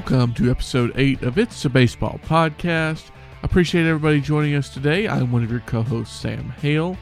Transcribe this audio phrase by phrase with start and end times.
[0.00, 3.10] Welcome to episode 8 of It's a Baseball Podcast.
[3.42, 5.06] Appreciate everybody joining us today.
[5.06, 6.96] I'm one of your co hosts, Sam Hale.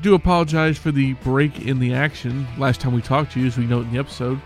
[0.00, 2.46] Do apologize for the break in the action.
[2.56, 4.40] Last time we talked to you, as we note in the episode,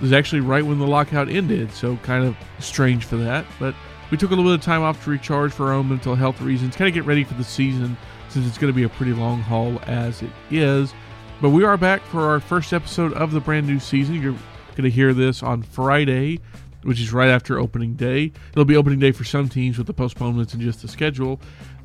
[0.00, 3.44] was actually right when the lockout ended, so kind of strange for that.
[3.58, 3.74] But
[4.12, 6.40] we took a little bit of time off to recharge for our own mental health
[6.40, 7.96] reasons, kind of get ready for the season
[8.28, 10.94] since it's going to be a pretty long haul as it is.
[11.40, 14.22] But we are back for our first episode of the brand new season.
[14.22, 14.36] You're
[14.76, 16.38] going to hear this on Friday
[16.82, 18.32] which is right after opening day.
[18.52, 21.40] It'll be opening day for some teams with the postponements and just the schedule.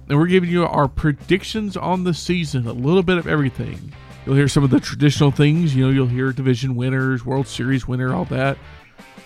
[0.07, 3.93] And we're giving you our predictions on the season, a little bit of everything.
[4.25, 7.87] You'll hear some of the traditional things, you know, you'll hear division winners, World Series
[7.87, 8.57] winner, all that.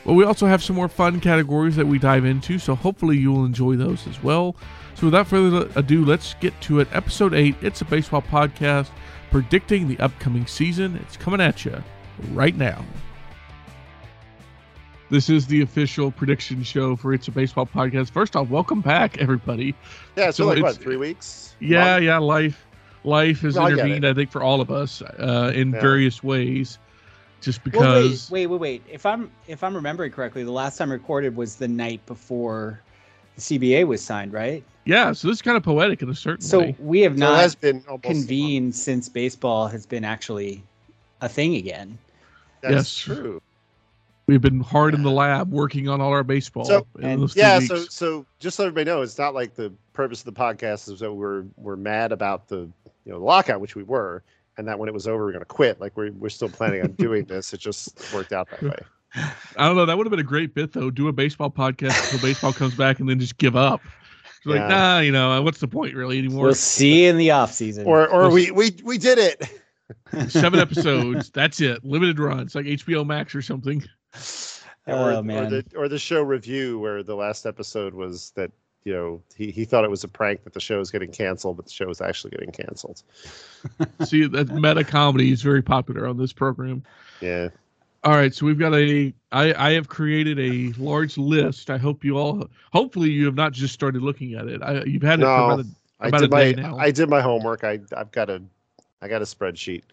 [0.06, 3.32] But we also have some more fun categories that we dive into, so hopefully you
[3.32, 4.56] will enjoy those as well.
[4.96, 6.88] So without further ado, let's get to it.
[6.92, 8.90] Episode 8, It's a Baseball Podcast,
[9.32, 10.98] predicting the upcoming season.
[10.98, 11.82] It's coming at you
[12.32, 12.84] right now.
[15.10, 18.12] This is the official prediction show for It's a Baseball podcast.
[18.12, 19.74] First off, welcome back, everybody.
[20.16, 21.56] Yeah, it's so like what three weeks?
[21.60, 22.04] Yeah, Long?
[22.04, 22.18] yeah.
[22.20, 22.68] Life,
[23.04, 24.06] life has no, intervened.
[24.06, 25.82] I, I, think for all of us uh, in yeah.
[25.82, 26.78] various ways.
[27.42, 28.30] Just because.
[28.30, 28.84] Well, wait, wait, wait, wait.
[28.88, 32.80] If I'm if I'm remembering correctly, the last time recorded was the night before
[33.36, 34.64] the CBA was signed, right?
[34.86, 36.76] Yeah, so this is kind of poetic in a certain so way.
[36.78, 40.64] So we have so not has been convened since baseball has been actually
[41.22, 41.98] a thing again.
[42.62, 42.96] That's yes.
[42.96, 43.42] true.
[44.30, 46.64] We've been hard in the lab working on all our baseball.
[46.64, 50.26] So, and, yeah, so so just so everybody knows, it's not like the purpose of
[50.26, 53.82] the podcast is that we're we're mad about the you know the lockout, which we
[53.82, 54.22] were,
[54.58, 55.82] and that when it was over, we're going to quit.
[55.82, 57.54] Like we're we're still planning on doing this.
[57.54, 58.78] It just worked out that way.
[59.58, 59.88] I don't know.
[59.88, 60.92] That would have been a great bit though.
[60.92, 63.82] Do a baseball podcast until baseball comes back, and then just give up.
[64.38, 66.46] It's like, nah, you know, uh, what's the point really anymore?
[66.46, 67.88] We'll see in the off season.
[67.88, 69.50] Or or we'll we we we did it.
[70.30, 71.32] Seven episodes.
[71.32, 71.84] That's it.
[71.84, 73.84] Limited runs, like HBO Max or something.
[74.88, 75.46] Oh, or, man.
[75.46, 78.52] Or the, or the show review where the last episode was that
[78.86, 81.58] you know he, he thought it was a prank that the show was getting canceled,
[81.58, 83.04] but the show was actually getting canceled.
[84.06, 86.84] See, that meta comedy is very popular on this program.
[87.22, 87.50] Yeah.
[88.06, 89.14] All right, so we've got a.
[89.34, 91.70] I I have created a large list.
[91.70, 92.50] I hope you all.
[92.72, 94.62] Hopefully, you have not just started looking at it.
[94.64, 96.78] I, you've had it no, for about a, about I did my, now.
[96.78, 97.66] I did my homework.
[97.66, 98.42] I I've got a
[99.02, 99.84] I got a spreadsheet.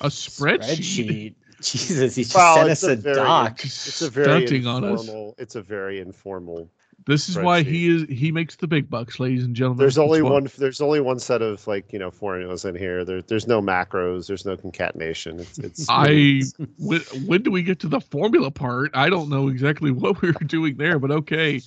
[0.00, 0.56] A spreadsheet.
[0.58, 1.34] spreadsheet.
[1.62, 3.64] Jesus, he just well, sent us a, a very, doc.
[3.64, 5.34] It's a very Stunting informal.
[5.38, 6.70] It's a very informal.
[7.06, 9.78] This is why he is he makes the big bucks, ladies and gentlemen.
[9.78, 10.48] There's only one.
[10.58, 13.04] There's only one set of like you know formulas in here.
[13.04, 14.26] There, there's no macros.
[14.26, 15.40] There's no concatenation.
[15.40, 15.58] It's.
[15.58, 16.42] it's I
[16.78, 18.90] when, when do we get to the formula part?
[18.94, 21.60] I don't know exactly what we were doing there, but okay.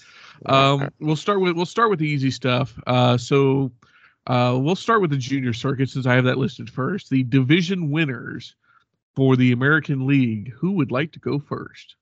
[0.46, 2.80] Um, we'll start with we'll start with the easy stuff.
[2.86, 3.72] Uh, so
[4.28, 7.10] uh, we'll start with the junior circuit since I have that listed first.
[7.10, 8.56] The division winners
[9.16, 10.52] for the American League.
[10.54, 11.96] Who would like to go first?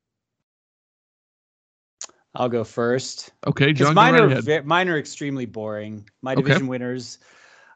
[2.33, 3.31] I'll go first.
[3.45, 3.93] Okay, Jon.
[3.93, 6.09] Mine are ve- mine are extremely boring.
[6.21, 6.69] My division okay.
[6.69, 7.19] winners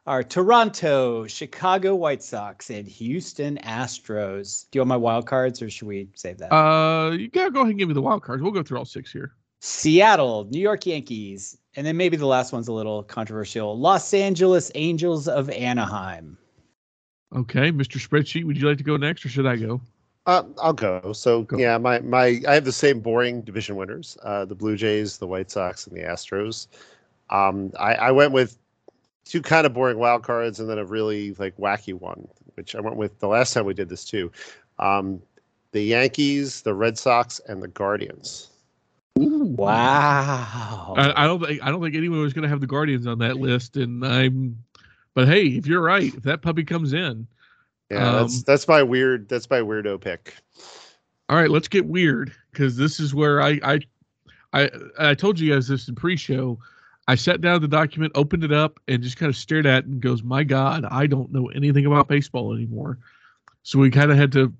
[0.06, 4.70] are Toronto, Chicago White Sox, and Houston Astros.
[4.70, 6.54] Do you want my wild cards, or should we save that?
[6.54, 8.42] Uh, you gotta go ahead and give me the wild cards.
[8.42, 9.34] We'll go through all six here.
[9.60, 13.78] Seattle, New York Yankees, and then maybe the last one's a little controversial.
[13.78, 16.38] Los Angeles Angels of Anaheim.
[17.36, 18.00] Okay, Mr.
[18.00, 19.80] Spreadsheet, would you like to go next, or should I go?
[20.24, 21.12] Uh, I'll go.
[21.12, 21.58] So go.
[21.58, 25.26] yeah, my my I have the same boring division winners: uh, the Blue Jays, the
[25.26, 26.66] White Sox, and the Astros.
[27.30, 28.58] Um, I, I went with
[29.24, 32.80] two kind of boring wild cards, and then a really like wacky one, which I
[32.80, 34.32] went with the last time we did this too.
[34.78, 35.22] Um,
[35.72, 38.48] the Yankees, the Red Sox, and the Guardians.
[39.16, 40.94] Wow!
[40.96, 43.18] I, I, don't think I don't think anyone was going to have the Guardians on
[43.20, 44.58] that list, and I'm
[45.16, 47.26] but hey, if you're right, if that puppy comes in,
[47.90, 50.36] yeah, um, that's that's my weird that's my weirdo pick.
[51.30, 53.80] All right, let's get weird because this is where I I
[54.52, 56.58] I I told you guys this in pre-show.
[57.08, 59.86] I sat down the document, opened it up, and just kind of stared at it
[59.86, 62.98] and goes, "My God, I don't know anything about baseball anymore."
[63.62, 64.52] So we kind of had to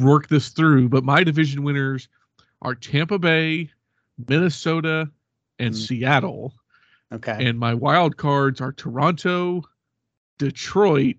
[0.00, 0.88] work this through.
[0.88, 2.08] But my division winners
[2.62, 3.68] are Tampa Bay,
[4.26, 5.10] Minnesota,
[5.58, 5.76] and mm.
[5.76, 6.54] Seattle.
[7.12, 7.46] Okay.
[7.46, 9.62] And my wild cards are Toronto,
[10.42, 11.16] Detroit,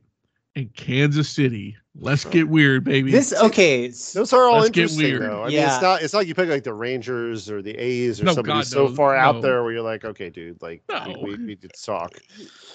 [0.55, 1.77] and Kansas City.
[1.95, 3.11] Let's get weird, baby.
[3.11, 3.87] This okay.
[3.87, 5.43] Those are all Let's interesting, though.
[5.43, 5.59] I yeah.
[5.59, 8.25] mean, it's not it's not like you pick like the Rangers or the A's or
[8.25, 9.21] no, somebody God, so no, far no.
[9.21, 12.19] out there where you're like, okay, dude, like we, we, we did talk.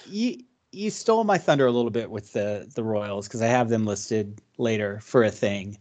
[0.07, 0.37] You
[0.71, 3.85] you stole my thunder a little bit with the the Royals because I have them
[3.85, 5.77] listed later for a thing.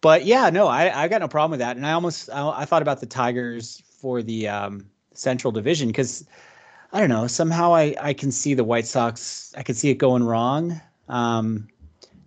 [0.00, 2.64] But yeah, no, I I got no problem with that, and I almost I, I
[2.66, 6.26] thought about the Tigers for the um, Central Division because
[6.92, 7.26] I don't know.
[7.26, 9.52] Somehow I, I can see the White Sox.
[9.56, 10.80] I can see it going wrong.
[11.08, 11.68] Um,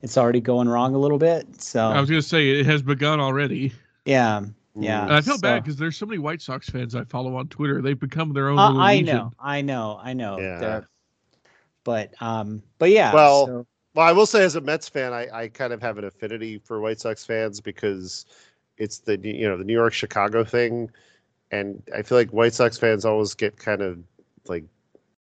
[0.01, 1.61] it's already going wrong a little bit.
[1.61, 3.73] So I was going to say it has begun already.
[4.05, 4.43] Yeah,
[4.75, 5.03] Yeah.
[5.03, 7.47] And I feel so- bad because there's so many White Sox fans I follow on
[7.47, 7.81] Twitter.
[7.81, 8.59] They've become their own.
[8.59, 9.15] Uh, little I legion.
[9.15, 10.39] know, I know, I know.
[10.39, 10.59] Yeah.
[10.59, 10.87] They're-
[11.83, 13.13] But um, but yeah.
[13.13, 15.97] Well, so- Well, I will say as a Mets fan, I, I kind of have
[15.97, 18.25] an affinity for White Sox fans because
[18.77, 20.89] it's the you know the New York Chicago thing,
[21.51, 23.99] and I feel like White Sox fans always get kind of
[24.47, 24.63] like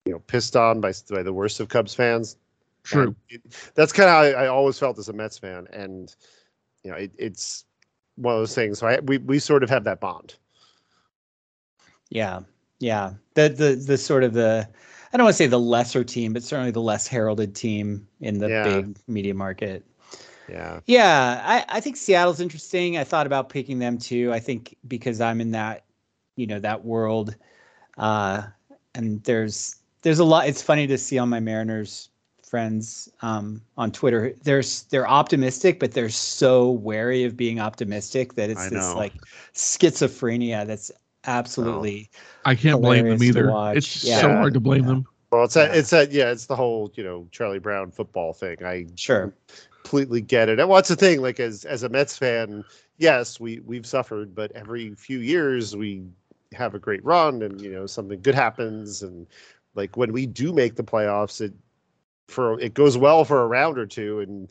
[0.04, 2.36] you know pissed on by by the worst of Cubs fans.
[2.82, 3.14] True.
[3.28, 3.42] It-
[3.74, 6.14] that's kind of how I, I always felt as a Mets fan, and
[6.84, 7.64] you know it, it's
[8.16, 8.78] one of those things.
[8.78, 10.36] So I, we we sort of have that bond.
[12.10, 12.40] Yeah,
[12.78, 13.14] yeah.
[13.34, 14.68] The the the sort of the
[15.12, 18.38] I don't want to say the lesser team, but certainly the less heralded team in
[18.38, 18.64] the Yeah.
[18.64, 19.84] big media market.
[20.48, 20.80] Yeah.
[20.86, 22.96] Yeah, I, I think Seattle's interesting.
[22.98, 24.32] I thought about picking them too.
[24.32, 25.84] I think because I'm in that,
[26.36, 27.34] you know, that world.
[27.98, 28.42] Uh,
[28.96, 30.48] and there's there's a lot.
[30.48, 32.08] It's funny to see on my Mariners
[32.42, 34.34] friends um, on Twitter.
[34.42, 38.96] There's they're optimistic, but they're so wary of being optimistic that it's I this know.
[38.96, 39.12] like
[39.54, 40.90] schizophrenia that's
[41.24, 42.08] absolutely
[42.44, 43.50] I can't blame them either.
[43.76, 44.20] It's Yeah.
[44.20, 44.88] so hard to blame Yeah.
[44.88, 45.06] them.
[45.32, 45.80] Well, it's that Yeah.
[45.80, 48.56] it's that yeah, it's the whole you know Charlie Brown football thing.
[48.64, 49.34] I sure.
[49.82, 50.58] completely get it.
[50.60, 51.20] And what's the thing?
[51.20, 52.64] Like as as a Mets fan,
[52.98, 56.04] yes, we we've suffered, but every few years we
[56.54, 59.26] have a great run, and you know something good happens, and
[59.74, 61.52] like when we do make the playoffs, it
[62.28, 64.48] for it goes well for a round or two, and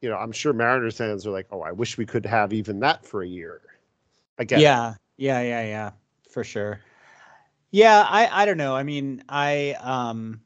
[0.00, 2.80] you know I'm sure Mariners fans are like, oh, I wish we could have even
[2.80, 3.60] that for a year.
[4.38, 5.90] Again, Yeah, yeah, yeah, yeah,
[6.30, 6.80] for sure.
[7.70, 8.74] Yeah, I I don't know.
[8.74, 10.40] I mean, I um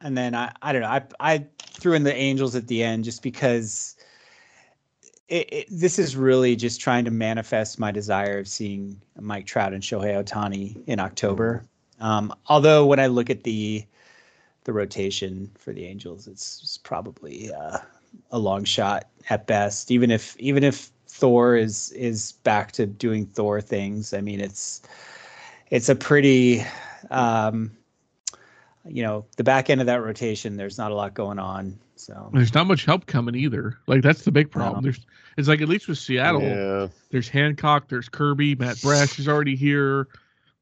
[0.00, 0.88] and then I I don't know.
[0.88, 3.95] I I threw in the Angels at the end just because
[5.28, 9.72] it, it, this is really just trying to manifest my desire of seeing Mike Trout
[9.72, 11.64] and Shohei Ohtani in October.
[12.00, 13.84] Um, although when I look at the
[14.64, 17.78] the rotation for the Angels, it's, it's probably uh,
[18.32, 19.90] a long shot at best.
[19.90, 24.82] Even if even if Thor is is back to doing Thor things, I mean it's
[25.70, 26.64] it's a pretty
[27.10, 27.72] um,
[28.84, 30.56] you know the back end of that rotation.
[30.56, 31.78] There's not a lot going on.
[31.98, 33.78] So There's not much help coming either.
[33.86, 34.82] Like that's the big problem.
[34.84, 35.00] There's
[35.38, 39.56] it's like at least with Seattle, yeah, there's Hancock, there's Kirby, Matt Brash is already
[39.56, 40.08] here.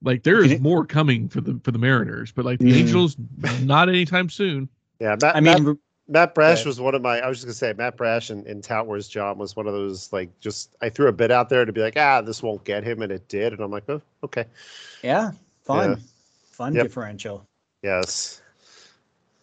[0.02, 2.70] Like there And is it- more coming for the for the Mariners, but like the
[2.72, 2.76] Mhm.
[2.76, 3.16] Angels,
[3.62, 4.68] not anytime soon.
[5.00, 5.16] yeah.
[5.20, 5.76] Matt, I mean,
[6.06, 6.66] Matt Brash Right.
[6.66, 7.18] was one of my.
[7.20, 9.72] I was just gonna say Matt Brash and, and Tout Wars Jon was one of
[9.72, 12.62] those like just I threw a bit out there to be like ah this won't
[12.64, 14.44] get him and it did and I'm like oh okay
[15.02, 15.32] yeah,
[15.64, 15.96] fun, Yeah.
[16.52, 16.82] fun Yep.
[16.84, 17.44] differential.
[17.82, 18.40] yes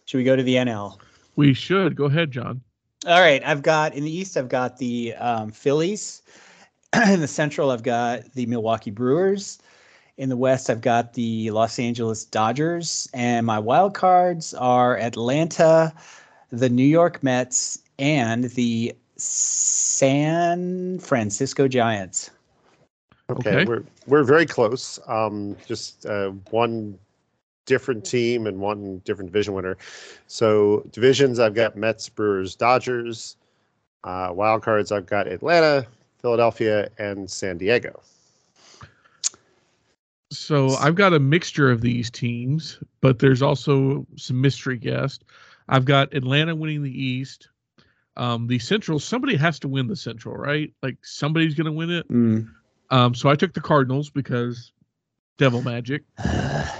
[0.06, 0.98] Should we go to the NL?
[1.36, 2.60] We should go ahead, Jon.
[3.06, 4.36] All right, I've got in the East.
[4.36, 6.22] I've got the um, Phillies.
[7.08, 9.58] in the Central, I've got the Milwaukee Brewers.
[10.18, 15.92] In the West, I've got the Los Angeles Dodgers, and my wild cards are Atlanta,
[16.50, 22.30] the New York Mets, and the San Francisco Giants.
[23.30, 23.64] Okay, Okay.
[23.64, 25.00] we're we're very close.
[25.06, 26.98] Um, just uh, one
[27.66, 29.76] different team and one different division winner.
[30.26, 33.36] So divisions, I've got Mets, Brewers, Dodgers.
[34.04, 35.86] Uh, wild cards, I've got Atlanta,
[36.20, 38.00] Philadelphia, and San Diego.
[40.32, 45.24] So I've got a mixture of these teams, but there's also some mystery guest.
[45.68, 47.48] I've got Atlanta winning the East.
[48.16, 50.72] Um, the Central, somebody has to win the Central, right?
[50.82, 52.06] Like somebody's going to win it.
[52.90, 54.72] Um, so I took the Cardinals because
[55.42, 56.04] Devil Magic.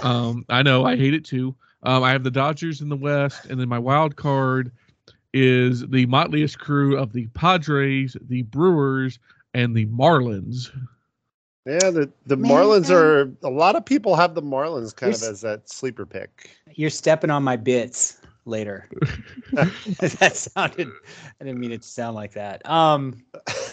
[0.01, 1.53] Um, I know I hate it too.
[1.83, 4.71] Um, I have the Dodgers in the West, and then my wild card
[5.33, 9.19] is the motliest crew of the Padres, the Brewers,
[9.53, 10.69] and the Marlins.
[11.65, 12.51] Yeah, the the Man.
[12.51, 15.69] Marlins are a lot of people have the Marlins kind of You're s- as that
[15.69, 16.51] sleeper pick.
[16.73, 18.89] You're stepping on my bits later.
[19.53, 20.89] that sounded.
[21.39, 22.67] I didn't mean it to sound like that.
[22.69, 23.23] Um.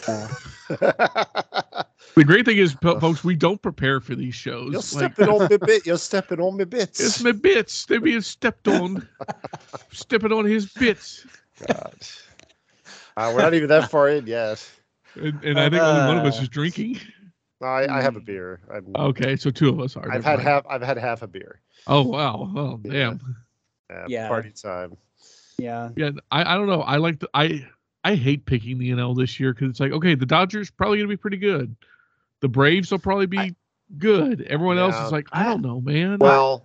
[0.08, 0.28] uh,
[2.16, 4.72] The great thing is, folks, we don't prepare for these shows.
[4.72, 5.86] You're Like, stepping on me bit.
[5.86, 6.98] You're stepping on me bits.
[7.00, 7.86] it's my bits.
[7.86, 9.06] They're being stepped on.
[9.92, 11.24] stepping on his bits.
[11.66, 11.94] God.
[13.16, 14.68] Uh, we're not even that far in yet.
[15.14, 16.98] And, and I think only one of us Uh, is drinking.
[17.62, 18.24] I, I have a Hmm.
[18.24, 18.60] beer.
[18.74, 20.10] I'm, Okay, so two of us are.
[20.10, 20.48] I've had mind.
[20.48, 20.64] half.
[20.68, 21.60] I've had half a beer.
[21.86, 22.50] Oh wow!
[22.56, 22.90] Oh Yeah.
[22.92, 23.36] damn.
[23.90, 24.28] Uh, Yeah.
[24.28, 24.96] Party time.
[25.58, 25.90] Yeah.
[25.96, 26.82] Yeah, I, I don't know.
[26.82, 27.66] I like the I
[28.04, 31.08] I hate picking the NL this year because it's like okay, the Dodgers probably gonna
[31.08, 31.74] be pretty good.
[32.40, 33.54] The Braves will probably be I-
[33.98, 34.42] good.
[34.42, 36.18] Everyone else is like, I don't know, man.
[36.18, 36.64] Well,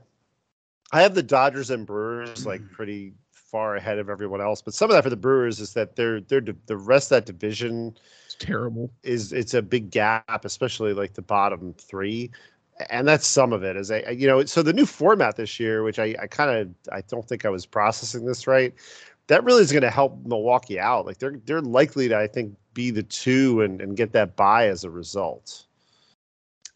[0.92, 4.62] I have the Dodgers and Brewers like pretty far ahead of everyone else.
[4.62, 7.26] But some of that for the Brewers is that they're they're the rest of that
[7.26, 8.92] division it's terrible.
[9.04, 12.32] is it's a big gap, especially like the bottom three.
[12.90, 13.78] And that's some of it.
[13.78, 16.94] Is a you know so the new format this year, which I, I kind of
[16.94, 18.74] I don't think I was processing this right.
[19.28, 21.06] That really is going to help Milwaukee out.
[21.06, 24.68] Like they're they're likely to I think be the two and, and get that buy
[24.68, 25.66] as a result.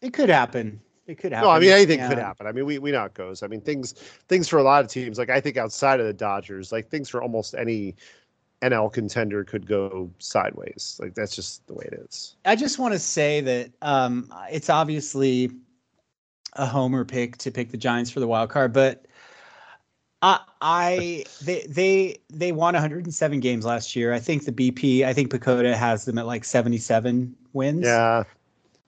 [0.00, 0.80] It could happen.
[1.06, 1.48] It could happen.
[1.48, 2.08] No, I mean anything yeah.
[2.08, 2.46] could happen.
[2.46, 3.42] I mean we we know how it goes.
[3.42, 3.92] I mean things
[4.28, 7.10] things for a lot of teams, like I think outside of the Dodgers, like things
[7.10, 7.94] for almost any
[8.62, 10.98] NL contender could go sideways.
[11.00, 12.36] Like that's just the way it is.
[12.44, 15.50] I just want to say that um, it's obviously
[16.54, 19.06] a homer pick to pick the Giants for the wild card, but
[20.22, 24.12] I, I they they they won 107 games last year.
[24.12, 27.84] I think the BP, I think PECOTA has them at like 77 wins.
[27.84, 28.24] Yeah.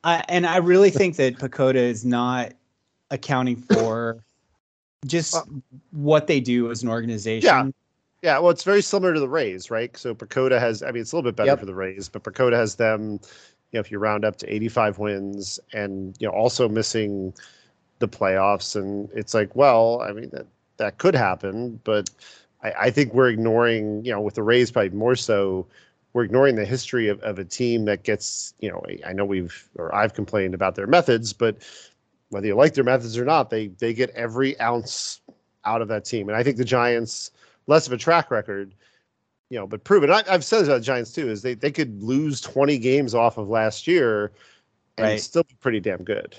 [0.05, 2.53] I, and I really think that PECOTA is not
[3.11, 4.25] accounting for
[5.07, 7.47] just Well- what they do as an organization.
[7.47, 7.71] Yeah.
[8.25, 9.97] Yeah, well, it's very similar to the Rays, right?
[9.97, 11.59] So PECOTA has, I mean, it's a little bit better Yep.
[11.59, 13.19] for the Rays, but PECOTA has them,
[13.73, 17.35] you know, if you round up to 85 wins and, you know, also missing
[17.99, 18.77] the playoffs.
[18.77, 22.11] And it's like, well, I mean, that, that could happen, but
[22.63, 25.67] I, I think we're ignoring, you know, with the Rays probably more so,
[26.13, 29.69] we're ignoring the history of, of a team that gets, you know, I know we've,
[29.77, 31.57] or I've complained about their methods, but
[32.29, 35.21] whether you like their methods or not, they, they get every ounce
[35.65, 36.29] out of that team.
[36.29, 37.31] And I think the Giants,
[37.67, 38.75] less of a track record,
[39.53, 40.11] you know, but proven.
[40.11, 43.15] I, I've said this about the Giants too, is they, they could lose 20 games
[43.15, 44.33] off of last year
[44.97, 45.21] and Right.
[45.21, 46.35] still be pretty damn good.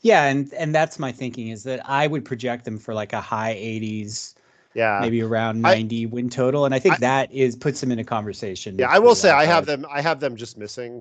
[0.00, 3.20] Yeah, and and that's my thinking is that I would project them for like a
[3.20, 4.34] high 80s,
[4.74, 4.98] Yeah.
[5.00, 8.00] maybe around I- 90 win total, and I think I- that is puts them in
[8.00, 8.76] a conversation.
[8.76, 9.86] Yeah, I will say I have them.
[9.88, 11.00] I have them just missing.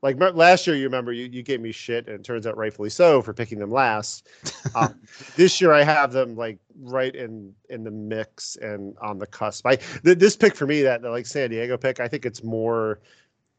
[0.00, 2.90] Like last year, you remember you, you gave me shit, and it turns out rightfully
[2.90, 4.28] so for picking them last.
[4.74, 5.00] Um,
[5.34, 9.66] this year, I have them like right in in the mix and on the cusp.
[9.66, 12.44] I th- this pick for me that the, like San Diego pick, I think it's
[12.44, 13.00] more.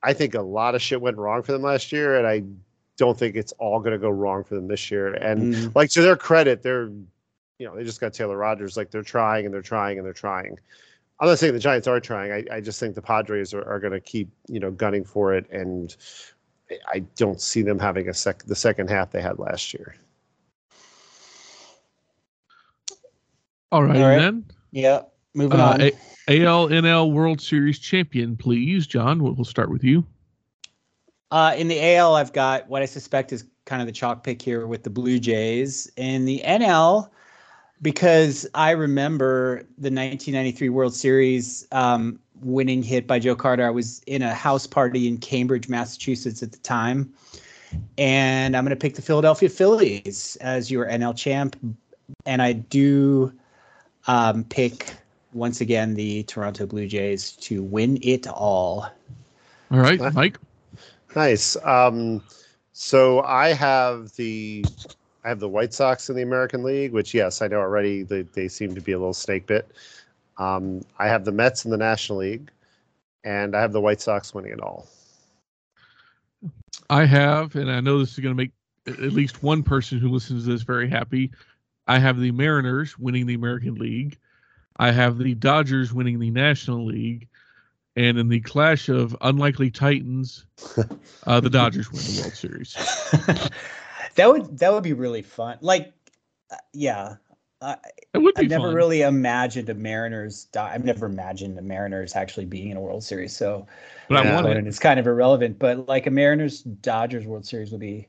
[0.04, 2.44] I think a lot of shit went wrong for them last year, and I
[2.96, 5.14] don't think it's all going to go wrong for them this year.
[5.16, 6.90] And Mm, like to their credit, they're
[7.58, 8.78] you know they just got Taylor Rogers.
[8.78, 10.60] Like they're trying and they're trying and they're trying.
[11.20, 12.32] I'm not saying the Giants are trying.
[12.32, 15.34] I, I just think the Padres are, are going to keep you know gunning for
[15.34, 15.96] it, and
[16.88, 19.96] I don't see them having a sec the second half they had last year.
[23.72, 24.18] All right, All right.
[24.20, 24.46] then.
[24.72, 25.02] yeah,
[25.36, 25.82] moving Uh, on.
[25.82, 25.92] A-
[26.28, 29.22] ALNL World Series champion, please, Jon.
[29.22, 30.06] We'll, we'll start with you.
[31.32, 34.42] Uh, in the AL, I've got what I suspect is kind of the chalk pick
[34.42, 35.92] here with the Blue Jays.
[35.98, 37.10] In the NL,
[37.82, 43.66] because I remember the 1993 World Series um, winning hit by Joe Carter.
[43.66, 47.14] I was in a house party in Cambridge, Massachusetts at the time.
[47.98, 51.56] And I'm going to pick the Philadelphia Phillies as your NL champ.
[52.26, 53.32] And I do
[54.08, 54.92] um, pick,
[55.34, 58.90] once again, the Toronto Blue Jays to win it all.
[59.72, 60.38] All right, Mike.
[61.16, 61.56] Nice.
[61.64, 62.24] Um,
[62.74, 64.66] so I have the
[65.24, 68.22] I have the White Sox in the American League, which yes, I know already they,
[68.22, 69.70] they seem to be a little snake bit.
[70.38, 72.50] Um, I have the Mets in the National League,
[73.24, 74.88] and I have the White Sox winning it all.
[76.90, 78.52] I have, and I know this is going to make
[78.88, 81.32] at least one person who listens to this very happy.
[81.88, 84.18] I have the Mariners winning the American League.
[84.78, 87.28] I have the Dodgers winning the National League.
[87.96, 90.46] And in the clash of unlikely Titans,
[91.28, 93.50] uh, the Dodgers win the World Series.
[94.16, 95.58] that would that would be really fun.
[95.62, 95.94] Like,
[96.52, 97.16] uh, yeah,
[97.62, 97.76] I,
[98.14, 98.76] It would be I've never fun.
[98.76, 100.46] really imagined a Mariners.
[100.46, 103.36] di- I've never imagined the Mariners actually being in a World Series.
[103.36, 103.68] So
[104.08, 104.36] but I Yeah.
[104.36, 104.58] want it.
[104.58, 105.60] and it's kind of irrelevant.
[105.60, 108.08] But like a Mariners Dodgers World Series would be,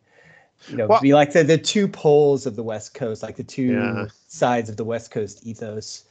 [0.69, 3.45] you know, Well- be like the the two poles of the West Coast, like the
[3.45, 4.07] two Yeah.
[4.28, 6.04] sides of the West Coast ethos.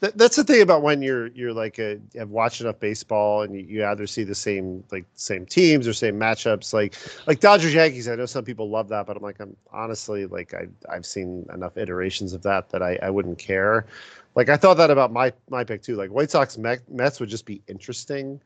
[0.00, 3.42] Well, th- that's the thing about when you're you're like a have watched enough baseball
[3.42, 7.40] and you, you either see the same like same teams or same matchups like like
[7.40, 8.08] Dodgers Yankees.
[8.08, 11.46] I know some people love that, but I'm like I'm honestly like I I've seen
[11.52, 13.86] enough iterations of that that I I wouldn't care.
[14.34, 15.96] Like I thought that about my my pick too.
[15.96, 18.40] Like White Sox Met, Mets would just be interesting.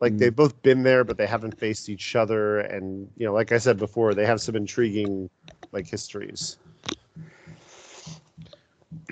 [0.00, 0.18] Like Mm.
[0.18, 3.58] they've both been there, but they haven't faced each other, and you know, like I
[3.58, 5.30] said before, they have some intriguing
[5.72, 6.58] like histories.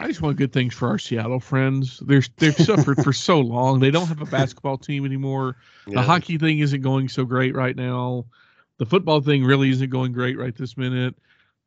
[0.01, 2.01] I just want good things for our Seattle friends.
[2.05, 3.79] They're they've suffered for so long.
[3.81, 5.57] They don't have a basketball team anymore.
[5.87, 6.01] Yeah.
[6.01, 8.25] The hockey thing isn't going so great right now.
[8.79, 11.15] The football thing really isn't going great right this minute.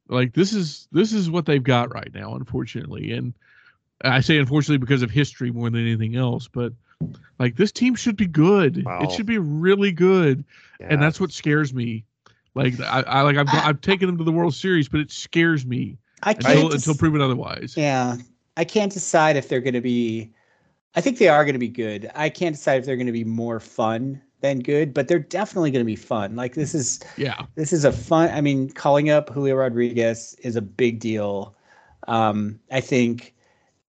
[0.09, 3.11] Like this is this is what they've got right now, unfortunately.
[3.13, 3.33] And
[4.03, 6.49] I say unfortunately because of history more than anything else.
[6.49, 6.73] But
[7.39, 8.83] like this team should be good.
[8.85, 9.03] Wow.
[9.03, 10.43] It should be really good,
[10.79, 10.87] Yeah.
[10.89, 12.03] and that's what scares me.
[12.55, 15.65] Like I, I like I've I've taken them to the World Series, but it scares
[15.65, 17.75] me I can't until until proven otherwise.
[17.75, 18.17] Yeah,
[18.57, 20.31] I can't decide if they're going to be.
[20.95, 22.11] I think they are going to be good.
[22.15, 25.71] I can't decide if they're going to be more fun than good, but they're definitely
[25.71, 26.35] going to be fun.
[26.35, 27.45] Like this is Yeah.
[27.55, 28.29] this is a fun.
[28.29, 31.55] I mean, calling up Julio Rodriguez is a big deal.
[32.07, 33.33] Um, I think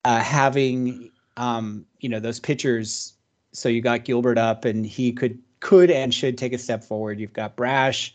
[0.05, 3.15] uh, having um, you know those pitchers.
[3.53, 7.21] So you got Gilbert up, and he could could and should take a step forward.
[7.21, 8.15] You've got Brash,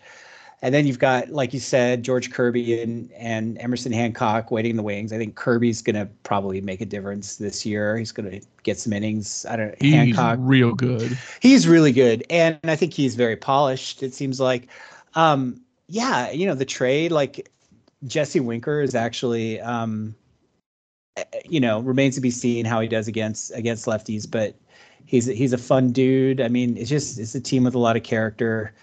[0.62, 4.78] and then you've got, like you said, George Kirby and and Emerson Hancock waiting in
[4.78, 5.14] the wings.
[5.14, 7.96] I think Kirby's going to probably make a difference this year.
[7.98, 9.46] He's going to get some innings.
[9.48, 9.82] I don't.
[9.82, 11.18] He's Hancock, real good.
[11.42, 14.02] he's really good, and I think he's very polished.
[14.02, 14.68] It seems like,
[15.14, 17.50] um, yeah, you know, the trade like
[18.08, 20.16] Jesse Winker is actually, um,
[21.18, 24.56] eh, you know, remains to be seen how he does against against lefties, but
[25.06, 26.42] he's he's a fun dude.
[26.42, 28.74] I mean, it's just it's a team with a lot of character.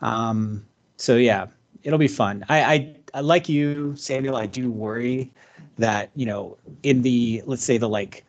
[0.00, 0.64] Um,
[0.98, 1.46] so yeah,
[1.82, 2.44] it'll be fun.
[2.48, 4.36] I, I, I like you, Samuel.
[4.36, 5.32] I do worry
[5.78, 8.24] that you know in the let's say the like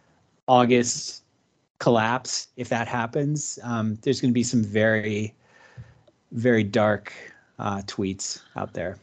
[0.47, 1.23] August
[1.79, 5.33] collapse, if that happens, um, there's going to be some very
[6.31, 7.13] very dark
[7.57, 8.97] uh, tweets out there.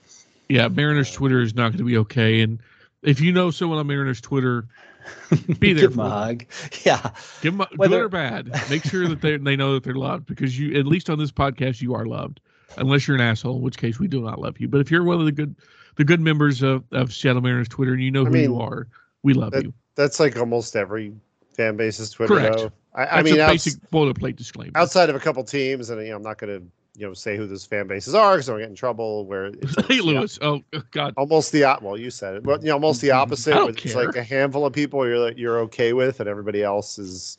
[0.49, 2.41] Yeah, Mariners Twitter is not going to be okay.
[2.41, 2.61] And
[3.03, 4.67] if you know someone on Mariners Twitter,
[5.59, 6.45] be there Give them a hug.
[6.85, 7.11] Yeah.
[7.43, 8.71] Give them a, Whether- good or bad.
[8.71, 11.33] Make sure that they they know that they're loved because you at least on this
[11.33, 12.41] podcast you are loved,
[12.77, 14.69] unless you're an asshole, in which case we do not love you.
[14.69, 15.55] But if you're one of the good
[15.97, 18.61] the good members of, of Seattle Mariners Twitter and you know I who mean, you
[18.61, 18.87] are,
[19.23, 19.73] we love that- you.
[19.95, 21.15] That's like almost every
[21.57, 22.35] fan base's Twitter.
[22.35, 22.57] Correct.
[22.59, 22.73] Though.
[22.95, 24.73] I, I mean, a outs- basic boilerplate disclaimer.
[24.75, 26.67] outside of a couple teams, and you know, I'm not going to
[26.99, 29.25] you know say who those fan bases are because I'll get in trouble.
[29.27, 30.39] Where it's hey, the Lewis.
[30.43, 31.15] Oh God.
[31.17, 33.15] almost the well, you said it, but you know, almost the Mhm.
[33.15, 33.55] opposite.
[33.55, 36.29] I don't with- It's like a handful of people you're like, you're okay with, and
[36.29, 37.39] everybody else is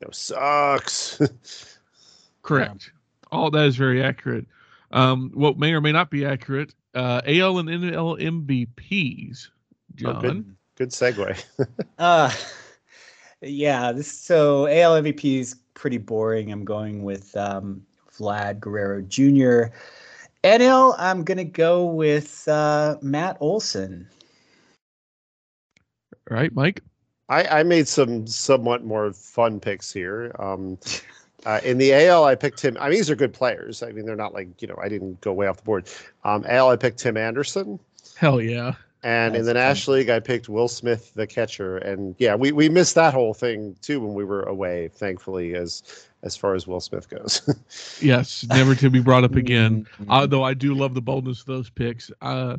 [0.00, 1.20] you know sucks.
[2.42, 2.90] Correct.
[3.32, 4.46] All that is very accurate.
[4.92, 10.20] Um, what may or may not be accurate, uh, AL and NL MVPs, Oh, John.
[10.20, 10.56] good.
[10.76, 11.44] Good segue.
[11.98, 12.32] Uh,
[13.42, 13.92] yeah.
[13.92, 16.50] This so AL MVP is pretty boring.
[16.50, 17.82] I'm going with um,
[18.16, 19.74] Vlad Guerrero Jr.
[20.42, 24.08] NL, I'm gonna go with uh, Matt Olson.
[26.30, 26.80] right, Mike?
[27.28, 30.34] I, I made some somewhat more fun picks here.
[30.38, 30.78] Um,
[31.46, 32.76] uh, in the AL, I picked him.
[32.80, 33.82] I mean, these are good players.
[33.82, 35.88] I mean, they're not like you know, I didn't go way off the board.
[36.24, 37.78] Um, AL, I picked Tim Anderson,
[38.16, 38.74] Hell yeah.
[39.02, 39.62] and in the fun.
[39.62, 41.78] National League, I picked Will Smith, the catcher.
[41.78, 44.88] And yeah, we, we missed that whole thing too when we were away.
[44.88, 45.82] Thankfully, as
[46.22, 47.42] as far as Will Smith goes.
[48.02, 49.86] Yes, never to be brought up again.
[50.08, 52.10] Although I do love the boldness of those picks.
[52.20, 52.56] Uh,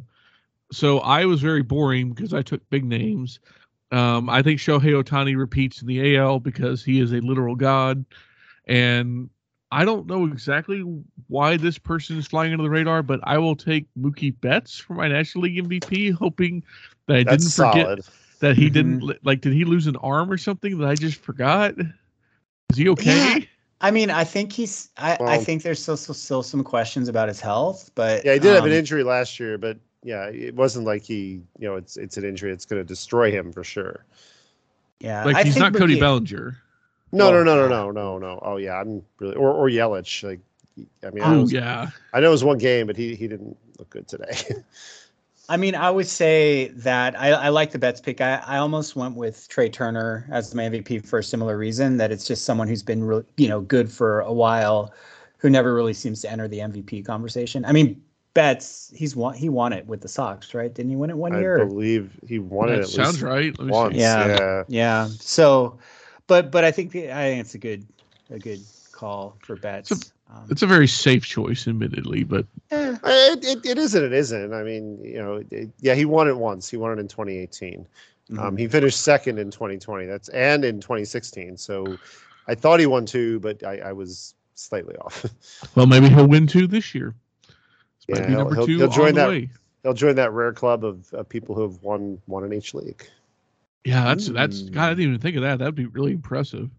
[0.72, 3.40] so I was very boring because I took big names.
[3.92, 8.06] Um, I think Shohei Ohtani repeats in the AL because he is a literal god,
[8.68, 9.30] and
[9.72, 10.82] I don't know exactly
[11.28, 14.94] why this person is flying under the radar, but I will take Mookie Betts for
[14.96, 16.64] my National League MVP, hoping
[17.08, 18.06] that I That's didn't forget solid.
[18.42, 18.74] that he Mhm.
[18.74, 19.42] didn't like.
[19.42, 21.76] Did he lose an arm or something that I just forgot?
[21.80, 23.38] Is he okay?
[23.40, 23.46] Yeah.
[23.84, 24.90] I mean, I think he's.
[24.98, 28.40] I, I think there's still, still still some questions about his health, but Yeah, he
[28.40, 31.76] did have an um, injury last year, but yeah, it wasn't like he, you know,
[31.78, 32.52] it's it's an injury.
[32.52, 34.06] It's going to destroy him for sure.
[35.00, 36.58] Yeah, Like I he's think not Cody Mookie- Bellinger.
[37.12, 38.40] No, Well, no, no, oh, no, no, no, no.
[38.42, 40.24] Oh yeah, I'm really or or Yelich.
[40.24, 40.40] Like,
[41.04, 41.90] I mean, I, Oh was, yeah.
[42.14, 44.38] I know it was one game, but he he didn't look good today.
[45.50, 48.22] I mean, I would say that I, I like the Betts pick.
[48.22, 52.10] I, I almost went with Trea Turner as my MVP for a similar reason that
[52.12, 54.94] it's just someone who's been really, you know, good for a while,
[55.40, 57.66] who never really seems to enter the MVP conversation.
[57.66, 58.02] I mean,
[58.34, 60.74] Betts, he's won he won it with the Sox, right?
[60.74, 61.62] Didn't he win it one I year?
[61.62, 63.60] I believe he won it That at sounds least right.
[63.60, 63.94] Let me once.
[63.96, 64.00] see.
[64.00, 64.28] Yeah.
[64.28, 64.64] yeah.
[64.70, 65.08] Yeah.
[65.20, 65.80] So,
[66.32, 67.86] but but I think the, I think it's a good
[68.30, 68.62] a good
[68.94, 70.14] call for Betts.
[70.32, 74.14] Um, It's a very safe choice, admittedly, but eh, It, it, it is and it
[74.14, 74.54] isn't.
[74.54, 76.70] I mean, you know, it, yeah, he won it once.
[76.70, 77.86] He won it in 2018.
[78.30, 78.40] mhm.
[78.40, 80.06] Um, he finished second in 2020.
[80.06, 81.58] That's and in 2016.
[81.58, 81.98] So
[82.48, 85.26] I thought he won two, but I, I was slightly off.
[85.76, 87.14] well, maybe he'll win two this year.
[88.08, 89.50] This Yeah, might be he'll- number he'll- 2 he'll join that- way.
[89.84, 93.04] They'll join that rare club of, of people who have won one in each league.
[93.84, 94.62] Yeah, that's that's.
[94.64, 95.60] God, I didn't even think of that.
[95.60, 96.70] That'd be really impressive.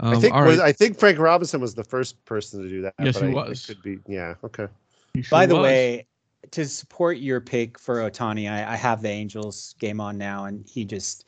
[0.00, 0.68] Um, I think was, right.
[0.68, 2.94] I think Frank Robinson was the first person to do that.
[3.00, 3.66] Yes, but he I- it was.
[3.66, 3.98] could be.
[4.06, 4.34] Yeah.
[4.44, 4.68] Okay.
[5.16, 5.62] Sure By the was.
[5.64, 6.06] way,
[6.52, 10.64] to support your pick for Ohtani, I, I have the Angels game on now, and
[10.68, 11.26] he just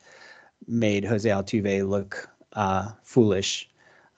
[0.67, 3.69] made Jose Altuve look uh, foolish.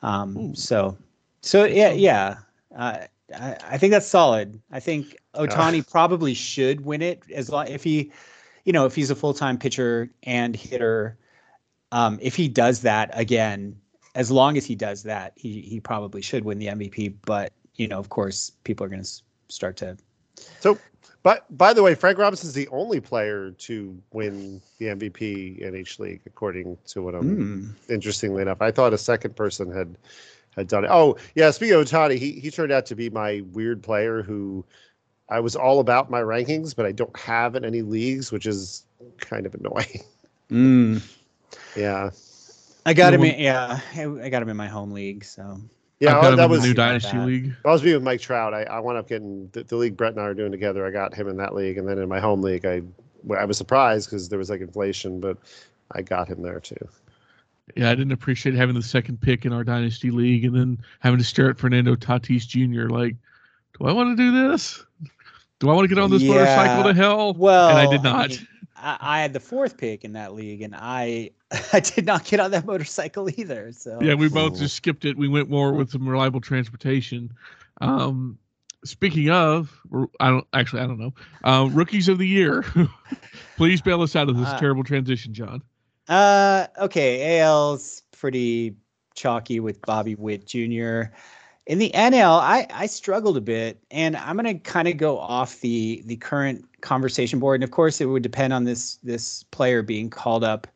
[0.02, 0.98] Um, so,
[1.41, 2.38] so yeah, yeah.
[2.76, 3.00] Uh,
[3.36, 4.62] I, I think that's solid.
[4.72, 8.12] I think Ohtani probably should win it as long if he,
[8.65, 11.17] you know, if he's a full time pitcher and hitter.
[11.91, 13.80] Um, if he does that again,
[14.15, 17.15] as long as he does that, he he probably should win the MVP.
[17.26, 19.97] But you know, of course, people are going to start to
[20.60, 20.78] So,
[21.23, 25.99] but by the way, Frank Robinson's the only player to win the MVP in each
[25.99, 27.38] league, according to what I'm.
[27.38, 27.91] Mm.
[27.91, 29.97] Interestingly enough, I thought a second person had
[30.56, 30.89] had done it.
[30.91, 31.52] Oh, yeah.
[31.52, 34.65] Speaking of Ohtani, he he turned out to be my weird player who
[35.30, 38.84] I was all about my rankings, but I don't have in any leagues, which is
[39.20, 40.04] kind of annoying.
[40.52, 41.02] Mm.
[41.76, 42.12] yeah.
[42.86, 43.24] I got him.
[43.24, 45.24] In, yeah, I I got him in my home league.
[45.24, 45.58] So
[46.00, 47.26] Yeah, I've got him that in was the new dynasty that.
[47.26, 47.56] league.
[47.66, 48.54] I was being with Mike Trout.
[48.54, 50.86] I, I wound up getting the, the league Brett and I are doing together.
[50.86, 52.84] I got him in that league, and then in my home league, I
[53.36, 55.38] I was surprised because there was like inflation, but
[55.92, 56.88] I got him there too.
[57.76, 61.18] Yeah, I didn't appreciate having the second pick in our dynasty league and then having
[61.20, 62.90] to stare at Fernando Tatis Jr.
[62.94, 63.16] Like,
[63.80, 64.84] do I want to do this?
[65.63, 66.34] Do I want to get on this Yeah.
[66.34, 67.34] motorcycle to hell?
[67.36, 68.32] Well, and I did not.
[68.32, 71.32] mean, I, I had the fourth pick in that league, and I
[71.73, 73.71] I did not get on that motorcycle either.
[73.71, 75.17] So yeah, we both just skipped it.
[75.17, 77.32] We went more with some reliable transportation.
[77.80, 78.38] Um,
[78.84, 79.73] speaking of,
[80.19, 81.13] I don't actually I don't know.
[81.45, 82.65] Uh, rookies of the year.
[83.56, 85.62] Please bail us out of this Uh, terrible transition, Jon.
[86.10, 88.76] Uh, okay, AL's pretty
[89.15, 91.04] chalky with Bobby Witt Jr.
[91.65, 95.62] In the NL, I I struggled a bit, and I'm gonna kind of go off
[95.62, 99.82] the the current conversation board, and of course, it would depend on this this player
[99.82, 100.67] being called up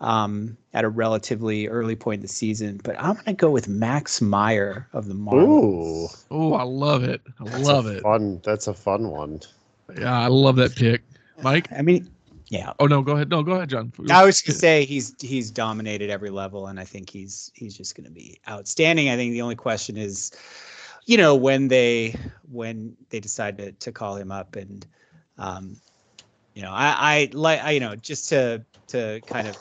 [0.00, 2.80] um, at a relatively early point in the season.
[2.82, 6.24] But I'm gonna go with Max Meyer of the Ooh, Marlins.
[6.30, 7.20] Oh, I love it.
[7.40, 8.02] I that's love it.
[8.02, 8.40] Fun.
[8.44, 9.40] That's a fun one.
[9.98, 11.02] Yeah, I love that pick.
[11.42, 11.68] Mike.
[11.72, 12.10] I mean,
[12.50, 13.28] yeah, Oh no, go ahead.
[13.28, 13.92] No, go ahead, Jon.
[14.08, 17.94] I was gonna say he's he's dominated every level, and I think he's he's just
[17.94, 19.10] gonna be outstanding.
[19.10, 20.30] I think the only question is,
[21.04, 22.14] you know, when they
[22.50, 24.86] when they decide to to call him up, and
[25.36, 25.76] um,
[26.54, 29.56] you know, I I like I, you know just to to kind of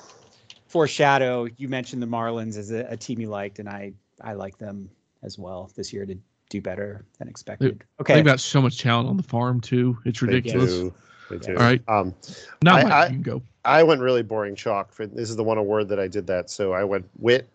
[0.68, 1.48] foreshadow.
[1.58, 4.90] You mentioned the Marlins as a, a team you liked, and I I like them
[5.24, 6.16] as well this year to
[6.50, 7.84] do better than expected.
[8.00, 9.98] Okay, They've got so much talent on the farm too.
[10.06, 10.94] It's They ridiculous.
[11.30, 11.52] They do.
[11.52, 11.82] All right.
[11.88, 12.14] Um,
[12.62, 13.42] Now I- I- go.
[13.66, 14.94] I went really boring chalk.
[14.94, 16.50] For this is the one award that I did that.
[16.50, 17.50] So I went Witt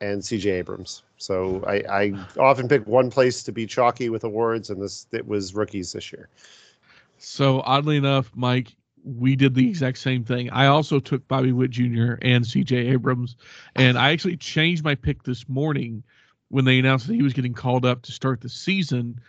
[0.00, 0.50] and C.J.
[0.50, 1.02] Abrams.
[1.18, 5.26] So I, I often pick one place to be chalky with awards, and this it
[5.26, 6.28] was rookies this year.
[7.18, 10.50] So oddly enough, Mike, we did the exact same thing.
[10.50, 12.14] I also took Bobby Witt Jr.
[12.22, 12.76] and C.J.
[12.88, 13.36] Abrams,
[13.76, 16.02] and I actually changed my pick this morning
[16.48, 19.20] when they announced that he was getting called up to start the season,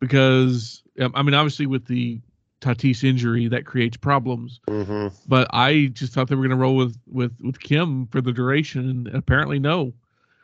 [0.00, 2.18] because um, I mean, obviously with the
[2.62, 4.60] Tatis injury, that creates problems.
[4.68, 8.20] hmm But I just thought they were going to roll with with with Kim for
[8.22, 9.92] the duration, and apparently no.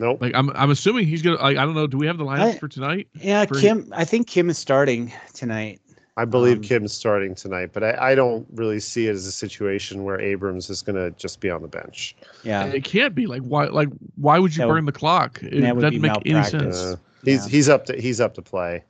[0.00, 0.20] Nope.
[0.20, 1.36] Like I'm I'm assuming he's gonna.
[1.36, 1.86] Like I don't know.
[1.86, 3.08] Do we have the lineup I- for tonight?
[3.14, 3.90] yeah, for- Kim.
[3.96, 5.80] I think Kim is starting tonight.
[6.16, 9.30] I believe Um, Kim's starting tonight, but I, I don't really see it as a
[9.30, 12.16] situation where Abrams is going to just be on the bench.
[12.42, 15.40] Yeah, It can't be like why like why would you That would- burn the clock?
[15.44, 16.76] It that doesn't make any sense.
[16.76, 17.50] Uh, he's Yeah.
[17.50, 18.82] he's up to he's up to play.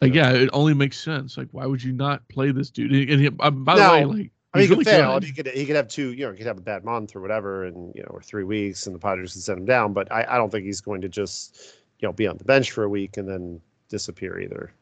[0.00, 1.36] Like yeah, it only makes sense.
[1.36, 2.90] Like why would you not play this dude?
[3.10, 5.14] And he, uh, by the way, like I mean, he really could fail.
[5.20, 5.24] good.
[5.24, 6.12] He could he could have two.
[6.12, 8.44] You know, he could have a bad month or whatever, and you know, or three
[8.44, 9.92] weeks, and the Padres could send him down.
[9.92, 12.70] But I, I don't think he's going to just you know be on the bench
[12.70, 13.60] for a week and then
[13.90, 14.72] disappear either.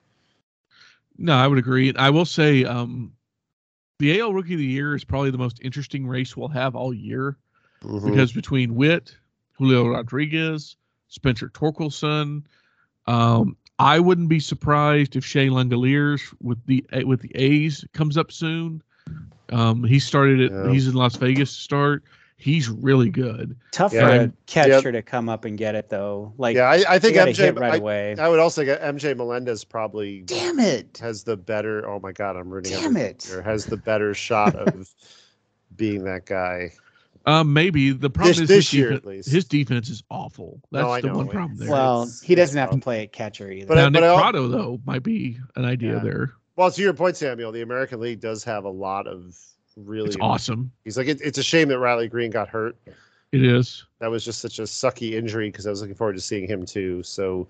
[1.19, 1.93] No, I would agree.
[1.97, 3.13] I will say, um,
[3.99, 6.95] the AL Rookie of the Year is probably the most interesting race we'll have all
[6.95, 7.37] year
[7.83, 8.09] Mhm.
[8.09, 9.17] because between Witt,
[9.55, 10.77] Julio Rodriguez,
[11.09, 12.45] Spencer Torkelson,
[13.07, 18.33] um, I wouldn't be surprised if Shea Langeliers with the with the A's comes up
[18.33, 18.83] soon.
[19.51, 20.53] Um, he started it.
[20.53, 20.71] Yeah.
[20.73, 22.05] He's in Las Vegas to start.
[22.41, 23.57] He's really good.
[23.73, 24.01] tough Yeah.
[24.09, 24.93] for a catcher Yeah.
[24.93, 26.33] to come up and get it though.
[26.38, 27.37] Like, yeah, I, I think they MJ.
[27.37, 28.17] hit right I, away.
[28.19, 30.99] I would also get MJ Melendez probably Damn it!
[31.03, 31.88] has the better.
[31.88, 32.73] Oh my God, I'm rooting.
[32.73, 33.25] Damn it.
[33.29, 34.88] here, Has the better shot of
[35.77, 36.73] being that guy.
[37.27, 39.29] Um, maybe the problem This- is this his, year, defen- at least.
[39.31, 40.61] his defense is awful.
[40.71, 41.17] That's No, the know.
[41.17, 41.71] one problem there.
[41.71, 43.67] Well, It's- he doesn't have to play at catcher either.
[43.67, 46.03] But now I- Nick I al- Pratto though might be an idea Yeah.
[46.03, 46.33] there.
[46.57, 49.37] Well, to your point, Samuel, the American League does have a lot of
[49.77, 50.09] really.
[50.09, 50.73] It's awesome.
[50.85, 52.77] He's like, it, it's a shame that Riley Greene got hurt.
[53.31, 53.85] It is.
[54.01, 56.65] that was just such a sucky injury because I was looking forward to seeing him
[56.65, 57.03] too.
[57.03, 57.47] So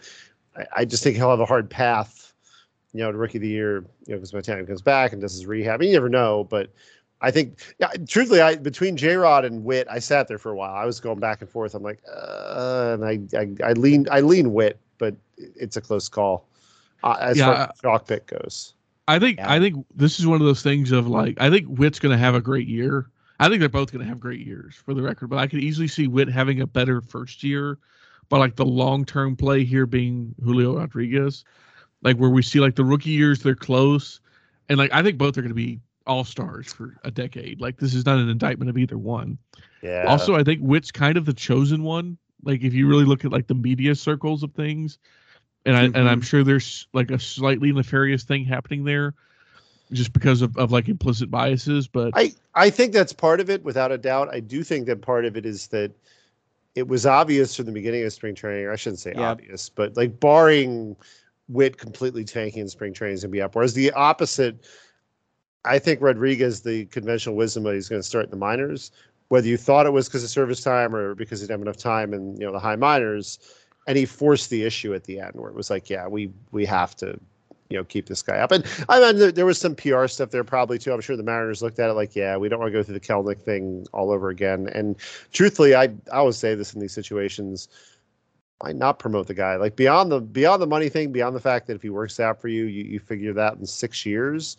[0.57, 2.35] I, I just think he'll have a hard path,
[2.93, 3.77] you know, to rookie of the year,
[4.07, 5.89] you know, because by the time he comes back and does his rehab, I mean,
[5.91, 6.43] you never know.
[6.43, 6.73] But
[7.21, 10.57] I think, yeah, truthfully, I between J Rod and Witt, I sat there for a
[10.57, 10.75] while.
[10.75, 11.75] I was going back and forth.
[11.75, 16.09] I'm like, uh, and I, I, I lean, I lean Witt, but it's a close
[16.09, 16.49] call
[17.03, 18.75] uh, as Yeah, far as chalk pick goes.
[19.07, 19.47] I think Yeah.
[19.47, 22.19] I think this is one of those things of like I think Witt's going to
[22.19, 23.11] have a great year.
[23.41, 25.61] I think they're both going to have great years for the record, but I could
[25.61, 27.79] easily see Witt having a better first year.
[28.29, 31.45] But like the long term play here being Julio Rodriguez,
[32.03, 34.21] like where we see like the rookie years they're close,
[34.69, 37.61] and like I think both are going to be all stars for a decade.
[37.61, 39.39] Like this is not an indictment of either one.
[39.83, 40.05] Yeah.
[40.09, 42.19] Also, I think Witt's kind of the chosen one.
[42.43, 44.99] Like if you really look at like the media circles of things,
[45.67, 46.09] and I and Mm-hmm.
[46.09, 49.15] I'm sure there's like a slightly nefarious thing happening there,
[49.93, 51.87] just because of, of like implicit biases.
[51.89, 54.29] But I, I think that's part of it, without a doubt.
[54.33, 55.93] I do think that part of it is that
[56.75, 58.65] it was obvious from the beginning of spring training.
[58.67, 59.31] Or I shouldn't say Yeah.
[59.31, 60.97] obvious, but like barring
[61.49, 63.55] Witt completely tanking in spring training is going to be up.
[63.55, 64.65] Whereas the opposite,
[65.69, 68.91] I think Rodriguez, the conventional wisdom he's going to start in the minors,
[69.29, 71.77] whether you thought it was because of service time or because he didn't have enough
[71.77, 73.39] time in you know the high minors,
[73.87, 76.65] and he forced the issue at the end where it was like, yeah, we we
[76.65, 77.19] have to,
[77.69, 78.51] you know, keep this guy up.
[78.51, 80.93] And I mean, there, was some PR stuff there probably too.
[80.93, 82.95] I'm sure the Mariners looked at it like, yeah, we don't want to go through
[82.95, 84.69] the Kelenic thing all over again.
[84.73, 84.97] And
[85.33, 87.69] truthfully, I I always say this in these situations.
[88.61, 89.55] Why not promote the guy?
[89.57, 92.41] Like beyond the beyond the money thing, beyond the fact that if he works out
[92.41, 94.57] for you, you, you figure that in six years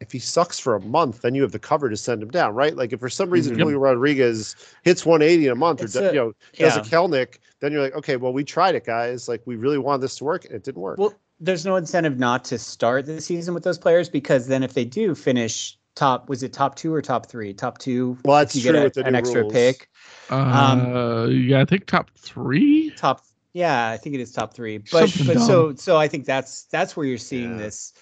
[0.00, 2.54] if he sucks for a month, then you have the cover to send him down,
[2.54, 2.76] right?
[2.76, 3.58] Like if for some reason Mhm.
[3.60, 6.80] Julio Rodriguez hits 180 in a month, It's or a- you know does a.
[6.82, 9.28] Kelenic, then you're like, okay, well we tried it, guys.
[9.28, 10.98] Like we really wanted this to work, and it didn't work.
[10.98, 14.74] Well, there's no incentive not to start the season with those players because then if
[14.74, 17.52] they do finish top, was it top two or top three?
[17.52, 18.16] Top two.
[18.24, 19.52] Well, if that's you get true a- with the an new extra rules.
[19.52, 19.88] pick.
[20.30, 22.90] Uh, yeah, I think top three.
[22.96, 23.22] Top.
[23.52, 24.78] Yeah, I think it is top three.
[24.78, 25.46] But Something but dumb.
[25.46, 27.64] so so I think that's that's where you're seeing Yeah.
[27.64, 27.92] this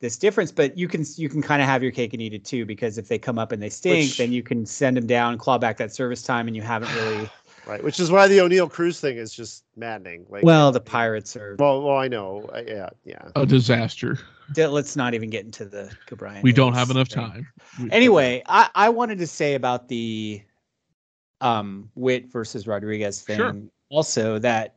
[0.00, 0.52] this difference.
[0.52, 2.98] But you can you can kind of have your cake and eat it too because
[2.98, 5.58] if they come up and they stink, Which- then you can send them down, claw
[5.58, 7.28] back that service time, and you haven't really.
[7.66, 10.24] right, which is why the Oneil Cruz thing is just maddening.
[10.30, 11.56] Like, Well, the Pirates are.
[11.58, 13.28] well, well, I know, I- yeah, yeah.
[13.36, 14.18] A disaster.
[14.56, 16.40] Let's not even get into the O'Brien.
[16.42, 17.22] We don't have enough thing.
[17.22, 17.46] time.
[17.92, 20.42] Anyway, I, I wanted to say about the
[21.40, 23.54] um Witt versus Rodriguez thing Sure.
[23.90, 24.74] also that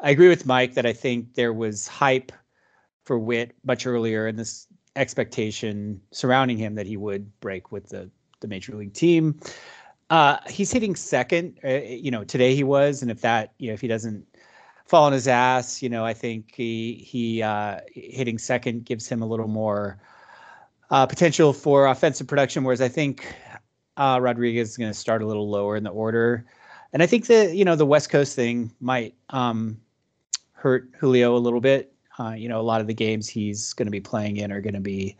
[0.00, 2.30] I agree with Mike that I think there was hype
[3.04, 8.10] for Witt much earlier and this expectation surrounding him that he would break with the
[8.40, 9.38] the major league team.
[10.10, 13.74] Uh he's hitting second, uh, you know, today he was and if that, you know,
[13.74, 14.26] if he doesn't
[14.86, 19.22] fall on his ass, you know, I think he he uh hitting second gives him
[19.22, 19.98] a little more
[20.90, 23.34] uh, potential for offensive production, whereas I think
[23.96, 26.44] uh, Rodriguez is going to start a little lower in the order,
[26.92, 29.80] and I think the you know the West Coast thing might um,
[30.52, 31.93] hurt Julio a little bit.
[32.18, 34.60] Uh, you know, a lot of the games he's going to be playing in are
[34.60, 35.16] going to be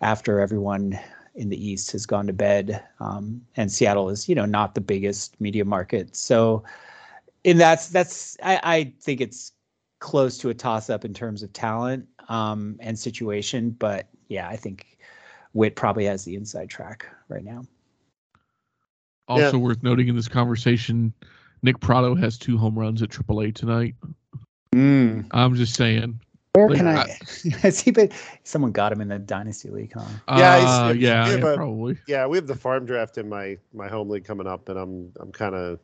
[0.00, 0.98] after everyone
[1.34, 4.80] in the East has gone to bed, um, and Seattle is you know not the
[4.80, 6.62] biggest media market, so
[7.44, 9.52] and that's that's I, I think it's
[9.98, 14.56] close to a toss up in terms of talent um, and situation, but yeah, I
[14.56, 14.98] think
[15.54, 17.64] Witt probably has the inside track right now.
[19.28, 21.12] Also worth noting in this conversation,
[21.62, 23.94] Nick Pratto has two home runs at AAA tonight.
[24.74, 26.20] I'm just saying.
[26.54, 27.16] Where Like, can I?
[27.60, 28.10] Has he been?
[28.44, 30.04] Someone got him in the dynasty league, huh?
[30.36, 31.96] Yeah, Uh, yeah, yeah, yeah, but- probably.
[32.06, 35.12] yeah, we have the farm draft in my my home league coming up, and I'm
[35.18, 35.78] I'm kind of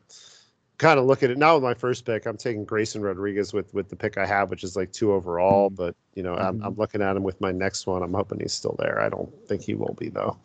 [0.77, 2.25] kind of looking at now with my first pick.
[2.27, 5.71] I'm taking Grayson Rodriguez with with the pick I have, which is like two overall.
[5.71, 6.61] But you know, I'm.
[6.63, 8.03] I'm looking at him with my next one.
[8.03, 9.01] I'm hoping he's still there.
[9.01, 10.37] I don't think he will be though.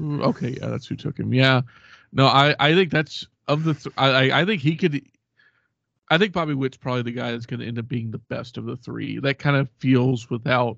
[0.00, 1.34] Mm, Okay, yeah, that's who took him.
[1.34, 1.60] Yeah,
[2.12, 3.74] no, I I think that's of the.
[3.74, 5.02] Th- I I- I think he could.
[6.12, 8.58] I think Bobby Witt's probably the guy that's going to end up being the best
[8.58, 9.18] of the three.
[9.18, 10.76] That kind of feels without.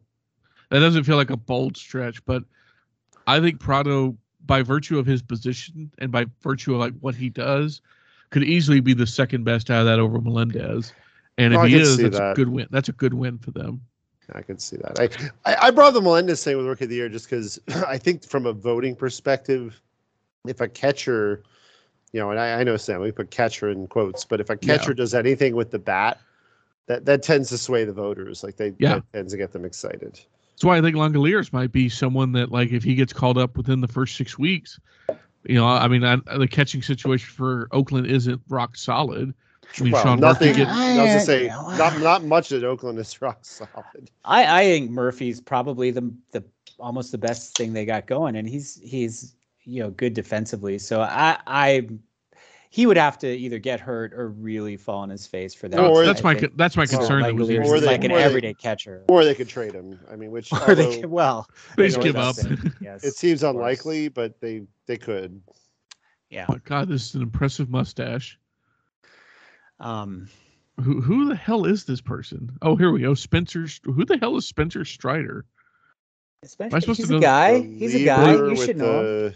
[0.70, 2.44] That doesn't feel like a bold stretch, but
[3.26, 4.16] I think Pratto,
[4.46, 7.82] by virtue of his position and by virtue of like what he does,
[8.30, 10.92] could easily be the second best out of that over Melendez.
[11.36, 12.68] And if Oh, I he is, that's a good win.
[12.70, 13.80] That's a good win for them.
[14.34, 15.00] I can see that.
[15.00, 17.98] I, I, I brought the Melendez thing with Rookie of the Year just because I
[17.98, 19.82] think from a voting perspective,
[20.46, 21.42] if a catcher,
[22.14, 24.56] you know, and I, I know Sam, we put catcher in quotes, but if a
[24.62, 24.76] Yeah.
[24.78, 26.20] catcher does anything with the bat,
[26.86, 28.44] that that tends to sway the voters.
[28.44, 28.94] Like they Yeah.
[28.94, 30.20] that tends to get them excited.
[30.52, 33.56] That's why I think Langeliers might be someone that, like, if he gets called up
[33.56, 34.78] within the first six weeks,
[35.42, 39.34] you know, I mean, I, the catching situation for Oakland isn't rock solid.
[39.76, 40.50] I mean, well, Sean nothing.
[40.50, 41.74] Murphy get- I was to say Yeah.
[41.76, 44.08] not not much at Oakland is rock solid.
[44.24, 46.44] I, I think Murphy's probably the the
[46.78, 50.78] almost the best thing they got going, and he's he's you know good defensively.
[50.78, 51.88] So I I
[52.70, 55.78] he would have to either get hurt or really fall on his face for that.
[55.78, 56.56] Or- that's I my think.
[56.56, 57.22] that's my So concern.
[57.22, 59.04] that was Or they- like an or they- everyday catcher.
[59.08, 60.00] Or they could trade him.
[60.10, 61.46] I mean, which Or they although could- well,
[61.76, 62.34] they just give up.
[62.36, 65.40] that's yes, it seems unlikely, but they they could.
[66.30, 66.46] Yeah.
[66.48, 68.38] Oh my God, this is an impressive mustache.
[69.80, 70.28] Um,
[70.80, 72.56] Who who the hell is this person?
[72.62, 73.14] Oh, here we go.
[73.14, 73.66] Spencer.
[73.84, 75.44] Who the hell is Spencer Strider?
[76.42, 77.60] especially supposed he's to a know- guy.
[77.62, 78.32] He's a guy.
[78.34, 78.98] You should know.
[78.98, 79.04] him.
[79.04, 79.34] the-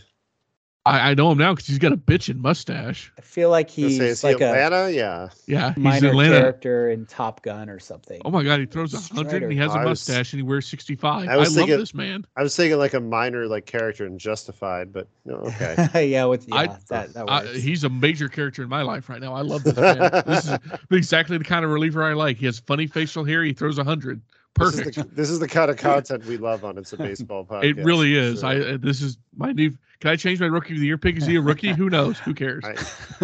[0.88, 3.12] I, I know him now because he's got a bitchin' mustache.
[3.18, 4.90] I feel like I was gonna he's say, is he like a Atlanta?
[4.90, 5.28] Yeah.
[5.46, 6.40] Yeah, he's minor Atlanta.
[6.40, 8.20] character in Top Gun or something.
[8.24, 10.38] Oh my God, he throws a hundred and he has a I was- mustache and
[10.40, 11.28] he wears sixty five.
[11.28, 12.24] I I, was love thinking- this man.
[12.36, 16.06] I was thinking like a minor like character in Justified, but no, okay.
[16.08, 19.20] yeah, with yeah, I- that that I, he's a major character in my life right
[19.20, 19.34] now.
[19.34, 19.98] I love this man.
[20.26, 20.58] this is
[20.90, 22.38] exactly the kind of reliever I like.
[22.38, 23.44] He has funny facial hair.
[23.44, 24.20] He throws a hundred.
[24.58, 24.96] This Perfect.
[24.98, 27.64] is, the, this is the kind of content we love on It's a Baseball podcast.
[27.78, 28.40] It really is.
[28.40, 28.48] sure.
[28.48, 29.70] I uh, this is my new.
[30.00, 31.16] Can I change my rookie of the year pick?
[31.16, 31.72] Is he a rookie?
[31.72, 32.18] Who knows?
[32.20, 32.64] Who cares?
[32.64, 32.74] I-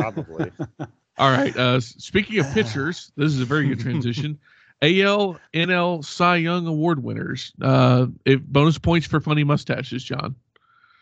[0.01, 0.51] probably.
[1.19, 1.57] All right.
[1.57, 4.39] Uh, speaking of pitchers, this is a very good transition.
[4.83, 7.53] AL NL Cy Young Award winners.
[7.63, 10.35] Uh, if bonus points for funny mustaches, Jon.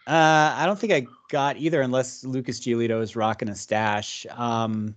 [0.06, 4.26] Uh, I don't think I got either, unless Lucas Giolito is rocking a stash.
[4.30, 4.94] Um,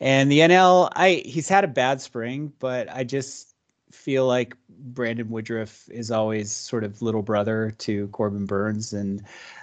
[0.00, 3.47] And the NL, I he's had a bad spring, but I just
[3.90, 9.22] feel like Brandon Woodruff is always sort of little brother to Corbin Burnes, and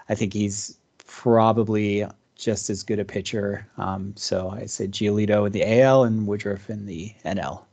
[0.10, 3.68] I think he's probably just as good a pitcher.
[3.78, 7.64] Um, so I said Giolito in the AL and Woodruff in the NL.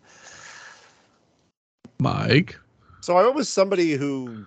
[1.98, 2.58] Mike.
[3.00, 4.44] So I was somebody who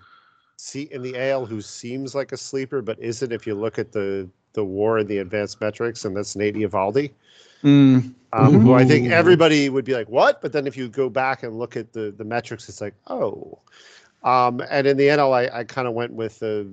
[0.56, 3.92] see in the AL who seems like a sleeper, but isn't if you look at
[3.92, 7.12] the the WAR and the advanced metrics, and that's Nate Eovaldi.
[7.62, 8.12] Mm.
[8.32, 11.42] Um, who I think everybody would be like, "What?" But then if you go back
[11.42, 13.58] and look at the the metrics, it's like, "Oh."
[14.24, 16.68] Um, and in the NL, I, I kind of went with the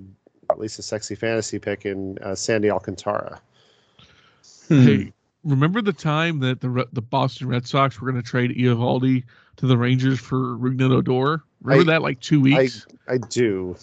[0.49, 3.39] at least a sexy fantasy pick in uh, Sandy Alcantara.
[4.67, 4.81] Hmm.
[4.85, 9.23] Hey, remember the time that the the Boston Red Sox were going to trade Eovaldi
[9.57, 11.43] to the Rangers for Rougned Odor?
[11.61, 12.85] Remember I- that like two weeks?
[13.07, 13.75] I do.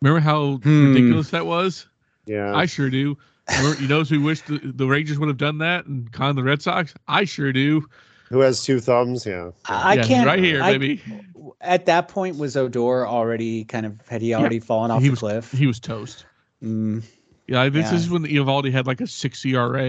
[0.00, 0.94] remember how Hmm.
[0.94, 1.86] ridiculous that was?
[2.26, 2.54] Yeah.
[2.54, 3.16] I sure do.
[3.56, 6.42] Remember- you know who wished the, the Rangers would have done that and con the
[6.42, 6.94] Red Sox?
[7.08, 7.86] I sure do.
[8.28, 9.24] Who has two thumbs?
[9.24, 9.50] Yeah.
[9.66, 10.26] I Yeah, can't.
[10.26, 11.02] right here, I- baby.
[11.60, 15.12] At that point, was Odor already kind of had he already fallen off he the
[15.12, 15.50] was cliff?
[15.52, 16.24] he was toast.
[16.62, 17.02] Mm,
[17.46, 17.90] Yeah, I think Yeah.
[17.92, 19.82] this is when Eovaldi had like a six ERA,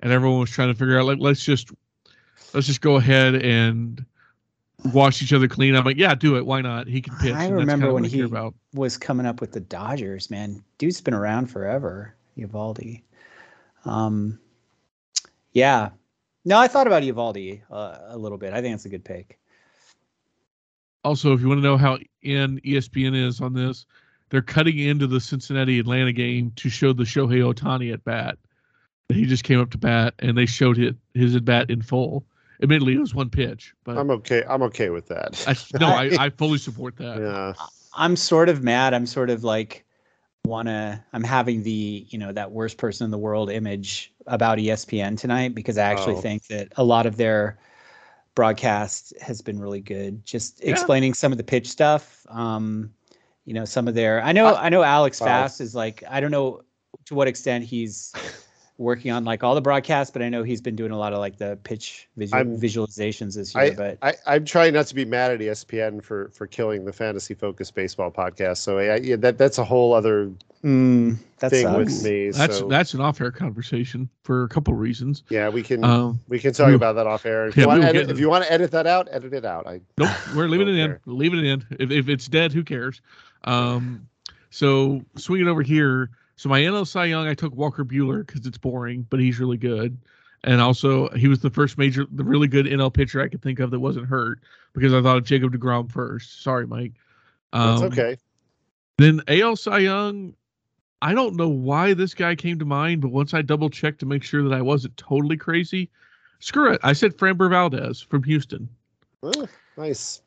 [0.00, 1.70] and everyone was trying to figure out like let's just
[2.54, 4.04] let's just go ahead and
[4.92, 5.76] wash each other clean.
[5.76, 6.46] I'm like, yeah, do it.
[6.46, 6.88] Why not?
[6.88, 7.34] He can pitch.
[7.34, 8.54] I remember kinda when what I care he- about.
[8.74, 10.62] was coming up with the Dodgers, man.
[10.78, 13.02] Dude's been around forever, Eovaldi.
[13.84, 14.38] Um,
[15.52, 15.90] yeah.
[16.44, 18.52] No, I thought about Eovaldi uh, a little bit.
[18.52, 19.38] I think it's a good pick.
[21.02, 23.86] Also, if you want to know how in ESPN is on this,
[24.30, 28.38] they're cutting into the Cincinnati Atlanta game to show the Shohei Ohtani at bat.
[29.08, 32.24] He just came up to bat, and they showed it, his at bat in full.
[32.60, 34.42] Admittedly, it was one pitch, but I'm okay.
[34.48, 35.44] I'm okay with that.
[35.46, 37.20] I, no, I, I fully support that.
[37.20, 37.52] yeah.
[37.94, 38.94] I'm sort of mad.
[38.94, 39.85] I'm sort of like
[40.46, 45.16] wanna I'm having the, you know, that worst person in the world image about ESPN
[45.18, 46.20] tonight because I actually Oh.
[46.20, 47.58] think that a lot of their
[48.34, 50.24] broadcast has been really good.
[50.24, 50.70] Just Yeah.
[50.72, 52.26] explaining some of the pitch stuff.
[52.28, 52.92] Um,
[53.44, 55.24] you know, some of their I know I know Alex Oh.
[55.24, 56.62] Fast is like I don't know
[57.06, 58.12] to what extent he's
[58.78, 61.18] working on like all the broadcasts, but I know he's been doing a lot of
[61.18, 63.74] like the pitch visual, I'm- visualizations this year.
[63.76, 67.34] but I, I'm trying not to be mad at ESPN for for killing the fantasy
[67.34, 68.58] focused baseball podcast.
[68.58, 70.30] So I, yeah, that that's a whole other
[70.64, 71.78] Mm, that thing sucks.
[71.78, 72.30] with me.
[72.30, 75.22] That's so that's an off-air conversation for a couple reasons.
[75.28, 77.46] yeah, we can Um, we can talk we'll- about that off air.
[77.46, 79.44] If yeah, you want to edit, if you want to edit that out, edit it
[79.44, 79.66] out.
[79.68, 80.98] I Nope, we're leaving it in.
[81.06, 81.64] Leaving it in.
[81.78, 83.00] If, if it's dead, who cares?
[83.44, 84.08] Um,
[84.50, 86.10] so swinging over here.
[86.36, 89.56] So my NL Cy Young, I took Walker Buehler because it's boring, but he's really
[89.56, 89.96] good.
[90.44, 93.58] And also, he was the first major, the really good NL pitcher I could think
[93.58, 94.40] of that wasn't hurt
[94.74, 96.42] because I thought of Jacob Degrom first.
[96.42, 96.92] Sorry, Mike.
[97.52, 98.16] that's Um, okay.
[98.98, 100.34] Then AL Cy Young,
[101.02, 104.06] I don't know why this guy came to mind, but once I double checked to
[104.06, 105.90] make sure that I wasn't totally crazy,
[106.40, 106.80] screw it.
[106.82, 108.68] I said Framber Valdez from Houston.
[109.22, 110.22] Oh, nice.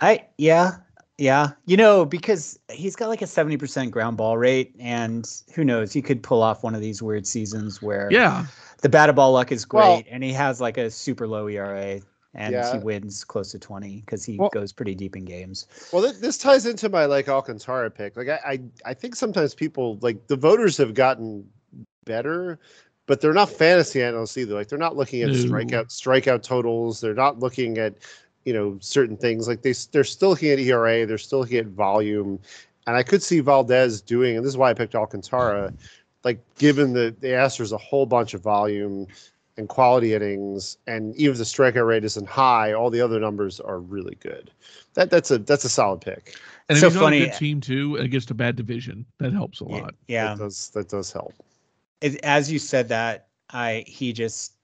[0.00, 0.76] I yeah,
[1.20, 1.50] yeah.
[1.66, 6.00] You know, because he's got like a 70% ground ball rate and who knows, he
[6.02, 8.46] could pull off one of these weird seasons where Yeah.
[8.82, 12.00] the batted ball luck is great Well- and he has like a super low ERA
[12.34, 12.72] and Yeah.
[12.72, 15.66] he wins close to 20 because he Well- goes pretty deep in games.
[15.92, 18.16] Well, th- this ties into my like Alcantara pick.
[18.16, 21.44] Like I, I, I think sometimes people like the voters have gotten
[22.06, 22.58] better,
[23.06, 24.54] but they're not fantasy analysts either.
[24.54, 25.34] Like they're not looking at No.
[25.34, 27.00] strikeout strikeout totals.
[27.00, 27.94] They're not looking at
[28.44, 29.48] you know certain things.
[29.48, 31.06] Like they they're still looking at ERA.
[31.06, 32.38] They're still looking at volume.
[32.86, 35.72] And I could see Valdez doing, and this is why I picked Alcantara.
[36.24, 39.06] Like given the the Astros a whole bunch of volume
[39.56, 43.60] and quality innings, and even if the strikeout rate isn't high, all the other numbers
[43.60, 44.50] are really good.
[44.94, 46.36] That that's a that's a solid pick.
[46.68, 49.60] And So if funny- on a good team too against a bad division, that helps
[49.60, 49.94] a lot.
[50.08, 50.34] Yeah.
[50.34, 51.34] that does that does help.
[52.00, 54.54] It, as you said that, I he just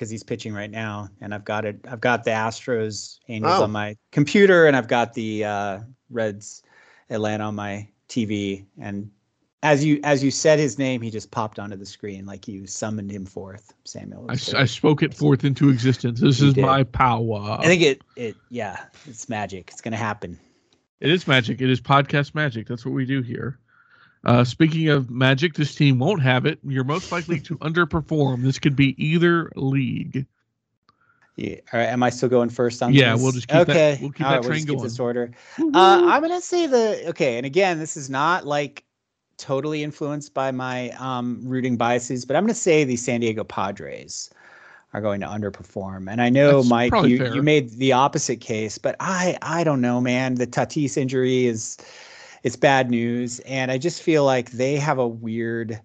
[0.00, 1.78] because he's pitching right now, and I've got it.
[1.86, 3.64] I've got the Astros Angels Oh.
[3.64, 6.62] on my computer, and I've got the uh, Reds
[7.10, 8.64] Atlanta on my TV.
[8.80, 9.10] And
[9.62, 12.66] as you as you said his name, he just popped onto the screen like you
[12.66, 14.24] summoned him forth, Samuel.
[14.30, 14.62] I, was s- great.
[14.62, 16.18] I spoke it forth into existence.
[16.18, 16.62] This You is did.
[16.64, 17.58] my power.
[17.60, 19.68] I think it it yeah, it's magic.
[19.70, 20.38] It's gonna happen.
[21.00, 21.60] it is magic.
[21.60, 22.66] It is podcast magic.
[22.68, 23.58] That's what we do here.
[24.24, 26.58] Uh, speaking of magic, this team won't have it.
[26.62, 28.42] You're most likely to underperform.
[28.42, 30.26] This could be either league.
[31.36, 31.56] Yeah.
[31.72, 33.22] All right, am I still going first on Yeah, this?
[33.22, 33.98] we'll just keep that- okay.
[34.00, 34.84] we'll keep All that right, we'll train just keep going.
[34.88, 35.30] this order.
[35.58, 38.84] Uh, I'm gonna say the okay, and again, this is not like
[39.38, 44.28] totally influenced by my um, rooting biases, but I'm gonna say the San Diego Padres
[44.92, 46.10] are going to underperform.
[46.10, 47.32] And I know, That's Mike, you, fair.
[47.34, 50.34] you made the opposite case, but I I don't know, man.
[50.34, 51.78] The Tatis injury is
[52.42, 55.80] it's bad news, and I just feel like they have a weird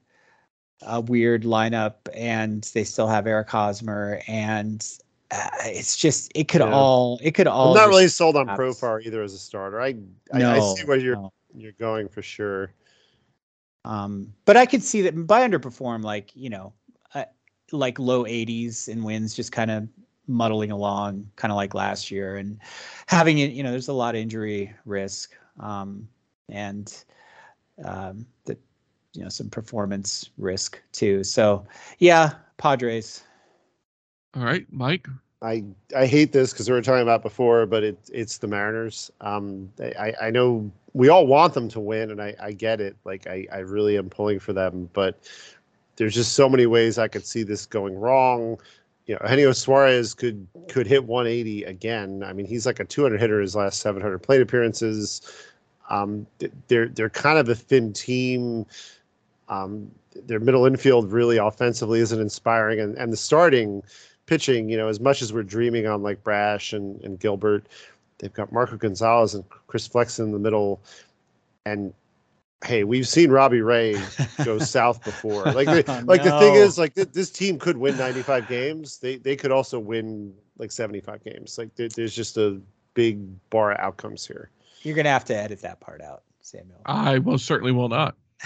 [0.82, 4.86] a weird lineup, and they still have Eric Hosmer, and
[5.32, 6.74] uh, it's just it could Yeah.
[6.74, 7.70] all it could all.
[7.70, 8.47] I'm not really sold on.
[8.47, 9.82] Profar either as a starter.
[9.82, 9.95] I
[10.34, 11.34] I, I see where you're no.
[11.53, 12.72] you're going for sure.
[13.84, 16.74] Um, but I could see that by underperform, like you know,
[17.14, 17.26] uh,
[17.72, 19.88] like low 80s in wins, just kind of
[20.28, 22.60] muddling along, kind of like last year, and
[23.08, 23.51] having it.
[23.51, 26.08] You know, there's a lot of injury risk, um,
[26.49, 27.03] and
[27.83, 28.59] um, that
[29.13, 31.23] you know some performance risk too.
[31.23, 31.65] So
[31.99, 33.23] yeah, Padres.
[34.35, 35.07] All right, Mike.
[35.41, 35.63] I
[35.95, 39.11] I hate this because we were talking about before, but it it's the Mariners.
[39.21, 42.95] Um, I I know we all want them to win, and I I get it.
[43.05, 45.19] Like I I really am pulling for them, but
[45.97, 48.57] there's just so many ways I could see this going wrong.
[49.05, 52.23] You know, Eugenio Suarez could could hit 180 again.
[52.23, 55.21] I mean, he's like a 200 hitter his last 700 plate appearances.
[55.89, 56.25] Um,
[56.67, 58.65] they're they're kind of a thin team.
[59.49, 59.91] Um,
[60.25, 63.83] their middle infield really offensively isn't inspiring, and and the starting
[64.25, 67.67] pitching, you know, as much as we're dreaming on like Brash and, and Gilbert,
[68.17, 70.81] they've got Marco Gonzalez and Chris Flexen in the middle.
[71.65, 71.93] And
[72.63, 73.95] hey, we've seen Robbie Ray
[74.43, 75.43] go south before.
[75.45, 78.97] Like, the, Oh, like the thing is, like th- this team could win 95 games.
[78.97, 81.57] They they could also win like 75 games.
[81.57, 82.59] Like there, there's just a
[82.93, 83.19] big
[83.49, 84.49] bar of outcomes here.
[84.86, 86.81] You're gonna have to edit that part out, Samuel.
[86.86, 88.15] I most certainly will not.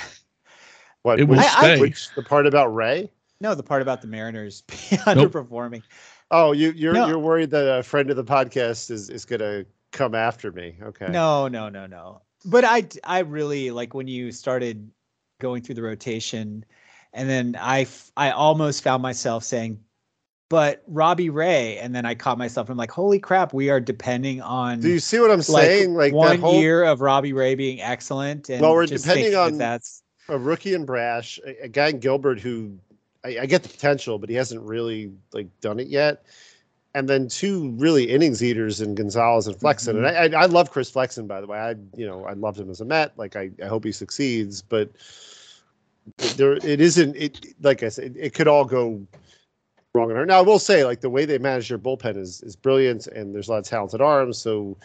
[1.03, 3.09] What It will which, I- which the part about Ray?
[3.39, 5.81] No, the part about the Mariners underperforming.
[6.29, 7.07] Oh, you you're No.
[7.07, 10.75] you're worried that a friend of the podcast is is gonna come after me.
[10.83, 11.07] Okay.
[11.09, 12.21] No, no, no, no.
[12.45, 14.91] But I, I really like when you started
[15.39, 16.63] going through the rotation,
[17.13, 19.79] and then I, f- I almost found myself saying,
[20.49, 22.69] "But Robbie Ray," and then I caught myself.
[22.69, 25.93] I'm like, "Holy crap, we are depending on Do you see what I'm like saying?
[25.93, 29.25] Like one that whole year of Robbie Ray being excellent." And Well, we're just depending
[29.31, 32.77] thinking that on- that's a rookie and brash, a, a guy in Gilbert who
[33.23, 36.23] I, I get the potential, but he hasn't really like done it yet.
[36.95, 39.95] And then two really innings eaters in Gonzalez and Flexen.
[39.97, 40.35] And Mm-hmm.
[40.35, 41.57] I, I, I love Chris Flexen, by the way.
[41.59, 43.13] I, you know, I loved him as a Met.
[43.17, 44.89] Like I, I hope he succeeds, but
[46.37, 47.15] there, it isn't.
[47.15, 49.05] It like I said, it, it could all go
[49.93, 50.09] wrong.
[50.09, 50.25] in her.
[50.25, 53.33] Now I will say, like the way they manage their bullpen is is brilliant, and
[53.33, 54.37] there's a lot of talented arms.
[54.37, 54.77] So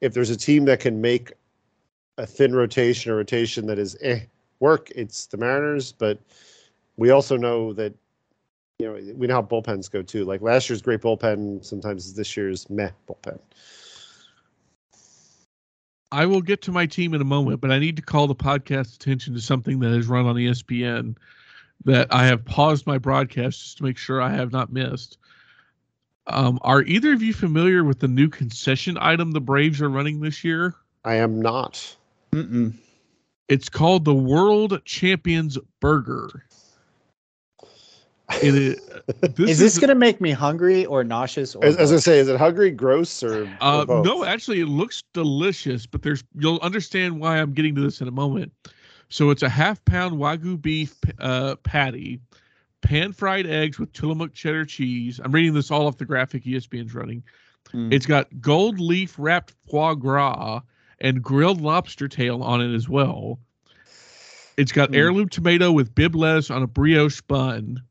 [0.00, 1.32] if there's a team that can make
[2.18, 4.20] a thin rotation or rotation that is eh
[4.60, 5.92] work, it's the Mariners.
[5.92, 6.18] But
[6.96, 7.94] we also know that
[8.78, 10.24] you know we know how bullpens go too.
[10.24, 13.38] Like last year's great bullpen sometimes is this year's meh bullpen.
[16.12, 18.34] I will get to my team in a moment, but I need to call the
[18.34, 21.16] podcast attention to something that is run on ESPN
[21.86, 25.18] that I have paused my broadcast just to make sure I have not missed.
[26.26, 30.20] Um, are either of you familiar with the new concession item the Braves are running
[30.20, 30.74] this year?
[31.04, 31.96] I am not.
[32.32, 32.74] Mm-mm.
[33.48, 36.44] It's called the World Champions Burger.
[38.42, 38.76] It is,
[39.20, 41.54] this is this going to make me hungry or nauseous?
[41.54, 44.04] Or As, as I say, is it hungry, gross, or, or Uh, both?
[44.04, 48.08] no, actually, it looks delicious, but there's you'll understand why I'm getting to this in
[48.08, 48.50] a moment.
[49.08, 52.20] So it's a half pound wagyu beef uh, patty,
[52.82, 55.20] pan fried eggs with Tillamook cheddar cheese.
[55.22, 57.22] I'm reading this all off the graphic ESPN's running.
[57.72, 57.92] Mm.
[57.92, 60.60] It's got gold leaf wrapped foie gras
[61.00, 63.38] and grilled lobster tail on it as well.
[64.56, 64.96] It's got Mm.
[64.96, 67.82] heirloom tomato with Bibb lettuce on a brioche bun.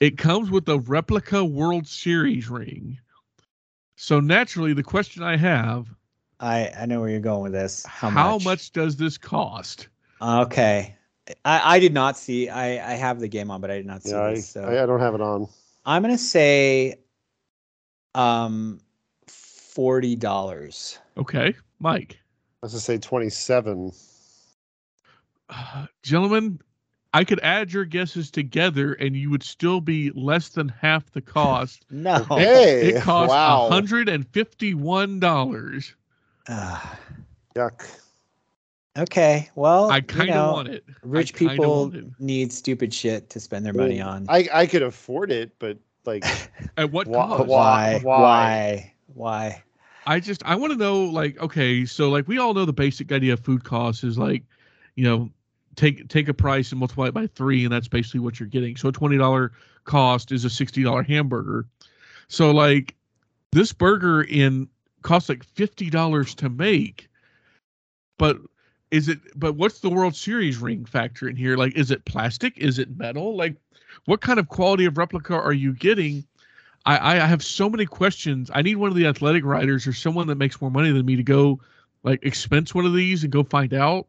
[0.00, 2.98] It comes with a replica World Series ring.
[3.96, 5.86] So naturally, the question I have:
[6.40, 7.86] I I know where you're going with this.
[7.86, 8.44] How, How, much?
[8.44, 8.72] much?
[8.72, 9.88] does this cost?
[10.20, 10.96] Okay.
[11.44, 12.48] I, I did not see.
[12.48, 14.48] I, I have the game on, but I did not see yeah, I, this.
[14.48, 15.48] So I, I don't have it on.
[15.84, 16.96] I'm gonna say,
[18.14, 18.80] um,
[19.26, 20.98] forty dollars.
[21.16, 22.18] Okay, Mike,
[22.62, 23.92] Let's just say twenty-seven.
[25.50, 26.60] uh, gentlemen,
[27.12, 31.20] I could add your guesses together, and you would still be less than half the
[31.20, 31.86] cost.
[31.90, 32.24] No.
[32.24, 33.68] Hey, it costs wow.
[33.68, 35.94] hundred and fifty-one dollars.
[36.48, 36.98] Ah,
[37.56, 37.84] Yuck.
[38.98, 39.50] Okay.
[39.54, 40.84] Well, I kind of know, want it.
[41.02, 42.04] Rich I people it.
[42.18, 44.26] need stupid shit to spend their money on.
[44.28, 46.24] I I could afford it, but like
[46.76, 47.48] At what Wha- cost?
[47.48, 48.00] why?
[48.02, 48.20] why?
[48.20, 48.92] Why?
[49.14, 49.62] Why?
[50.06, 53.10] I just I want to know like okay, so like we all know the basic
[53.12, 54.44] idea of food costs is like,
[54.94, 55.30] you know,
[55.74, 58.76] take take a price and multiply it by three, and that's basically what you're getting.
[58.76, 59.52] So a twenty dollar
[59.84, 61.66] cost is a sixty dollar hamburger.
[62.28, 62.94] So like
[63.52, 64.68] this burger in
[65.02, 67.08] costs like fifty dollars to make,
[68.18, 68.38] but
[68.90, 69.18] is it?
[69.38, 71.56] But what's the World Series ring factor in here?
[71.56, 72.56] Like, is it plastic?
[72.56, 73.36] Is it metal?
[73.36, 73.56] Like,
[74.04, 76.24] what kind of quality of replica are you getting?
[76.84, 78.50] I, I have so many questions.
[78.54, 81.16] I need one of the athletic writers or someone that makes more money than me
[81.16, 81.60] to go
[82.04, 84.06] like expense one of these and go find out.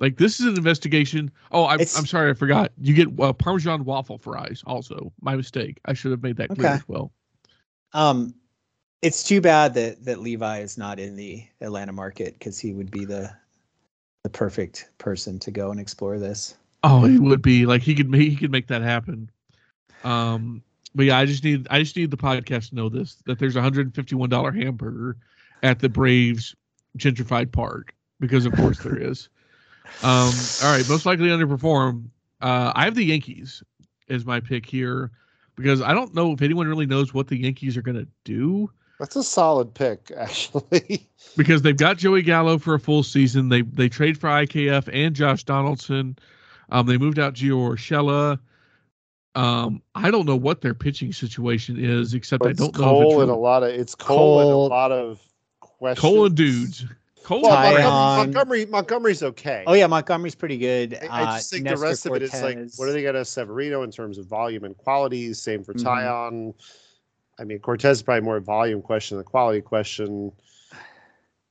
[0.00, 1.30] Like this is an investigation.
[1.52, 2.72] Oh, I'm, I'm sorry, I forgot.
[2.80, 4.62] You get uh, Parmesan waffle fries.
[4.66, 5.78] Also, my mistake.
[5.84, 6.74] I should have made that clear Okay.
[6.76, 7.12] as well.
[7.92, 8.34] Um,
[9.02, 12.90] it's too bad that that Levi is not in the Atlanta market because he would
[12.90, 13.30] be the
[14.24, 16.56] the perfect person to go and explore this.
[16.82, 19.30] Oh, he would be like he could he could make that happen.
[20.02, 20.62] Um,
[20.94, 23.54] but yeah, I just need I just need the podcast to know this that there's
[23.54, 25.16] a hundred and fifty one dollar hamburger
[25.62, 26.56] at the Braves
[26.98, 29.28] gentrified park because of course there is.
[30.02, 32.06] Um, all right, most likely underperform.
[32.40, 33.62] Uh, I have the Yankees
[34.08, 35.10] as my pick here
[35.56, 38.70] because I don't know if anyone really knows what the Yankees are gonna do
[39.00, 41.08] That's a solid pick, actually.
[41.36, 43.48] because they've got Joey Gallo for a full season.
[43.48, 46.16] They they trade for IKF and Josh Donaldson.
[46.70, 48.38] Um, they moved out Gio Urshela.
[49.36, 53.22] Um, I don't know what their pitching situation is, except I don't know Cole if
[53.22, 55.20] and a lot of it's Cole, and a lot of
[55.60, 56.00] questions.
[56.00, 56.86] Cole and dudes.
[57.24, 57.82] Cole Well, Montgomery,
[58.26, 59.64] Montgomery Montgomery's okay.
[59.66, 60.98] Oh yeah, Montgomery's pretty good.
[61.10, 63.02] I, I just Uh, think the Nestor rest of it is like, what are they
[63.02, 65.32] going to Severino in terms of volume and quality?
[65.32, 65.82] Same for Mhm.
[65.82, 66.54] Taillon.
[67.38, 70.32] I mean, Cortes is probably more a volume question than a quality question.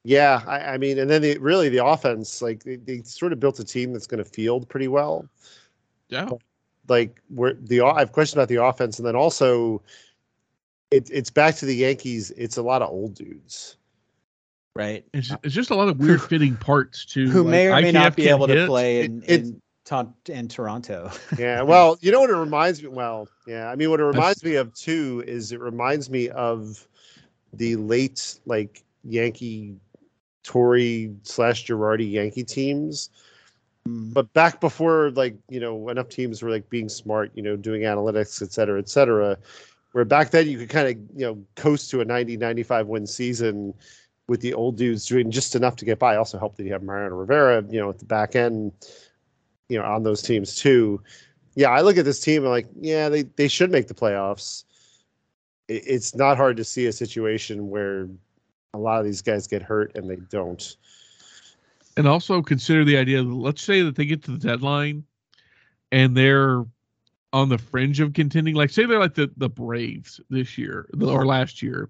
[0.05, 3.39] Yeah, I, I mean, and then the, really the offense, like they, they sort of
[3.39, 5.27] built a team that's going to field pretty well.
[6.09, 6.29] yeah.
[6.89, 9.81] Like where the I have questions about the offense, and then also
[10.91, 12.31] it, it's back to the Yankees.
[12.35, 13.77] It's a lot of old dudes.
[14.75, 15.05] right?
[15.13, 17.29] It's, it's just a lot of weird fitting parts too.
[17.29, 18.67] Who may or may IKF not be can able to hit.
[18.67, 19.61] play It- in it's- in,
[20.27, 21.11] In Toronto.
[21.37, 22.89] Yeah, well, you know what it reminds me.
[22.89, 26.87] Well, yeah, I mean, what it reminds me of too is it reminds me of
[27.51, 29.75] the late like Yankee,
[30.43, 33.09] Torre slash Girardi Yankee teams.
[33.87, 34.13] Mm.
[34.13, 37.81] But back before like you know enough teams were like being smart, you know, doing
[37.81, 39.37] analytics, et cetera, et cetera.
[39.91, 43.05] Where back then you could kind of you know coast to a 90, 95 win
[43.05, 43.73] season
[44.27, 46.15] with the old dudes doing just enough to get by.
[46.15, 48.71] Also helped that you have Mariano Rivera, you know, at the back end,
[49.69, 51.01] you know, on those teams too.
[51.55, 54.63] Yeah, I look at this team and like, yeah, they they should make the playoffs.
[55.67, 58.07] It, it's not hard to see a situation where
[58.73, 60.75] a lot of these guys get hurt and they don't.
[61.95, 65.03] and also consider the idea that let's say that they get to the deadline
[65.91, 66.65] and they're
[67.33, 71.25] on the fringe of contending like say they're like the, the braves this year or
[71.25, 71.89] last year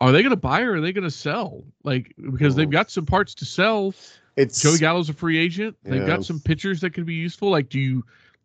[0.00, 2.70] are they going to buy or are they going to sell like because they've Oh.
[2.70, 3.94] got some parts to sell
[4.36, 5.76] It's joey gallo's a free agent.
[5.84, 6.06] They've Yeah.
[6.06, 7.50] got some pitchers that could be useful.
[7.50, 8.04] Like do you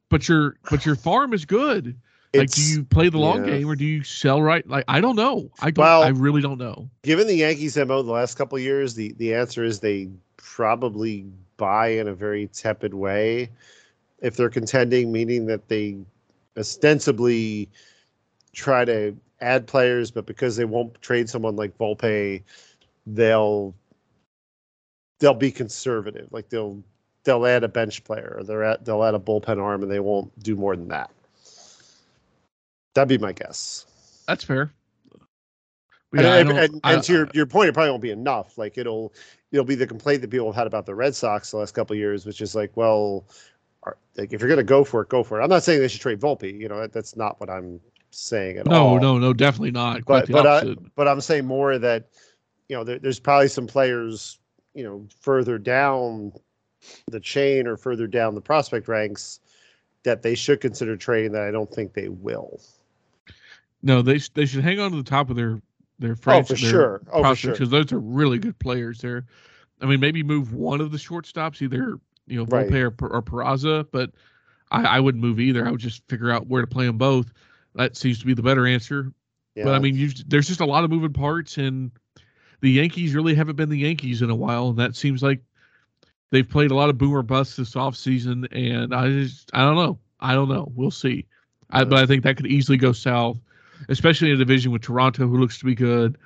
[0.10, 1.96] but your but your farm is good.
[2.36, 3.58] Like do you play the long yeah.
[3.58, 4.68] game or do you sell right?
[4.68, 5.50] Like i don't know.
[5.62, 6.90] I don't Well- i really don't know.
[7.04, 11.26] given the Yankees MO the last couple of years, the the answer is they probably
[11.58, 13.50] buy in a very tepid way.
[14.22, 15.98] If they're contending, meaning that they
[16.58, 17.70] ostensibly
[18.54, 22.42] try to add players, but because they won't trade someone like Volpe,
[23.06, 23.74] they'll
[25.20, 26.28] they'll be conservative.
[26.32, 26.84] Like they'll
[27.24, 29.99] they'll add a bench player or they're at they'll add a bullpen arm and they
[29.99, 31.11] won't do more than that.
[32.93, 33.86] That'd be my guess.
[34.28, 34.72] that's fair
[36.13, 38.57] And, Yeah, and, and, and to your, your point, it probably won't be enough.
[38.57, 39.13] Like it'll
[39.51, 41.93] it'll be the complaint that people have had about the Red Sox the last couple
[41.93, 43.26] of years, which is like, well,
[43.84, 45.43] are, like if you're gonna go for it, go for it.
[45.43, 46.59] I'm not saying they should trade Volpe.
[46.59, 47.80] You know, that, that's not what I'm
[48.11, 48.95] saying at no all.
[48.95, 52.07] no no no, definitely not quite But but I, but I'm saying more that
[52.70, 54.39] you know there, there's probably some players
[54.74, 56.32] you know further down
[57.07, 59.39] the chain or further down the prospect ranks
[60.03, 62.61] that they should consider trading that I don't think they will.
[63.84, 65.61] No, they sh- they should hang on to the top of their
[65.99, 67.01] their Oh, for sure.
[67.11, 67.51] Oh, for sure.
[67.51, 68.99] because those are really good players.
[68.99, 69.26] There,
[69.82, 72.70] I mean, maybe move one of the shortstops, either you know Right.
[72.70, 74.11] Volpe or, Per- or Peraza, but
[74.72, 75.65] I, I wouldn't move either.
[75.68, 77.34] I would just figure out where to play them both.
[77.76, 79.11] That seems to be the better answer.
[79.55, 79.65] Yeah.
[79.65, 81.91] But I mean, you there's just a lot of moving parts, and
[82.62, 85.41] the Yankees really haven't been the Yankees in a while, and that seems like
[86.32, 89.99] they've played a lot of boomer busts this offseason, and I just I don't know.
[90.20, 90.72] I don't know.
[90.76, 91.26] We'll see.
[91.70, 93.38] I, but I think that could easily go south,
[93.89, 96.18] especially in a division with Toronto, who looks to be good,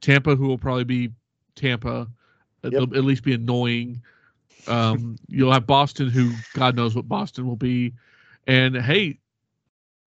[0.00, 1.12] Tampa, who will probably be
[1.54, 2.08] Tampa,
[2.62, 2.72] Yep.
[2.72, 4.02] they'll at least be annoying.
[4.66, 7.92] Um, you'll have Boston, who God knows what Boston will be,
[8.46, 9.18] and hey,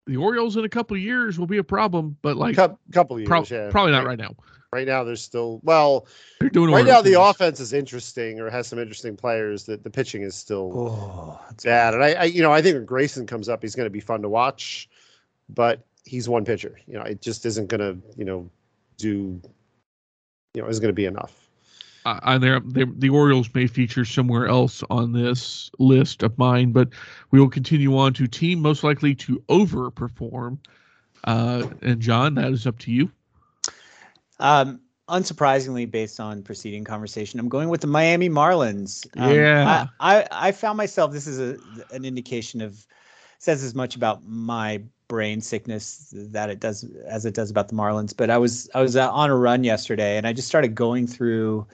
[0.08, 3.16] the Orioles in a couple of years will be a problem, but like Cou- couple
[3.16, 3.68] of years, prob- yeah.
[3.70, 4.34] probably not right now.
[4.72, 6.06] Right now, there's still well.
[6.40, 7.16] They're doing Right Oriole now, the things.
[7.16, 9.64] offense is interesting or has some interesting players.
[9.64, 12.74] That the pitching is still Oh, that's bad, and I, I, you know, I think
[12.74, 14.88] when Grayson comes up, he's going to be fun to watch,
[15.48, 16.78] but he's one pitcher.
[16.86, 18.50] You know, it just isn't going to, you know,
[18.98, 19.40] do,
[20.54, 21.47] you know, isn't going to be enough.
[22.08, 26.88] Uh, and they're, the Orioles may feature somewhere else on this list of mine, but
[27.30, 30.58] we will continue on to team most likely to overperform.
[31.24, 33.10] Uh, and John, that is up to you.
[34.40, 39.06] Um, unsurprisingly, based on preceding conversation, I'm going with the Miami Marlins.
[39.18, 41.12] Um, yeah, I, I, I found myself.
[41.12, 41.58] This is a
[41.94, 42.86] an indication of
[43.38, 47.74] says as much about my brain sickness that it does as it does about the
[47.74, 48.16] Marlins.
[48.16, 51.66] But I was I was on a run yesterday, and I just started going through.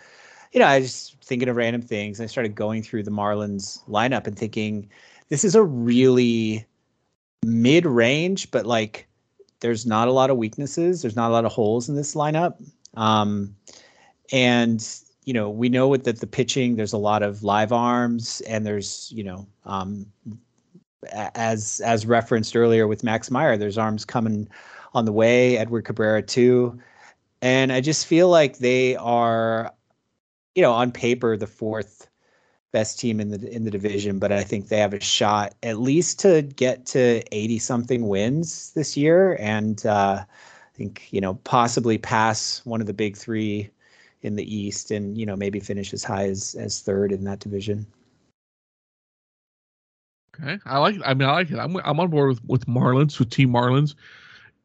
[0.55, 2.21] You know, I was thinking of random things.
[2.21, 4.89] I started going through the Marlins lineup and thinking,
[5.29, 6.65] this is a really
[7.45, 9.09] mid range, but like
[9.61, 11.03] there's not a lot of weaknesses.
[11.03, 12.55] There's not a lot of holes in this lineup.
[12.95, 13.57] Um,
[14.33, 14.87] and
[15.25, 19.11] you know, we know that the pitching, there's a lot of live arms, and there's
[19.15, 20.07] you know, um,
[21.13, 24.49] as as referenced earlier with Max Meyer, there's arms coming
[24.93, 25.59] on the way.
[25.59, 26.79] Edward Cabrera too,
[27.41, 29.73] and I just feel like they are,
[30.55, 32.09] you know, on paper the fourth
[32.73, 35.79] best team in the in the division, but I think they have a shot at
[35.79, 41.35] least to get to 80 something wins this year and uh, I think, you know,
[41.45, 43.71] possibly pass one of the big 3
[44.23, 47.39] in the East and, you know, maybe finish as high as as third in that
[47.39, 47.87] division.
[50.41, 50.59] Okay.
[50.65, 51.03] I like it.
[51.05, 51.59] I mean, I like it.
[51.59, 53.95] I'm I'm on board with with Marlins, with Team Marlins.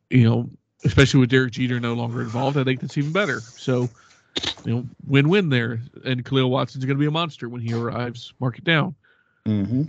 [0.09, 0.49] You know,
[0.83, 3.41] especially with Derek Jeter no longer involved, I think that's even better.
[3.41, 3.87] So
[4.65, 5.79] you know, win-win there.
[6.05, 8.33] And Kahlil Watson's going to be a monster when he arrives.
[8.39, 8.95] Mark it down.
[9.45, 9.83] Mm-hmm.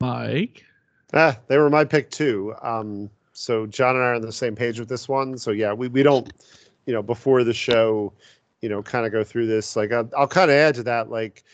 [0.00, 0.64] Mike.
[1.14, 2.54] Ah, they were my pick too.
[2.62, 5.38] Um, so John and I are on the same page with this one.
[5.38, 6.32] So yeah, we, we don't,
[6.86, 8.12] you know, before the show,
[8.60, 9.76] you know, kind of go through this.
[9.76, 11.10] Like I'll, I'll kind of add to that.
[11.10, 11.44] Like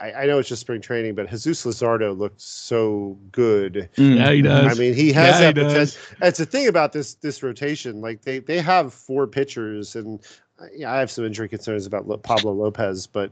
[0.00, 3.88] I, I, know it's just spring training, but Jesus Luzardo looked so good.
[3.96, 4.16] Mm.
[4.16, 4.76] Yeah, he does.
[4.76, 6.00] I mean, he has yeah, that he potential.
[6.20, 8.00] That's the thing about this this rotation.
[8.00, 10.20] Like they they have four pitchers, and
[10.58, 13.30] Uh, yeah, I have some injury concerns about Pablo Lopez, but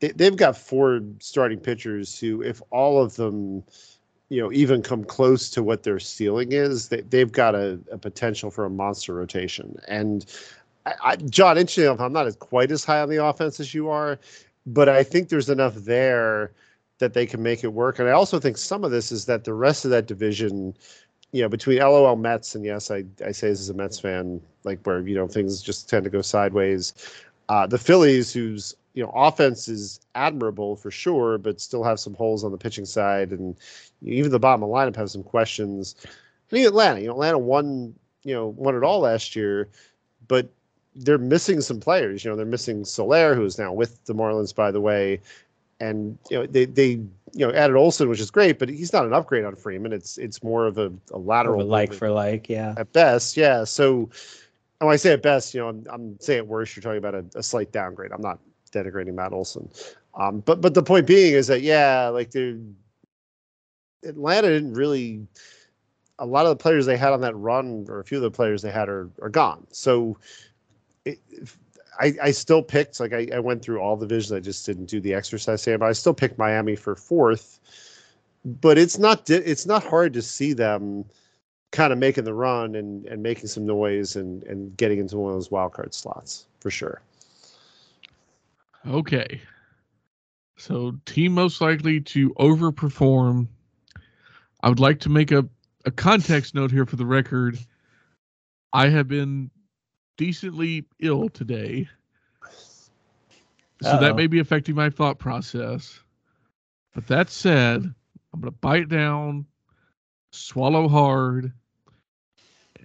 [0.00, 3.62] they, they've got four starting pitchers who, if all of them,
[4.28, 7.98] you know, even come close to what their ceiling is, they, they've got a, a
[7.98, 9.78] potential for a monster rotation.
[9.88, 10.26] And
[10.84, 13.72] I, I, John, interestingly enough, I'm not as quite as high on the offense as
[13.74, 14.18] you are,
[14.66, 16.52] but I think there's enough there
[16.98, 17.98] that they can make it work.
[17.98, 20.74] And I also think some of this is that the rest of that division
[21.32, 24.40] you know, between LOL Mets and yes, I, I say this as a Mets fan,
[24.64, 26.94] like where, you know, things just tend to go sideways.
[27.48, 32.14] Uh, the Phillies, whose, you know, offense is admirable for sure, but still have some
[32.14, 33.30] holes on the pitching side.
[33.30, 33.56] And
[34.02, 35.94] even the bottom of the lineup have some questions.
[36.50, 39.68] And Atlanta, you know, Atlanta won, you know, won it all last year,
[40.28, 40.48] but
[40.94, 42.24] they're missing some players.
[42.24, 45.20] You know, they're missing Soler, who is now with the Marlins, by the way
[45.80, 47.00] and you know they they
[47.34, 49.92] you know added Olson, which is great, but he's not an upgrade on Freeman.
[49.92, 52.74] It's it's more of a, a lateral, like for like, yeah.
[52.76, 53.64] At best, yeah.
[53.64, 54.10] So
[54.78, 57.14] when I say at best, you know, I'm, I'm saying at worst, you're talking about
[57.14, 58.12] a, a slight downgrade.
[58.12, 58.38] I'm not
[58.72, 59.68] denigrating Matt Olson,
[60.14, 62.56] um, but but the point being is that yeah, like they
[64.04, 65.26] Atlanta didn't really.
[66.20, 68.30] A lot of the players they had on that run, or a few of the
[68.30, 69.64] players they had, are are gone.
[69.70, 70.18] So
[71.04, 71.20] it,
[72.00, 74.32] I, I still picked like I, I went through all the visions.
[74.32, 77.58] I just didn't do the exercise here, but I still picked Miami for fourth.
[78.44, 81.04] But it's not it's not hard to see them
[81.70, 85.32] kind of making the run and, and making some noise and, and getting into one
[85.32, 87.02] of those wild card slots for sure.
[88.86, 89.40] Okay.
[90.56, 93.48] So team most likely to overperform.
[94.62, 95.46] I would like to make a,
[95.84, 97.58] a context note here for the record.
[98.72, 99.50] I have been
[100.18, 101.88] decently ill today.
[103.80, 104.00] So Uh-oh.
[104.00, 106.00] that may be affecting my thought process.
[106.94, 107.82] But that said,
[108.34, 109.46] I'm going to bite down,
[110.32, 111.52] swallow hard,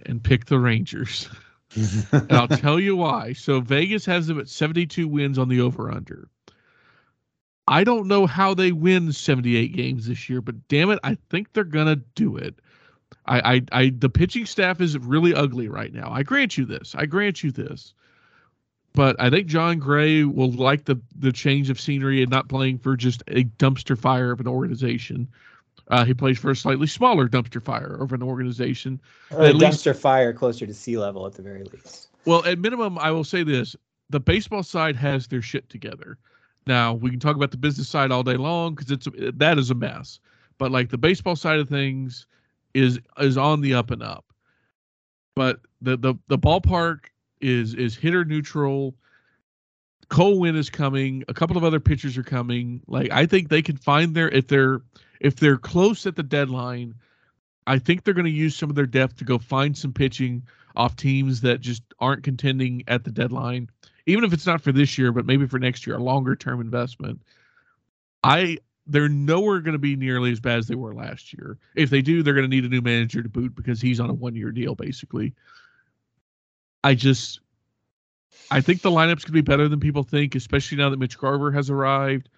[0.06, 1.28] and pick the Rangers.
[2.12, 3.32] and I'll tell you why.
[3.32, 6.28] So Vegas has them at 72 wins on the over under.
[7.66, 11.52] I don't know how they win 78 games this year, but damn it, I think
[11.52, 12.60] they're going to do it.
[13.26, 16.10] I, I, I, the pitching staff is really ugly right now.
[16.10, 16.94] I grant you this.
[16.96, 17.94] I grant you this.
[18.92, 22.78] But I think Jon Gray will like the the change of scenery and not playing
[22.78, 25.28] for just a dumpster fire of an organization.
[25.88, 29.00] Uh, he plays for a slightly smaller dumpster fire of an organization.
[29.32, 32.08] Or a dumpster least, fire closer to sea level at the very least.
[32.24, 33.74] Well, at minimum, I will say this:
[34.10, 36.16] the baseball side has their shit together.
[36.66, 39.70] Now we can talk about the business side all day long because it's that is
[39.70, 40.20] a mess.
[40.56, 42.26] But like the baseball side of things,
[42.74, 44.24] is is on the up and up.
[45.34, 47.06] But the the the ballpark
[47.40, 48.94] is is hitter neutral.
[50.08, 51.24] Cole Winn is coming.
[51.28, 52.82] A couple of other pitchers are coming.
[52.86, 54.82] Like I think they can find their if they're
[55.20, 56.94] if they're close at the deadline.
[57.66, 60.42] I think they're going to use some of their depth to go find some pitching
[60.76, 63.70] off teams that just aren't contending at the deadline,
[64.06, 66.60] even if it's not for this year, but maybe for next year, a longer term
[66.60, 67.22] investment.
[68.22, 71.58] I they're nowhere going to be nearly as bad as they were last year.
[71.74, 74.10] If they do, they're going to need a new manager to boot because he's on
[74.10, 75.34] a one year deal, basically.
[76.84, 77.40] I just,
[78.50, 81.50] I think the lineup's gonna be better than people think, especially now that Mitch Garver
[81.50, 82.28] has arrived.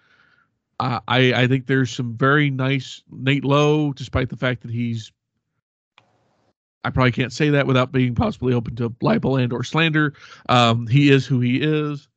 [0.79, 5.11] Uh, I I think there's some very nice Nate Lowe, despite the fact that he's.
[6.85, 10.13] I probably can't say that without being possibly open to libel and or slander.
[10.47, 12.07] Um, he is who he is.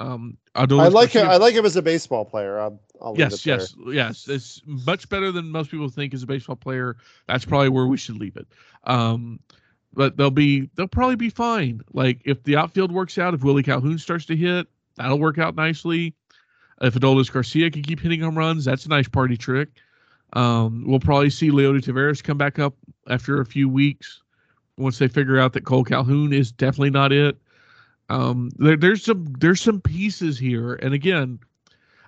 [0.00, 1.28] Um, I like him.
[1.28, 2.58] I like him as a baseball player.
[2.58, 4.28] I'll, I'll yes, yes, yes.
[4.28, 6.96] It's much better than most people think as a baseball player.
[7.26, 8.46] That's probably where we should leave it.
[8.84, 9.40] Um,
[9.92, 11.80] but they'll be they'll probably be fine.
[11.92, 15.56] Like if the outfield works out, if Willie Calhoun starts to hit, that'll work out
[15.56, 16.14] nicely.
[16.80, 19.68] If Adolis Garcia can keep hitting home runs, that's a nice party trick.
[20.34, 22.74] Um, we'll probably see Leody Taveras come back up
[23.08, 24.22] after a few weeks
[24.76, 27.36] once they figure out that Cole Calhoun is definitely not it.
[28.08, 31.38] Um, there, there's some there's some pieces here, and again,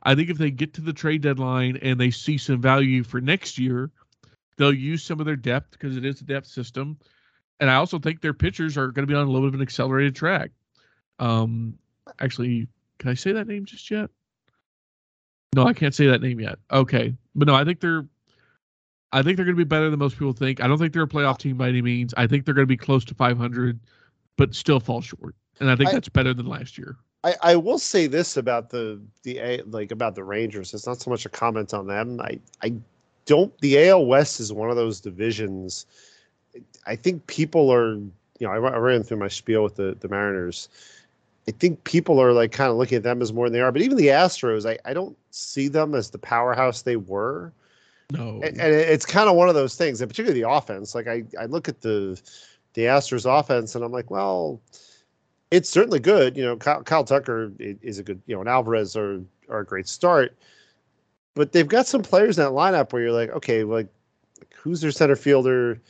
[0.03, 3.20] I think if they get to the trade deadline and they see some value for
[3.20, 3.90] next year,
[4.57, 6.98] they'll use some of their depth because it is a depth system,
[7.61, 9.61] and I also think their pitchers are going to be on a little bit of
[9.61, 10.51] an accelerated track.
[11.18, 11.78] Um,
[12.18, 12.66] actually,
[12.98, 14.09] can I say that name just yet?
[15.55, 16.59] No, I can't say that name yet.
[16.70, 18.07] Okay, but no, I think they're
[19.12, 20.62] I think they're going to be better than most people think.
[20.62, 22.14] I don't think they're a playoff team by any means.
[22.16, 23.80] I think they're going to be close to 500,
[24.38, 26.96] but still fall short and I think I, that's better than last year.
[27.22, 30.72] I, I will say this about the the like about the Rangers.
[30.72, 32.20] It's not so much a comment on them.
[32.20, 32.74] I I
[33.26, 33.56] don't.
[33.61, 35.86] The AL West is one of those divisions.
[36.86, 37.94] I think people are.
[38.38, 40.68] You know, I, I ran through my spiel with the the Mariners.
[41.46, 43.72] I think people are like kind of looking at them as more than they are.
[43.72, 47.52] But even the Astros, I, I don't see them as the powerhouse they were.
[48.12, 50.94] No, and, and it's kind of one of those things, and particularly the offense.
[50.94, 52.20] Like I, I look at the
[52.74, 54.61] the Astros offense, and I'm like, well,
[55.51, 56.36] it's certainly good.
[56.36, 59.64] You know, Kyle, Kyle, Tucker is a good, you know, and Alvarez are are a
[59.64, 60.36] great start.
[61.34, 63.88] But they've got some players in that lineup where you're like, okay, like
[64.55, 65.80] who's their center fielder?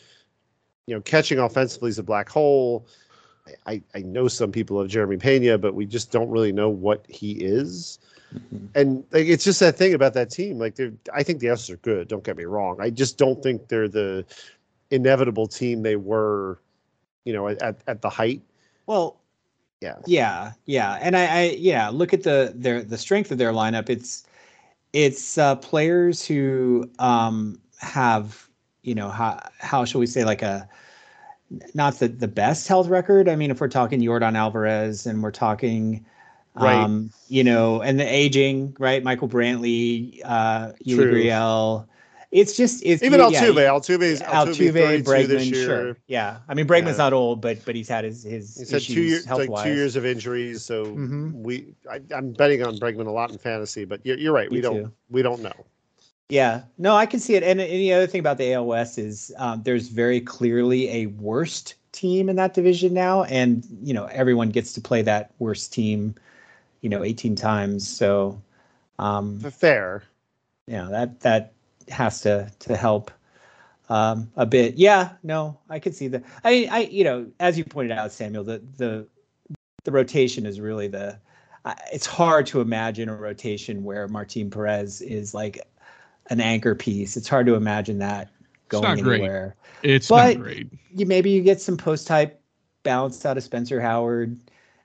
[0.87, 2.87] You know, catching offensively is a black hole.
[3.67, 7.05] I, I know some people have Jeremy Pena, but we just don't really know what
[7.09, 7.99] he is.
[8.35, 8.67] Mm-hmm.
[8.75, 10.59] And like it's just that thing about that team.
[10.59, 12.79] Like they're I think the Astros are good, don't get me wrong.
[12.81, 14.25] I just don't think they're the
[14.91, 16.61] inevitable team they were,
[17.25, 18.43] you know, at, at the height.
[18.87, 19.20] Well,
[19.81, 19.97] yeah.
[20.07, 23.89] Yeah, yeah, and I, I yeah, look at the their the strength of their lineup.
[23.89, 24.25] It's
[24.93, 28.49] it's uh, players who um, have
[28.83, 30.69] you know how how shall we say like a
[31.75, 33.29] not the the best health record.
[33.29, 36.05] I mean, if we're talking Yordan Alvarez and we're talking
[36.55, 36.75] right.
[36.75, 39.03] um, you know, and the aging, right?
[39.03, 41.31] Michael Brantley, uh, Yuli
[42.31, 43.57] it's just it's even Altuve.
[43.57, 45.97] Yeah, Altuve's Altuve, Altuve Bregman, sure.
[46.07, 47.05] Yeah, I mean Bregman's yeah.
[47.05, 49.97] not old, but but he's had his his he's had two years like two years
[49.97, 50.65] of injuries.
[50.65, 51.43] So mm-hmm.
[51.43, 54.51] we I, am betting on Bregman a lot in fantasy, but you're, you're right.
[54.51, 54.93] Me we don't too.
[55.11, 55.67] we don't know.
[56.29, 57.43] Yeah, no, I can see it.
[57.43, 62.29] And any other thing about the ALS is um, there's very clearly a worst team
[62.29, 66.15] in that division now, and you know everyone gets to play that worst team,
[66.81, 67.89] you know, 18 times.
[67.89, 68.41] So
[69.01, 70.05] um, fair.
[70.69, 71.55] Yeah, that that
[71.91, 73.11] has to to help
[73.89, 74.77] um, a bit.
[74.77, 76.25] Yeah, no, I could see that.
[76.45, 79.07] I I you know, as you pointed out, Samuel, the the
[79.85, 81.19] the rotation is really the.
[81.63, 85.61] Uh, it's hard to imagine a rotation where Martin Perez is like
[86.31, 87.19] an anchor piece.
[87.19, 88.31] It's hard to imagine that
[88.69, 89.57] going it's anywhere.
[89.83, 89.95] Great.
[89.95, 90.69] It's but not great.
[90.95, 92.41] You maybe you get some post type
[92.83, 94.39] balanced out of Spencer Howard.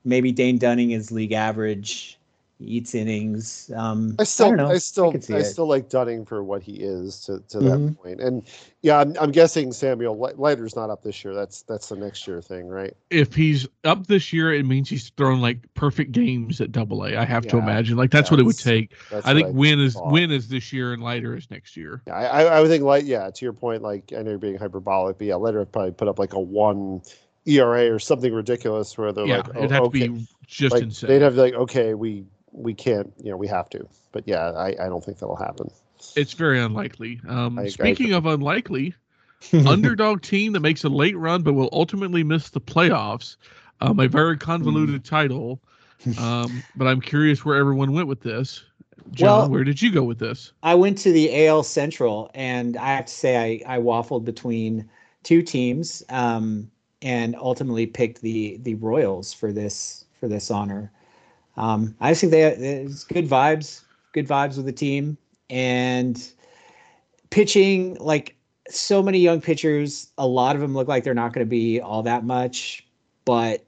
[0.04, 2.20] Maybe Dane Dunning is league average
[2.60, 3.70] eats innings.
[3.76, 7.20] Um, I still, I, I still, I, I still like Dunning for what he is
[7.22, 7.86] to, to mm-hmm.
[7.88, 8.22] that point.
[8.22, 8.48] And
[8.82, 11.34] yeah, I'm, I'm guessing Samuel Leiter's not up this year.
[11.34, 12.96] That's that's the next year thing, right?
[13.10, 17.18] If he's up this year, it means he's thrown like perfect games at Double A.
[17.18, 18.94] I have yeah, to imagine like that's, that's what it would take.
[19.12, 20.12] I think Winn is thought.
[20.12, 22.02] Winn is this year and Leiter is next year.
[22.08, 23.30] Yeah, I, I would think like yeah.
[23.30, 26.08] To your point, like I know you're being hyperbolic, but yeah, Leiter would probably put
[26.08, 27.02] up like a one.
[27.48, 30.08] ERA or something ridiculous where they're yeah, like, oh, it'd have okay.
[30.08, 31.10] to be just like, insane.
[31.10, 32.26] They'd have like, okay, we
[32.56, 33.88] we can't, you know, we have to.
[34.12, 35.70] But yeah, I, I don't think that'll happen.
[36.16, 37.20] It's very unlikely.
[37.28, 38.96] Um, I, speaking I, of unlikely,
[39.68, 43.38] underdog team that makes a late run but will ultimately miss the playoffs.
[43.82, 45.10] Um, a very convoluted mm.
[45.10, 45.62] title.
[46.18, 48.64] Um, but I'm curious where everyone went with this.
[49.12, 50.54] John, well, where did you go with this?
[50.64, 54.90] I went to the AL Central, and I have to say I, I waffled between
[55.24, 60.92] two teams, um, and ultimately picked the the Royals for this for this honor.
[61.58, 63.84] Um, I think they it's good vibes,
[64.14, 65.18] good vibes with the team,
[65.50, 66.22] and
[67.30, 68.36] pitching like
[68.70, 70.12] so many young pitchers.
[70.18, 72.86] A lot of them look like they're not going to be all that much,
[73.24, 73.66] but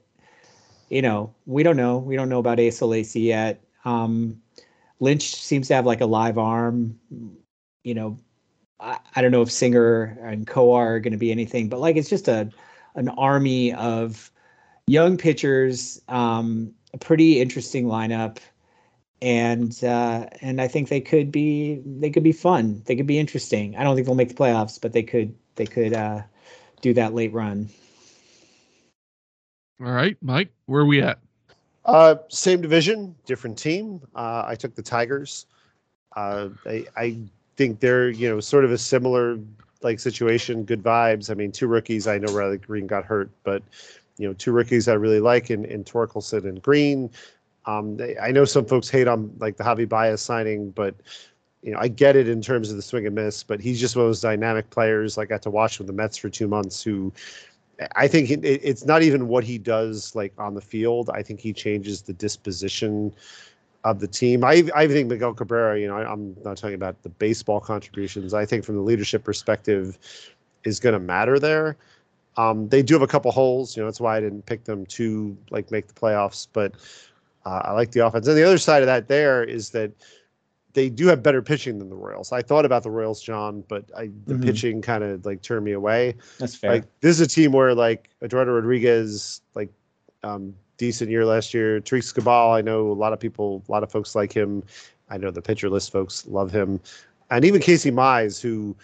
[0.88, 1.98] you know we don't know.
[1.98, 3.62] We don't know about Lacy yet.
[3.84, 4.42] Um,
[5.00, 6.98] Lynch seems to have like a live arm.
[7.84, 8.18] You know,
[8.80, 11.96] I, I don't know if Singer and Kowar are going to be anything, but like
[11.96, 12.50] it's just a
[12.94, 14.30] an army of
[14.88, 18.38] young pitchers, um, a pretty interesting lineup,
[19.20, 22.82] and uh, and I think they could be they could be fun.
[22.86, 23.76] They could be interesting.
[23.76, 26.22] I don't think they'll make the playoffs, but they could they could uh,
[26.80, 27.68] do that late run.
[29.80, 31.18] All right, Mike, where are we at?
[31.84, 34.00] Uh, same division, different team.
[34.14, 35.46] Uh, I took the Tigers.
[36.16, 37.18] Uh, I, I
[37.56, 39.38] think they're you know sort of a similar
[39.82, 41.30] like situation, good vibes.
[41.30, 42.06] I mean, two rookies.
[42.06, 43.62] I know Riley Greene got hurt, but
[44.18, 47.10] you know, two rookies I really like in in Torkelson and Greene.
[47.64, 50.94] Um, they, I know some folks hate on like the Javi Baez signing, but
[51.62, 53.42] you know, I get it in terms of the swing and miss.
[53.42, 55.16] But he's just one of those dynamic players.
[55.16, 56.82] Like I got to watch with the Mets for two months.
[56.82, 57.12] Who
[57.94, 61.10] I think it, it's not even what he does like on the field.
[61.12, 63.14] I think he changes the disposition
[63.84, 64.44] of the team.
[64.44, 65.78] I I think Miguel Cabrera.
[65.78, 68.34] You know, I, am not talking about the baseball contributions.
[68.34, 69.98] I think from the leadership perspective,
[70.64, 71.76] is going to matter there.
[72.38, 73.76] Um, they do have a couple holes.
[73.76, 76.46] You know, that's why I didn't pick them to like make the playoffs.
[76.50, 76.74] But
[77.44, 78.26] uh, I like the offense.
[78.28, 79.90] And the other side of that there is that
[80.74, 82.30] they do have better pitching than the Royals.
[82.30, 84.42] I thought about the Royals, John, but I, the mm-hmm.
[84.44, 86.14] pitching kind of like turned me away.
[86.38, 86.70] That's fair.
[86.70, 89.70] Like this is a team where like Eduardo Rodriguez, like
[90.22, 91.80] um, decent year last year.
[91.80, 94.62] Tarik Skubal, I know a lot of people, a lot of folks like him.
[95.10, 96.80] I know the pitcher list folks love him,
[97.30, 98.76] and even Casey Mize, who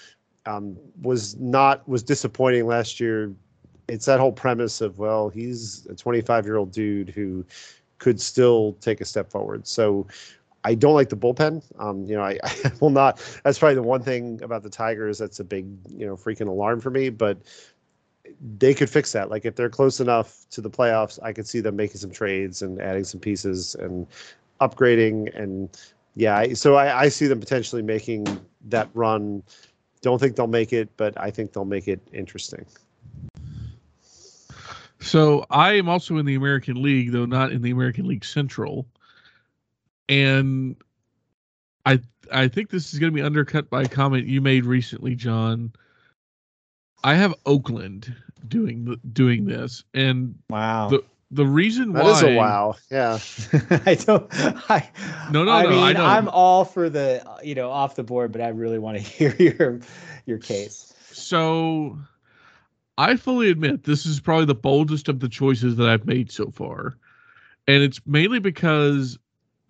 [0.46, 3.32] um, was not was disappointing last year.
[3.89, 7.45] It's that whole premise of well, he's a 25 year old dude who
[7.99, 9.66] could still take a step forward.
[9.66, 10.07] So
[10.64, 11.62] I don't like the bullpen.
[11.78, 13.18] Um, you know, I, I, will not.
[13.45, 16.80] That's probably the one thing about the Tigers that's a big, you know, freaking alarm
[16.80, 17.11] for me.
[17.11, 17.39] But
[18.59, 19.30] they could fix that.
[19.30, 22.62] Like if they're close enough to the playoffs, I could see them making some trades
[22.62, 24.07] and adding some pieces and
[24.61, 25.35] upgrading.
[25.39, 25.68] And
[26.16, 28.26] yeah, so I, I see them potentially making
[28.66, 29.43] that run.
[30.01, 32.64] Don't think they'll make it, but I think they'll make it interesting.
[35.05, 38.86] So I am also in the American League, though not in the American League Central,
[40.09, 40.76] and
[41.84, 42.00] I
[42.32, 45.72] I think this is going to be undercut by a comment you made recently, John.
[47.05, 48.14] I have Oakland
[48.48, 53.18] doing doing this, and wow, the the reason that why is a wow, yeah.
[53.86, 54.26] I don't.
[54.70, 54.88] I,
[55.30, 55.70] no, no, I no.
[55.70, 58.96] Mean, I I'm all for the you know off the board, but I really want
[58.96, 59.80] to hear your
[60.24, 60.94] your case.
[61.12, 61.98] So
[62.97, 66.51] I fully admit this is probably the boldest of the choices that I've made so
[66.51, 66.97] far.
[67.66, 69.18] And it's mainly because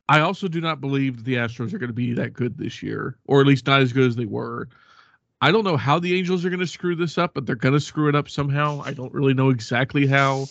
[0.09, 3.17] I also do not believe the Astros are going to be that good this year,
[3.27, 4.69] or at least not as good as they were.
[5.41, 7.75] I don't know how the Angels are going to screw this up, but they're going
[7.75, 8.83] to screw it up somehow.
[8.85, 10.47] I don't really know exactly how.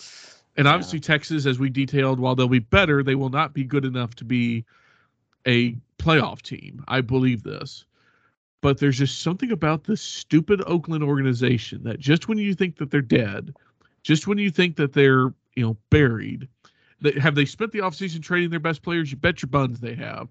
[0.56, 1.04] And obviously, yeah.
[1.04, 4.24] Texas, as we detailed, while they'll be better, they will not be good enough to
[4.24, 4.64] be
[5.46, 6.84] a playoff team.
[6.88, 7.84] I believe this
[8.64, 12.90] but there's just something about this stupid Oakland organization that just when you think that
[12.90, 13.54] they're dead,
[14.02, 16.48] just when you think that they're, you know, buried,
[17.02, 19.10] that have they spent the offseason trading their best players?
[19.10, 20.28] You bet your buns they have.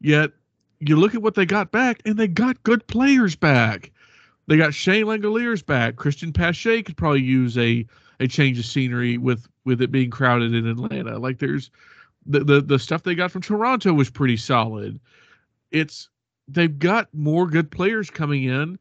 [0.00, 0.30] Yet
[0.78, 3.90] you look at what they got back, and they got good players back.
[4.46, 5.96] They got Shea Langeliers back.
[5.96, 7.84] Cristian Pache could probably use a
[8.20, 11.18] a change of scenery with with it being crowded in Atlanta.
[11.18, 11.72] Like there's
[12.24, 15.00] the the the stuff they got from Toronto was pretty solid.
[15.72, 16.08] It's
[16.48, 18.78] they've got more good players coming in.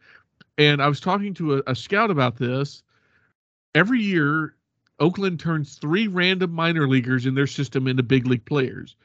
[0.57, 2.84] And I was talking to a, a scout about this.
[3.74, 4.55] Every year,
[4.99, 8.95] Oakland turns three random minor leaguers in their system into big league players.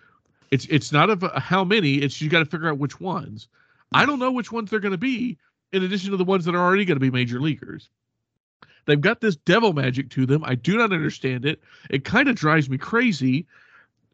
[0.50, 1.96] It's it's not of how many.
[1.96, 3.48] It's you got to figure out which ones.
[3.92, 5.38] I don't know which ones they're going to be.
[5.72, 7.88] In addition to the ones that are already going to be major leaguers,
[8.86, 10.42] they've got this devil magic to them.
[10.44, 11.60] I do not understand it.
[11.90, 13.46] It kind of drives me crazy.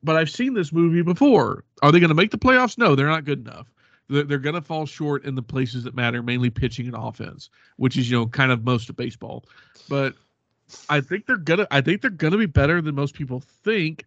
[0.02, 1.64] But I've seen this movie before.
[1.82, 2.76] Are they going to make the playoffs?
[2.76, 3.66] No, they're not good enough
[4.08, 7.50] they're, they're going to fall short in the places that matter, mainly pitching and offense,
[7.76, 9.44] which is you know kind of most of baseball.
[9.88, 10.14] But
[10.88, 14.06] I think they're gonna I think they're gonna be better than most people think.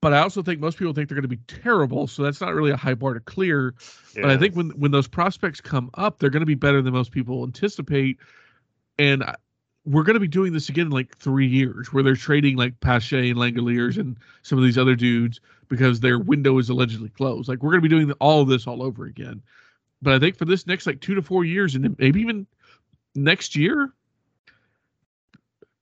[0.00, 2.52] But I also think most people think they're going to be terrible, so that's not
[2.52, 3.74] really a high bar to clear.
[4.14, 4.20] Yeah.
[4.20, 6.92] But I think when when those prospects come up, they're going to be better than
[6.92, 8.18] most people anticipate.
[8.98, 9.24] And
[9.86, 12.78] we're going to be doing this again in like three years, where they're trading like
[12.80, 17.48] Pache and Langeliers and some of these other dudes because their window is allegedly closed.
[17.48, 19.42] Like we're going to be doing all of this all over again.
[20.02, 22.46] But I think for this next like two to four years, and maybe even
[23.14, 23.92] next year,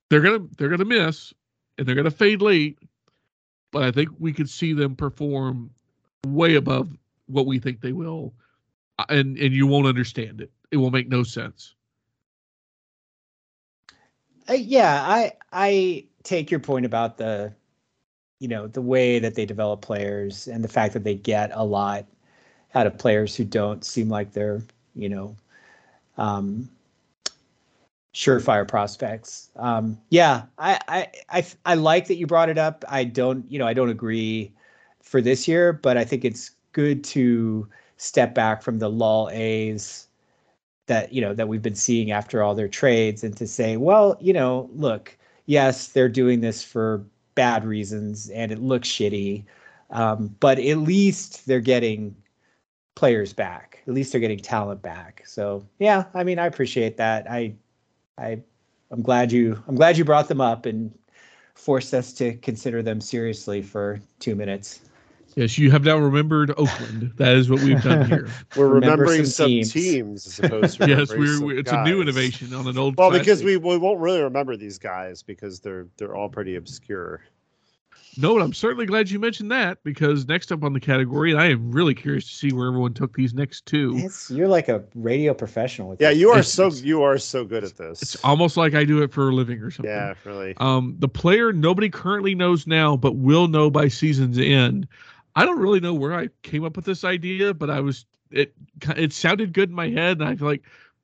[0.09, 1.33] they're gonna they're gonna miss
[1.77, 2.77] and they're gonna fade late.
[3.71, 5.71] But I think we could see them perform
[6.27, 8.33] way above what we think they will,
[8.99, 10.51] uh, and and you won't understand it.
[10.71, 11.75] It will make no sense.
[14.49, 17.53] Uh, yeah, I I take your point about the
[18.43, 21.63] you know the way that they develop players and the fact that they get a
[21.63, 22.05] lot
[22.75, 24.61] out of players who don't seem like they're
[24.95, 25.33] you know
[26.17, 26.69] um,
[28.13, 29.49] surefire prospects.
[29.55, 32.83] Um, yeah, I, I I I like that you brought it up.
[32.89, 34.51] I don't, you know, I don't agree
[35.01, 37.65] for this year, but I think it's good to
[37.95, 40.07] step back from the lull A's
[40.87, 44.17] that you know that we've been seeing after all their trades and to say, well,
[44.19, 47.05] you know, look, yes, they're doing this for
[47.35, 49.45] bad reasons and it looks shitty,
[49.91, 52.15] um, but at least they're getting
[52.95, 53.79] players back.
[53.87, 55.23] At least they're getting talent back.
[55.25, 57.29] So yeah, I mean, I appreciate that.
[57.29, 57.55] I,
[58.17, 58.41] I,
[58.91, 59.61] I'm glad you.
[59.67, 60.93] I'm glad you brought them up and
[61.55, 64.81] forced us to consider them seriously for two minutes.
[65.35, 67.13] Yes, you have now remembered Oakland.
[67.15, 68.29] That is what we've done here.
[68.55, 69.73] We're Remember remembering some, some teams.
[69.73, 70.27] teams.
[70.27, 71.87] as opposed to yes, we're, we're it's guys.
[71.87, 72.97] a new innovation on an old.
[72.97, 73.25] Well, classic.
[73.25, 77.21] because we, we won't really remember these guys because they're they're all pretty obscure.
[78.15, 81.47] No, I'm certainly glad you mentioned that because next up on the category, and I
[81.47, 83.93] am really curious to see where everyone took these next two.
[83.95, 85.95] It's, you're like a radio professional.
[85.99, 88.01] yeah, you are it's, so you are so good at this.
[88.03, 89.89] It's almost like I do it for a living or something.
[89.91, 90.53] Yeah, really.
[90.57, 94.87] Um, the player nobody currently knows now, but will know by season's end.
[95.35, 98.53] I don't really know where I came up with this idea, but I was it.
[98.95, 100.63] It sounded good in my head, and I feel like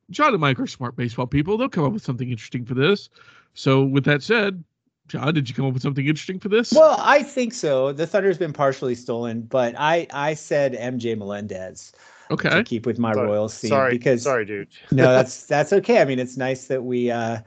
[0.09, 1.57] Jon and Mike are smart baseball people.
[1.57, 3.09] They'll come up with something interesting for this.
[3.53, 4.63] So, with that said,
[5.07, 6.71] Jon, did you come up with something interesting for this?
[6.71, 7.91] Well, I think so.
[7.91, 11.93] The Thunder's been partially stolen, but I I said MJ Melendez.
[12.31, 12.49] Okay.
[12.49, 14.67] To keep with my sorry, Royals theme sorry, because sorry, dude.
[14.91, 15.99] no, that's that's okay.
[15.99, 17.39] I mean, it's nice that we uh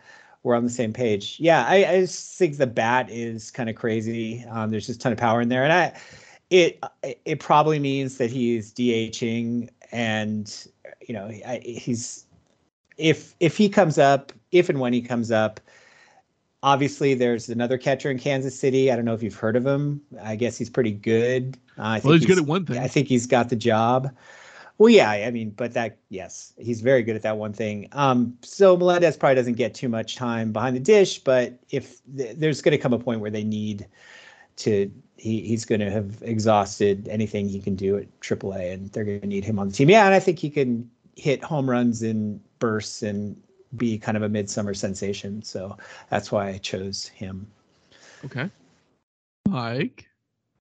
[0.43, 1.37] we're on the same page.
[1.39, 4.45] Yeah, I, I just think the bat is kind of crazy.
[4.51, 5.93] Um, there's just a ton of power in there, and I
[6.53, 6.79] it
[7.25, 10.67] it probably means that he's DHing, and
[11.07, 11.29] you know
[11.63, 12.27] he's
[12.97, 15.61] if if he comes up, if and when he comes up
[16.63, 18.91] obviously there's another catcher in Kansas City.
[18.91, 20.01] I don't know if you've heard of him.
[20.23, 21.59] I guess he's pretty good.
[21.79, 22.79] Uh, I think well, he's, he's, good at one thing.
[22.79, 24.15] I think he's got the job.
[24.79, 27.89] Well, yeah, I mean, but that yes, he's very good at that one thing.
[27.93, 32.37] Um, so Melendez probably doesn't get too much time behind the dish, but if th-
[32.37, 33.87] there's going to come a point where they need
[34.57, 39.05] to, he, he's going to have exhausted anything he can do at AAA, and they're
[39.05, 39.91] going to need him on the team.
[39.91, 43.41] Yeah, and I think he can hit home runs in bursts and
[43.77, 45.43] be kind of a midsummer sensation.
[45.43, 45.77] So
[46.11, 47.47] that's why I chose him.
[48.25, 48.51] Okay.
[49.49, 50.07] Mike.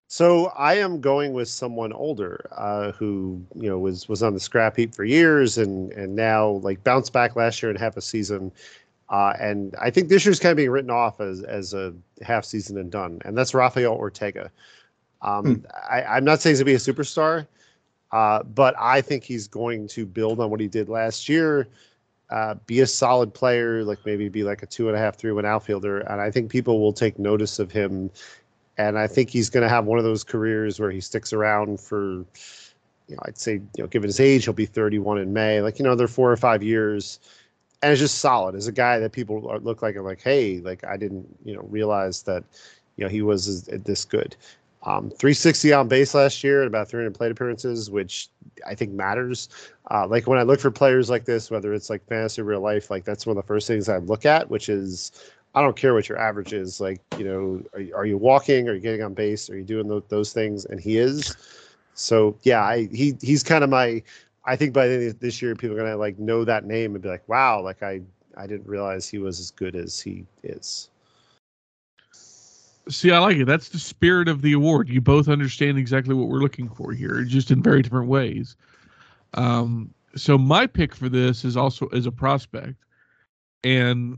[0.07, 4.41] So I am going with someone older uh, who you know was was on the
[4.41, 8.01] scrap heap for years and and now like bounced back last year and half a
[8.01, 8.51] season,
[9.11, 11.93] uh, and I think this year's kind of being written off as as a
[12.23, 14.49] half season and done, and that's Rafael Ortega.
[15.21, 15.65] Um, hmm.
[15.87, 17.45] I, am not saying he's gonna be a superstar,
[18.11, 21.67] uh, but I think he's going to build on what he did last year
[22.31, 25.31] uh, be a solid player, like maybe be like a two and a half, three
[25.33, 28.09] one outfielder, and I think people will take notice of him.
[28.77, 31.79] And I think he's going to have one of those careers where he sticks around
[31.79, 32.25] for,
[33.07, 35.61] you know, I'd say, you know, given his age, he'll be 31 in May.
[35.61, 37.19] Like, you know, they're four or five years,
[37.81, 40.59] and it's just solid as a guy that people are, look like and like, hey,
[40.59, 42.43] like I didn't, you know, realize that,
[42.95, 44.35] you know, he was this good.
[44.83, 48.29] Um, 360 on base last year and about 300 plate appearances, which
[48.65, 49.49] I think matters.
[49.91, 52.61] Uh, like when I look for players like this, whether it's like fantasy or real
[52.61, 55.11] life, like that's one of the first things I look at, which is
[55.53, 56.79] I don't care what your average is.
[56.79, 58.69] Like, you know, are, are you walking?
[58.69, 59.49] Are you getting on base?
[59.49, 60.65] Are you doing those, those things?
[60.65, 61.35] And he is.
[61.93, 64.01] So yeah, I, he he's kind of my.
[64.43, 66.95] I think by the end of this year, people are gonna like know that name
[66.95, 68.01] and be like, wow, like I
[68.35, 70.89] I didn't realize he was as good as he is.
[72.89, 73.45] See, I like it.
[73.45, 74.89] That's the spirit of the award.
[74.89, 78.55] You both understand exactly what we're looking for here, just in very different ways.
[79.35, 82.75] Um, so my pick for this is also as a prospect,
[83.63, 84.17] and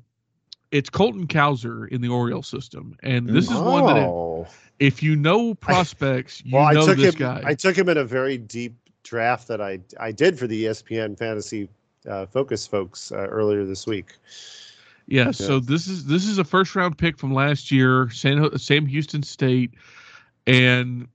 [0.71, 3.63] it's Colton Cowser in the Orioles system, and this is oh.
[3.63, 4.47] one that oh.
[4.79, 7.43] if you know prospects, you well, know this him, guy.
[7.45, 8.73] I took him in a very deep
[9.03, 11.69] draft that I I did for the ESPN Fantasy
[12.07, 14.13] uh, Focus folks uh, earlier this week.
[15.07, 18.85] Yeah, so this is this is a first round pick from last year, San Sam
[18.85, 19.71] Houston State,
[20.47, 21.07] and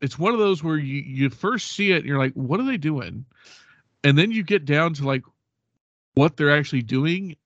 [0.00, 2.66] it's one of those where you you first see it and you're like, what are
[2.66, 3.24] they doing?
[4.04, 5.22] And then you get down to like
[6.14, 7.36] what they're actually doing,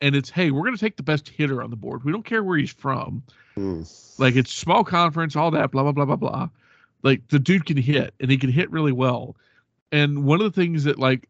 [0.00, 2.02] and it's hey, we're gonna take the best hitter on the board.
[2.02, 3.22] We don't care where he's from.
[3.56, 4.18] Mm.
[4.18, 6.48] Like it's small conference, all that, blah blah blah blah blah.
[7.04, 9.36] Like the dude can hit, and he can hit really well.
[9.92, 11.28] And one of the things that like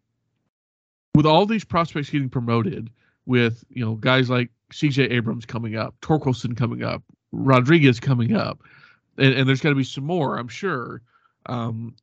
[1.15, 2.89] with all these prospects getting promoted
[3.27, 5.05] with you know guys like C.J.
[5.05, 7.03] Abrams coming up, Torkelson coming up,
[7.33, 8.63] Rodriguez coming up,
[9.19, 11.03] and, and there's got to be some more, I'm sure.
[11.47, 11.95] Um,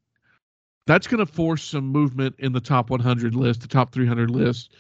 [0.86, 4.74] that's going to force some movement in the top 100 list, the top 300 list,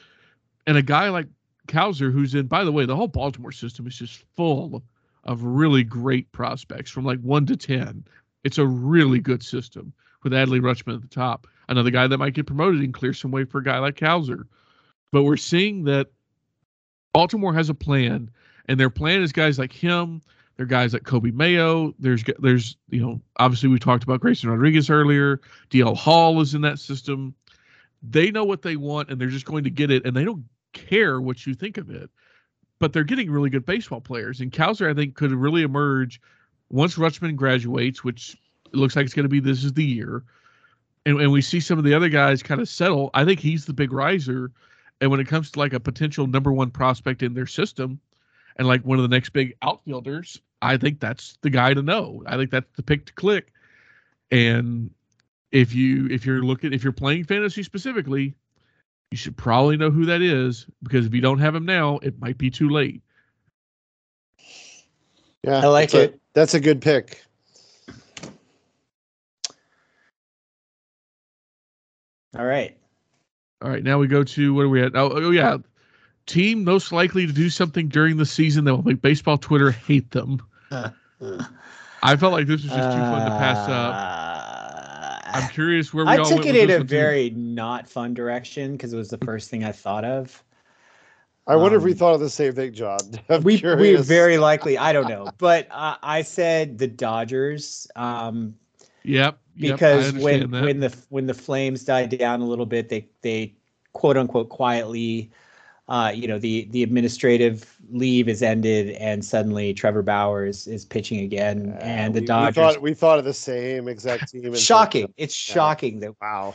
[0.67, 1.27] and a guy like
[1.67, 4.83] Cowser, who's in, by the way, the whole Baltimore system is just full
[5.23, 8.03] of really great prospects from like one to ten.
[8.43, 11.47] It's a really good system with Adley Rutschman at the top.
[11.69, 14.45] Another guy that might get promoted and clear some way for a guy like Cowser.
[15.11, 16.07] But we're seeing that
[17.13, 18.29] Baltimore has a plan,
[18.67, 20.21] and their plan is guys like him.
[20.57, 21.93] They're guys like Coby Mayo.
[21.99, 25.41] There's there's you know obviously we talked about Grayson Rodriguez earlier.
[25.69, 27.33] DL Hall is in that system.
[28.03, 30.43] They know what they want, and they're just going to get it, and they don't
[30.73, 32.09] care what you think of it.
[32.79, 36.19] But they're getting really good baseball players, and Cowser I think could really emerge
[36.71, 38.37] once Rutschman graduates, which
[38.71, 40.23] looks like it's going to be this is the year.
[41.05, 43.09] And, and we see some of the other guys kind of settle.
[43.13, 44.51] I think he's the big riser.
[45.01, 47.99] And when it comes to like a potential number one prospect in their system,
[48.57, 52.21] and like one of the next big outfielders, I think that's the guy to know.
[52.27, 53.51] I think that's the pick to click.
[54.29, 54.91] And
[55.51, 58.35] if you if you're looking if you're playing fantasy specifically,
[59.09, 62.19] you should probably know who that is because if you don't have him now, it
[62.21, 63.01] might be too late.
[65.43, 66.20] Yeah, I like that's a- it.
[66.33, 67.21] That's a good pick.
[72.37, 72.77] All right.
[73.61, 74.95] All right, now we go to what are we at?
[74.95, 75.57] Oh, oh yeah,
[76.25, 80.09] team most likely to do something during the season that will make baseball Twitter hate
[80.11, 80.41] them.
[80.71, 85.31] I felt like this was just too fun to pass up.
[85.35, 86.87] I'm curious where we Uh, I all took went it with in this a one,
[86.87, 86.95] too.
[86.95, 90.43] very not fun direction because it was the first thing I thought of.
[91.47, 92.99] I wonder if we Um, thought of the same thing, Jon.
[93.29, 98.55] I'm we we very likely I don't know, but uh, I said the Dodgers um,
[99.03, 100.63] Yep, yep, because when that.
[100.63, 103.55] when the when the Flames died down a little bit, they they
[103.93, 105.31] quote unquote quietly,
[105.89, 110.85] uh, you know, the the administrative leave is ended, and suddenly Trevor Bauer is, is
[110.85, 112.55] pitching again, Uh, and the we- Dodgers.
[112.55, 114.45] We thought, we thought of the same exact team.
[114.45, 115.11] and- shocking!
[115.17, 115.55] It's Yeah.
[115.55, 116.53] shocking that Wow.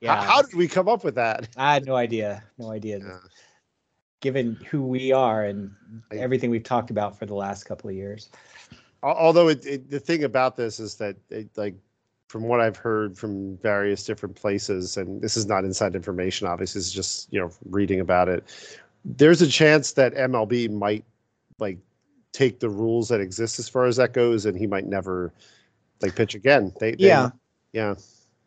[0.00, 0.16] yeah.
[0.16, 1.48] How, how did we come up with that?
[1.58, 2.98] I had no idea, no idea.
[2.98, 3.18] Yeah.
[4.22, 5.70] Given who we are and
[6.12, 8.30] everything we've talked about for the last couple of years.
[9.02, 11.74] Although it, it, the thing about this is that, it, like,
[12.28, 16.78] from what I've heard from various different places, and this is not inside information, obviously,
[16.78, 18.44] it's just you know reading about it.
[19.04, 21.04] There's a chance that MLB might
[21.58, 21.78] like
[22.32, 25.32] take the rules that exist as far as that goes, and he might never
[26.00, 26.72] like pitch again.
[26.80, 27.30] They, they Yeah.
[27.72, 27.96] yeah,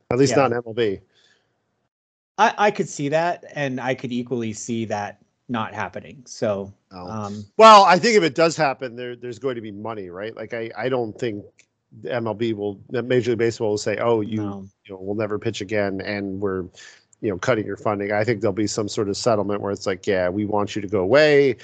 [0.09, 0.47] at least Yeah.
[0.47, 1.01] not MLB.
[2.37, 6.23] I, I could see that, and I could equally see that not happening.
[6.25, 7.07] So, No.
[7.07, 10.35] um, Well, I think if it does happen, there there's going to be money, right?
[10.35, 11.43] Like I, I don't think
[12.03, 14.65] MLB will that Major League Baseball will say, oh, you no.
[14.85, 16.63] you know we'll never pitch again, and we're
[17.21, 18.11] you know cutting your funding.
[18.11, 20.81] I think there'll be some sort of settlement where it's like, yeah, we want you
[20.81, 21.57] to go away.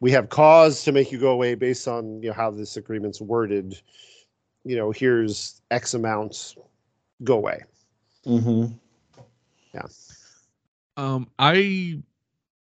[0.00, 3.20] We have cause to make you go away based on you know how this agreement's
[3.20, 3.80] worded.
[4.64, 6.54] You know, here's X amount,
[7.24, 7.62] go away.
[8.26, 8.72] Mm-hmm.
[9.74, 9.82] Yeah.
[10.96, 12.02] Um, I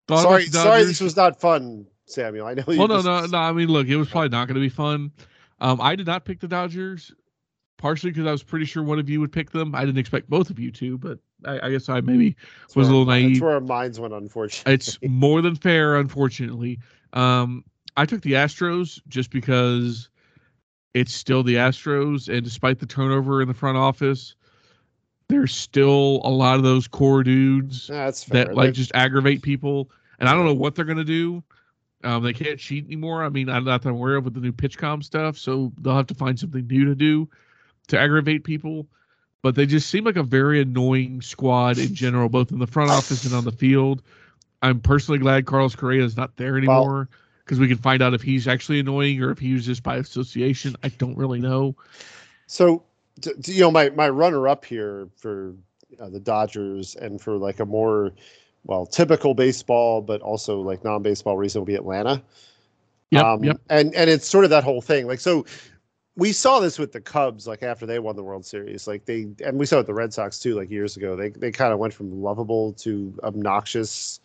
[0.09, 2.47] Sorry, the sorry, this was not fun, Samuel.
[2.47, 2.63] I know.
[2.67, 3.37] you Well, no, no, no.
[3.37, 5.11] I mean, look, it was probably not going to be fun.
[5.59, 7.11] Um, I did not pick the Dodgers,
[7.77, 9.75] partially because I was pretty sure one of you would pick them.
[9.75, 12.87] I didn't expect both of you to, but I, I guess I maybe That's was
[12.87, 13.31] a little naive.
[13.31, 14.73] That's where our minds went, unfortunately.
[14.73, 16.79] it's more than fair, unfortunately.
[17.13, 17.65] Um,
[17.97, 20.09] I took the Astros just because
[20.93, 24.35] it's still the Astros, and despite the turnover in the front office,
[25.29, 29.89] there's still a lot of those core dudes That's that like They're- just aggravate people.
[30.20, 31.43] And I don't know what they're gonna do.
[32.03, 33.24] Um, they can't cheat anymore.
[33.24, 35.95] I mean, I'm not that I'm aware of with the new PitchCom stuff, so they'll
[35.95, 37.28] have to find something new to do
[37.88, 38.88] to aggravate people.
[39.41, 42.91] But they just seem like a very annoying squad in general, both in the front
[42.91, 44.02] office and on the field.
[44.61, 47.10] I'm personally glad Carlos Correa is not there anymore
[47.45, 49.98] because we can find out if he's actually annoying or if he was just by
[49.98, 50.76] association.
[50.84, 51.76] I don't really know.
[52.48, 52.84] So,
[53.45, 55.53] you know, my my runner up here for
[55.99, 58.14] uh, the Dodgers and for like a more
[58.68, 62.22] well typical baseball, but also like non baseball reason will be Atlanta.
[63.11, 63.61] Yep, um, yep.
[63.69, 65.07] And and it's sort of that whole thing.
[65.07, 65.45] Like so,
[66.15, 68.85] we saw this with the Cubs, like after they won the World Series.
[68.88, 71.15] Like they and we saw it with the Red Sox too, like years ago.
[71.15, 74.19] They they kind of went from lovable to obnoxious,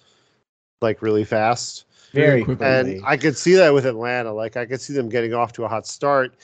[0.81, 1.87] like really fast.
[2.13, 2.57] Very quickly.
[2.57, 2.97] quickly.
[2.97, 4.33] And I could see that with Atlanta.
[4.33, 6.37] Like I could see them getting off to a hot start.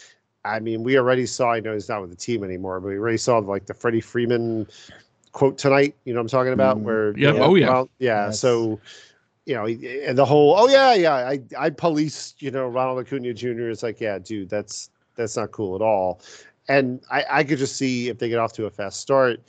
[0.44, 1.52] I mean, we already saw.
[1.52, 4.00] I know he's not with the team anymore, but we already saw like the Freddie
[4.00, 4.68] Freeman
[5.32, 5.94] quote tonight.
[6.04, 6.78] You know what I'm talking about?
[6.78, 6.82] Mhm.
[6.82, 7.68] Where Yeah, oh, yeah.
[7.68, 8.26] well, yeah.
[8.26, 8.40] Yes.
[8.40, 8.80] So
[9.46, 13.32] you know, and the whole oh yeah yeah I I policed you know Ronald Acuna
[13.32, 13.70] Jr.
[13.70, 16.20] It's like yeah, dude, that's that's not cool at all.
[16.68, 19.40] And I I could just see if they get off to a fast start.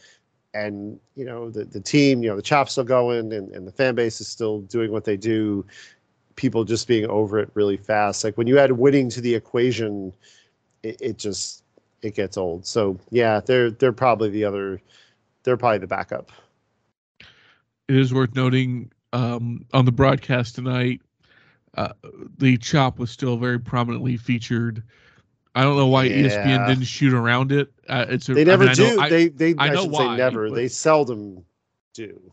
[0.55, 3.71] And you know the, the team, you know the chop's still going, and, and the
[3.71, 5.65] fan base is still doing what they do
[6.39, 8.23] people just being over it really fast.
[8.23, 10.13] Like when you add winning to the equation,
[10.83, 11.65] it, it just
[12.01, 12.65] it gets old.
[12.65, 14.81] So yeah, they're they're probably the other
[15.43, 16.31] they're probably the backup.
[17.87, 21.01] it is worth noting um, on the broadcast tonight,
[21.75, 21.93] uh,
[22.37, 24.83] the chop was still very prominently featured.
[25.55, 27.71] I don't know why E ESPN didn't shoot around it.
[27.87, 29.01] Uh, it's a, They I never mean, I know- do.
[29.01, 30.49] I- they they I I, know should why, say never.
[30.49, 31.43] but- They seldom
[31.93, 32.31] do.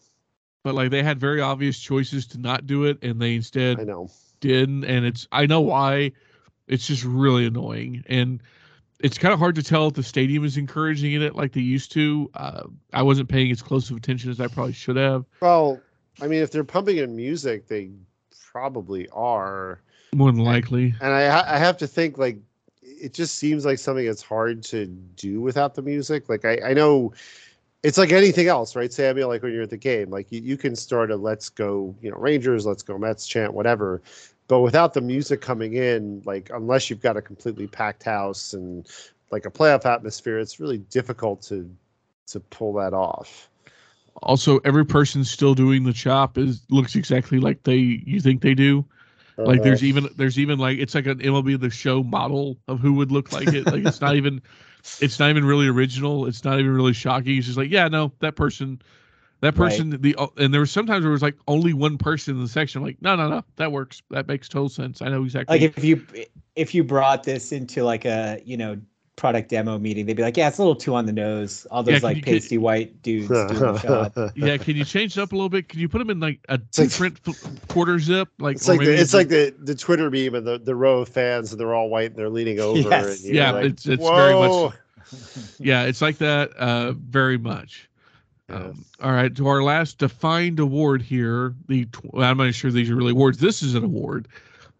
[0.62, 3.84] but like they had very obvious choices to not do it, and they instead I
[3.84, 4.10] know.
[4.40, 4.84] didn't.
[4.84, 6.12] and it's I know why.
[6.68, 8.42] It's just really annoying, and
[9.00, 11.92] it's kind of hard to tell if the stadium is encouraging it like they used
[11.92, 12.30] to.
[12.34, 12.62] Uh,
[12.92, 15.24] I wasn't paying as close of attention as I probably should have.
[15.40, 15.80] Well,
[16.20, 17.90] I mean, if they're pumping in music, they
[18.52, 19.80] probably are
[20.14, 20.94] more than likely.
[21.00, 22.38] And I, I have to think like
[22.82, 26.28] it just seems like something that's hard to do without the music.
[26.28, 27.12] Like I, I know
[27.82, 29.28] it's like anything else, right, Samuel?
[29.28, 32.10] Like when you're at the game, like you, you can start a let's go, you
[32.10, 34.02] know, Rangers, let's go Mets chant, whatever.
[34.48, 38.86] But without the music coming in, like unless you've got a completely packed house and
[39.30, 41.68] like a playoff atmosphere, it's really difficult to
[42.28, 43.48] to pull that off.
[44.22, 48.54] Also, every person still doing the chop is looks exactly like they you think they
[48.54, 48.84] do.
[49.38, 49.48] Uh-huh.
[49.48, 49.88] Like there's uh-huh.
[49.88, 53.32] even there's even like it's like an MLB the Show model of who would look
[53.32, 53.66] like it.
[53.66, 54.40] Like it's not even
[55.00, 56.26] it's not even really original.
[56.26, 57.36] It's not even really shocking.
[57.36, 58.80] It's just like yeah, no, that person
[59.40, 60.02] that person, right.
[60.02, 62.82] the and there was sometimes there was like only one person in the section.
[62.82, 64.02] like, no, no, no, that works.
[64.10, 65.02] That makes total sense.
[65.02, 65.58] I know exactly.
[65.58, 66.06] Like if you
[66.54, 68.78] if you brought this into like a you know
[69.16, 71.66] product demo meeting, they'd be like, yeah, it's a little too on the nose.
[71.70, 74.32] All those yeah, like you, pasty can, white dudes doing the shot.
[74.36, 75.68] Yeah, can you change it up a little bit?
[75.68, 78.28] Can you put them in like a it's different like, quarter zip?
[78.38, 81.10] Like it's like the, it's like the the Twitter meme and the the row of
[81.10, 82.78] fans and they're all white and they're leaning over.
[82.78, 83.22] Yes.
[83.22, 84.16] yeah, like, it's it's Whoa.
[84.16, 84.74] very much.
[85.58, 86.52] Yeah, it's like that.
[86.56, 87.88] Uh, very much.
[88.48, 91.54] Um, all right, to our last defined award here.
[91.66, 93.38] The I'm not sure these are really awards.
[93.38, 94.28] This is an award.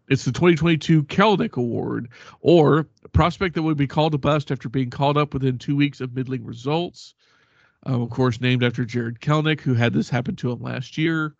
[0.09, 2.07] It's the 2022 Kelenic Award,
[2.39, 5.75] or a prospect that would be called a bust after being called up within two
[5.75, 7.13] weeks of middling results.
[7.83, 11.35] Um, of course, named after Jarred Kelenic, who had this happen to him last year.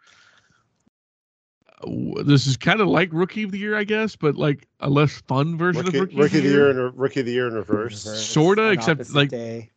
[1.82, 4.90] Uh, this is kind of like Rookie of the Year, I guess, but like a
[4.90, 6.70] less fun version rookie, of Rookie, rookie of the Year.
[6.70, 8.02] and Rookie of the Year in reverse.
[8.02, 9.72] Sorta, except like day.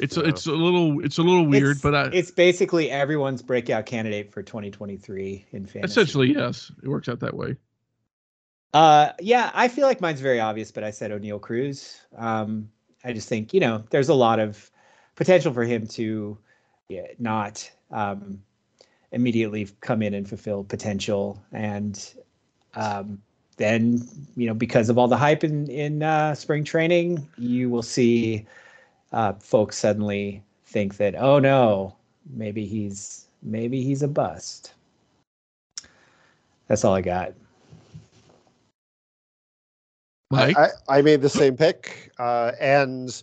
[0.00, 0.24] It's yeah.
[0.26, 4.32] it's a little it's a little weird, it's, but I, it's basically everyone's breakout candidate
[4.32, 5.80] for 2023 in fantasy.
[5.84, 7.56] Essentially, yes, it works out that way.
[8.72, 12.00] Uh, yeah, I feel like mine's very obvious, but I said Oneil Cruz.
[12.16, 12.68] Um,
[13.04, 14.70] I just think you know there's a lot of
[15.14, 16.36] potential for him to
[16.88, 18.42] yeah, not um,
[19.12, 22.14] immediately come in and fulfill potential, and
[22.74, 23.22] um,
[23.58, 24.02] then
[24.36, 28.44] you know because of all the hype in in uh, spring training, you will see
[29.12, 31.94] uh, folks suddenly think that oh no
[32.30, 34.74] maybe he's maybe he's a bust
[36.68, 37.32] that's all i got
[40.30, 40.56] Mike?
[40.56, 43.22] I, I made the same pick uh, and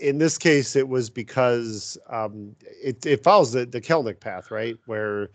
[0.00, 4.76] in this case it was because um, it, it follows the, the kelenic path right
[4.86, 5.30] where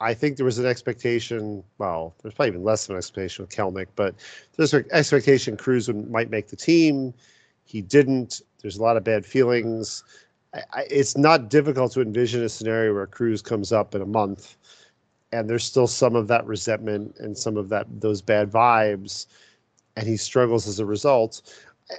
[0.00, 1.62] I think there was an expectation.
[1.78, 4.14] Well, there's probably even less of an expectation with Kelenic, but
[4.56, 7.14] there's an expectation Cruz would, might make the team.
[7.64, 8.42] He didn't.
[8.66, 10.02] There's a lot of bad feelings.
[10.52, 14.56] I, it's not difficult to envision a scenario where Cruz comes up in a month,
[15.30, 19.26] and there's still some of that resentment and some of that those bad vibes,
[19.94, 21.42] and he struggles as a result.
[21.92, 21.94] I,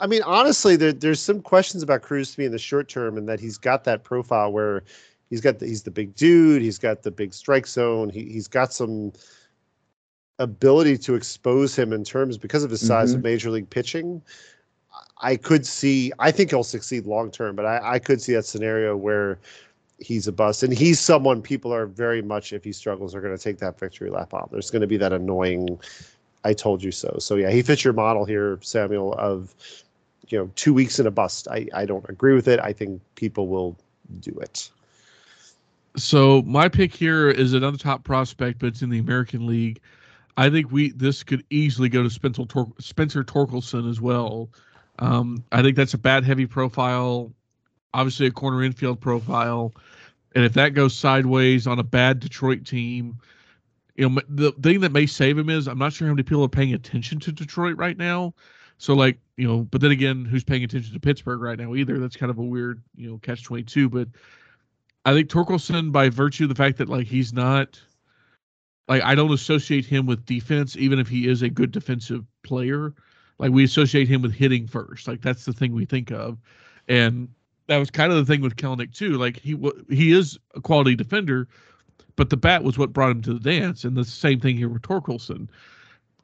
[0.00, 3.18] I mean, honestly, there, there's some questions about Cruz to me in the short term,
[3.18, 4.84] and that he's got that profile where
[5.28, 8.46] he's got the, he's the big dude, he's got the big strike zone, he he's
[8.46, 9.12] got some
[10.38, 13.18] ability to expose him in terms because of his size mm-hmm.
[13.18, 14.22] of major league pitching.
[15.22, 16.12] I could see.
[16.18, 19.38] I think he'll succeed long term, but I, I could see that scenario where
[19.98, 23.36] he's a bust, and he's someone people are very much if he struggles are going
[23.36, 24.48] to take that victory lap on.
[24.50, 25.78] There's going to be that annoying.
[26.44, 27.16] I told you so.
[27.20, 29.14] So yeah, he fits your model here, Samuel.
[29.14, 29.54] Of
[30.28, 31.46] you know, two weeks in a bust.
[31.48, 32.58] I I don't agree with it.
[32.58, 33.78] I think people will
[34.20, 34.70] do it.
[35.96, 39.80] So my pick here is another top prospect, but it's in the American League.
[40.36, 44.48] I think we this could easily go to Spencer Tor- Spencer Torkelson as well.
[44.98, 47.32] Um, I think that's a bad heavy profile,
[47.94, 49.72] obviously a corner infield profile,
[50.34, 53.18] and if that goes sideways on a bad Detroit team,
[53.96, 56.44] you know the thing that may save him is I'm not sure how many people
[56.44, 58.34] are paying attention to Detroit right now.
[58.78, 61.98] So like you know, but then again, who's paying attention to Pittsburgh right now either?
[61.98, 63.88] That's kind of a weird you know catch twenty two.
[63.88, 64.08] But
[65.04, 67.80] I think Torkelson, by virtue of the fact that like he's not
[68.88, 72.94] like I don't associate him with defense, even if he is a good defensive player
[73.42, 75.08] like we associate him with hitting first.
[75.08, 76.38] Like that's the thing we think of,
[76.88, 77.28] and
[77.66, 79.18] that was kind of the thing with Kelenic too.
[79.18, 79.58] Like he
[79.90, 81.48] he is a quality defender,
[82.14, 83.82] but the bat was what brought him to the dance.
[83.82, 85.48] And the same thing here with Torkelson.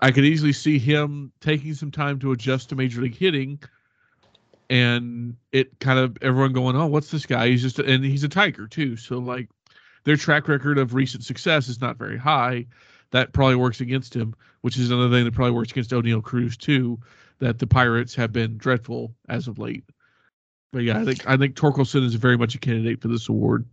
[0.01, 3.59] I could easily see him taking some time to adjust to major league hitting,
[4.70, 8.28] and it kind of everyone going, "Oh, what's this guy?" He's just and he's a
[8.28, 8.95] Tiger too.
[8.97, 9.49] So like
[10.05, 12.66] their track record of recent success is not very high
[13.10, 16.56] that probably works against him, which is another thing that probably works against Oneil Cruz
[16.56, 16.98] too.
[17.40, 19.85] That the Pirates have been dreadful as of late.
[20.72, 23.64] But yeah, I think I think Torkelson is very much a candidate for this award.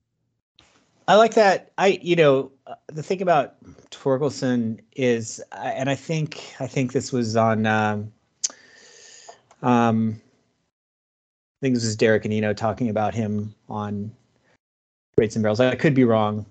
[1.07, 1.71] I like that.
[1.77, 2.51] I you know
[2.87, 3.55] the thing about
[3.91, 8.11] Torkelson is, and I think I think this was on, um,
[9.61, 14.11] um, I think this was Derek and Eno talking about him on
[15.17, 15.59] Rates and Barrels.
[15.59, 16.45] I could be wrong.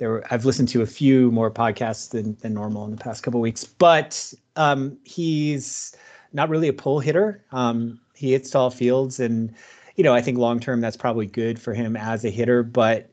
[0.00, 3.38] There, I've listened to a few more podcasts than, than normal in the past couple
[3.38, 5.94] weeks, but um, he's
[6.32, 7.44] not really a pull hitter.
[7.52, 9.54] Um, he hits tall fields, and
[9.96, 12.62] you know I think long term that's probably good for him as a hitter.
[12.62, 13.10] But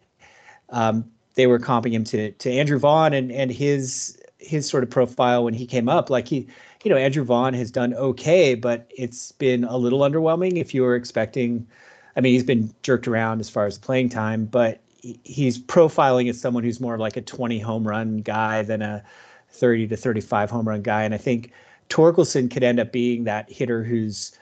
[0.69, 1.03] um,
[1.35, 5.43] they were comping him to to Andrew Vaughn and and his his sort of profile
[5.43, 6.09] when he came up.
[6.09, 6.47] Like he,
[6.85, 10.83] you know, Andrew Vaughn has done okay, but it's been a little underwhelming if you
[10.83, 11.67] were expecting.
[12.15, 16.39] I mean, he's been jerked around as far as playing time, but he's profiling as
[16.39, 19.03] someone who's more of like a 20 home run guy than a
[19.49, 21.03] 30 to 35 home run guy.
[21.03, 21.51] And I think
[21.89, 24.37] Torkelson could end up being that hitter who's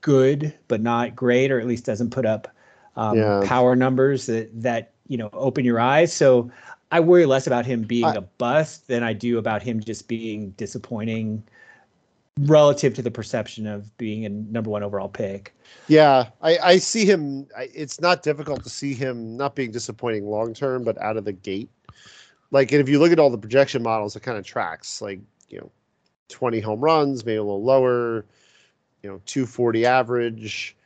[0.00, 2.48] good but not great, or at least doesn't put up
[2.96, 3.42] um, yeah.
[3.44, 6.12] power numbers that that you know open your eyes.
[6.12, 6.50] So
[6.92, 10.08] I worry less about him being I, a bust than I do about him just
[10.08, 11.42] being disappointing
[12.40, 15.54] relative to the perception of being a number one overall pick.
[15.88, 17.46] Yeah, I, I see him.
[17.56, 21.24] I, it's not difficult to see him not being disappointing long term, but out of
[21.24, 21.70] the gate.
[22.50, 25.00] Like, if you look at all the projection models, it kind of tracks.
[25.00, 25.70] Like, you know,
[26.28, 28.26] 20 home runs, maybe a little lower,
[29.02, 30.76] you know, 240 average.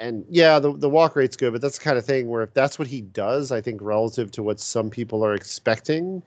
[0.00, 2.52] And yeah, the, the walk rate's good, but that's the kind of thing where if
[2.52, 6.22] that's what he does, I think relative to what some people are expecting,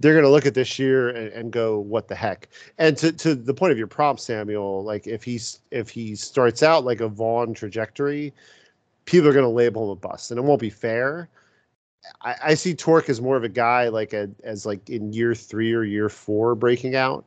[0.00, 2.48] they're going to look at this year and, and, go, "What the heck?"
[2.78, 6.62] And to to the point of your prompt, Samuel, like if he's if he starts
[6.62, 8.34] out like a Vaughn trajectory,
[9.04, 11.28] people are going to label him a bust, and it won't be fair.
[12.22, 15.34] I, I see Torque as more of a guy like a, as like in year
[15.34, 17.26] three or year four breaking out,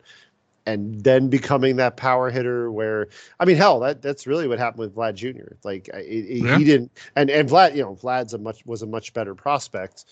[0.65, 2.71] and then becoming that power hitter.
[2.71, 3.07] Where
[3.39, 5.55] I mean, hell, that that's really what happened with Vlad Jr.
[5.63, 6.57] Like it, it, yeah.
[6.57, 10.05] he didn't, and and Vlad, you know, Vlad's a much was a much better prospect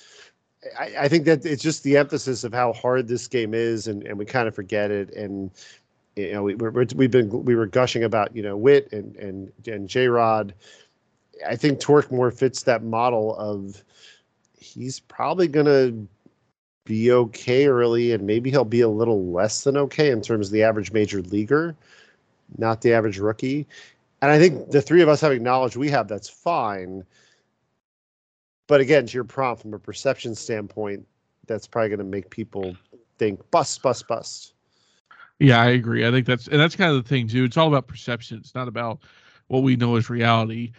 [0.79, 4.03] I, I, think that it's just the emphasis of how hard this game is, and,
[4.03, 5.13] and we kind of forget it.
[5.13, 5.51] And
[6.15, 9.51] you know, we, we have been we were gushing about you know Witt and and
[9.67, 10.53] and J Rod.
[11.47, 13.83] I think Torque more fits that model of
[14.59, 15.93] he's probably gonna
[16.85, 20.53] be okay early, and maybe he'll be a little less than okay in terms of
[20.53, 21.75] the average major leaguer,
[22.57, 23.67] not the average rookie.
[24.21, 27.03] And I think the three of us have acknowledged we have that's fine
[28.67, 31.05] but again, to your prompt from a perception standpoint,
[31.47, 32.75] that's probably going to make people
[33.17, 34.53] think bust, bust, bust.
[35.39, 36.05] Yeah, I agree.
[36.05, 37.43] I think that's and that's kind of the thing too.
[37.43, 38.37] It's all about perception.
[38.37, 38.99] It's not about
[39.47, 40.71] what we know as reality.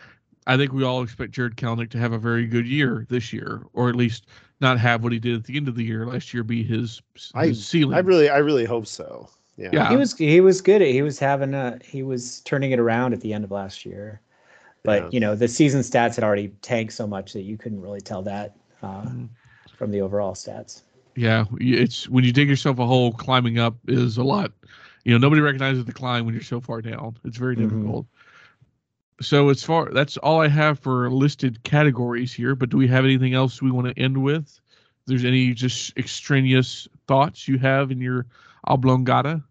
[0.47, 3.63] I think we all expect Jarred Kelenic to have a very good year this year,
[3.73, 4.27] or at least
[4.61, 7.01] not have what he did at the end of the year last year be his,
[7.15, 7.95] his I, ceiling.
[7.95, 9.29] I really, I really hope so.
[9.57, 9.71] Yeah.
[9.73, 10.83] yeah, he was he was good.
[10.83, 13.85] At he was having a he was turning it around at the end of last
[13.85, 14.21] year.
[14.89, 15.09] But yeah.
[15.13, 18.23] you know, the season stats had already tanked so much that you couldn't really tell
[18.23, 19.27] that uh, mm-hmm.
[19.77, 20.81] from the overall stats.
[21.15, 24.51] Yeah, it's when you dig yourself a hole, climbing up is a lot.
[25.05, 27.19] You know, nobody recognizes the climb when you're so far down.
[27.27, 27.69] It's very mm-hmm.
[27.69, 28.07] difficult.
[29.21, 32.55] So as far that's all I have for listed categories here.
[32.55, 34.59] But do we have anything else we want to end with?
[34.71, 38.25] If there's any just extraneous thoughts you have in your
[38.67, 39.43] oblongata?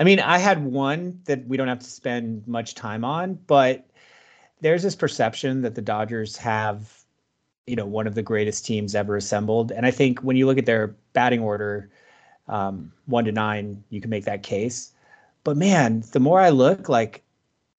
[0.00, 3.86] I mean, I had one that we don't have to spend much time on, but
[4.62, 7.04] there's this perception that the Dodgers have,
[7.66, 9.70] you know, one of the greatest teams ever assembled.
[9.70, 11.90] And I think when you look at their batting order,
[12.48, 14.90] um, one to nine, you can make that case.
[15.44, 17.22] But man, the more I look, like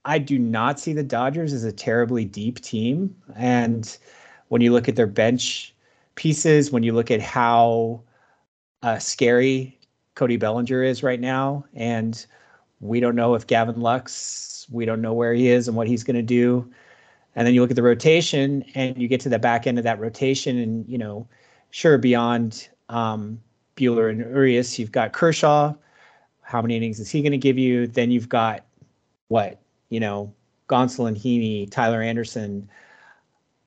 [0.06, 3.15] I do not see the Dodgers as a terribly deep team.
[3.35, 3.98] And
[4.49, 5.73] when you look at their bench
[6.14, 8.03] pieces, when you look at how
[8.84, 9.80] uh, scary
[10.16, 12.26] Cody Bellinger is right now, and
[12.80, 16.04] we don't know if Gavin Lux, we don't know where he is and what he's
[16.04, 16.70] going to do.
[17.36, 19.84] And then you look at the rotation, and you get to the back end of
[19.86, 21.28] that rotation, and you know,
[21.70, 23.40] sure beyond um,
[23.78, 25.74] Buehler and Urias, you've got Kershaw.
[26.42, 27.88] How many innings is he going to give you?
[27.88, 28.66] Then you've got
[29.30, 30.34] what you know,
[30.68, 32.68] Gonsolin, and Heaney, Tyler Anderson.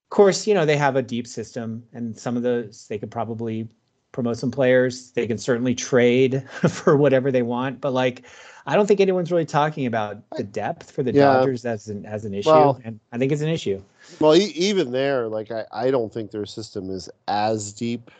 [0.04, 3.10] Of course, you know they have a deep system, and some of those they could
[3.10, 3.68] probably
[4.14, 5.10] promote some players.
[5.10, 8.24] They can certainly trade for whatever they want, but like
[8.66, 11.24] I don't think anyone's really talking about the depth for the yeah.
[11.24, 13.82] Dodgers as an as an issue, well, and I think it's an issue.
[14.20, 18.10] Well, e- even there, like I, I don't think their system is as deep,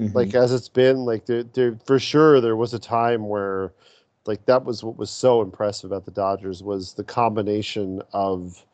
[0.00, 0.16] mm-hmm.
[0.16, 0.98] like as it's been.
[0.98, 3.72] Like there, there for sure, there was a time where,
[4.26, 8.64] like that was what was so impressive about the Dodgers was the combination of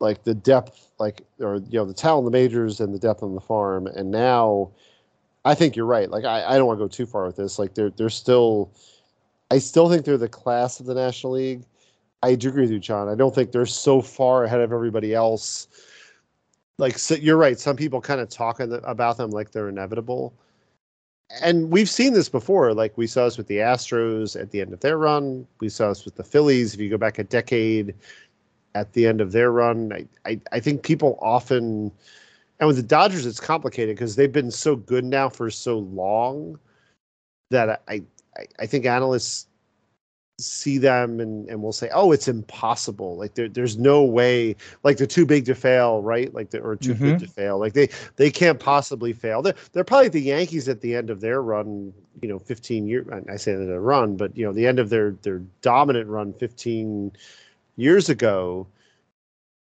[0.00, 3.22] like the depth, like or you know the talent in the majors and the depth
[3.22, 3.86] on the farm.
[3.86, 4.70] And now,
[5.44, 6.10] I think you're right.
[6.10, 7.58] Like I, I don't want to go too far with this.
[7.58, 8.70] Like they're they're still,
[9.50, 11.64] I still think they're the class of the National League.
[12.22, 13.08] I do agree with you, Jon.
[13.08, 15.68] I don't think they're so far ahead of everybody else.
[16.78, 17.58] like so you're right.
[17.58, 20.34] Some people kind of talk about them like they're inevitable,
[21.42, 22.74] and we've seen this before.
[22.74, 25.46] Like we saw this with the Astros at the end of their run.
[25.60, 26.74] We saw this with the Phillies.
[26.74, 27.94] If you go back a decade,
[28.74, 31.92] at the end of their run, I I, I think people often,
[32.60, 36.58] and with the Dodgers, it's complicated because they've been so good now for so long
[37.50, 38.02] that I
[38.36, 39.48] I, I think analysts
[40.40, 43.16] see them and, and we'll say, oh, it's impossible.
[43.16, 44.54] Like there, there's no way.
[44.84, 46.32] Like they're too big to fail, right?
[46.32, 47.04] Like the, or too mm-hmm.
[47.04, 47.58] good to fail.
[47.58, 49.42] Like they they can't possibly fail.
[49.42, 51.92] They're they're probably the Yankees at the end of their run.
[52.22, 53.06] You know, 15 years.
[53.28, 56.32] I say that a run, but you know, the end of their their dominant run
[56.32, 57.12] 15
[57.78, 58.66] years ago,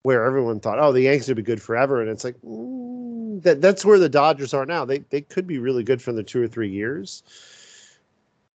[0.02, 3.62] where everyone thought, oh, the Yankees would be good forever, and it's like mm, that
[3.62, 4.86] that's where the Dodgers are now.
[4.86, 7.22] They they could be really good for the two or three years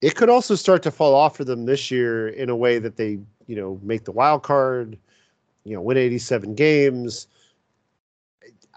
[0.01, 2.97] it could also start to fall off for them this year in a way that
[2.97, 4.99] they, you know, make the wild card,
[5.65, 7.27] you know, win 87 games.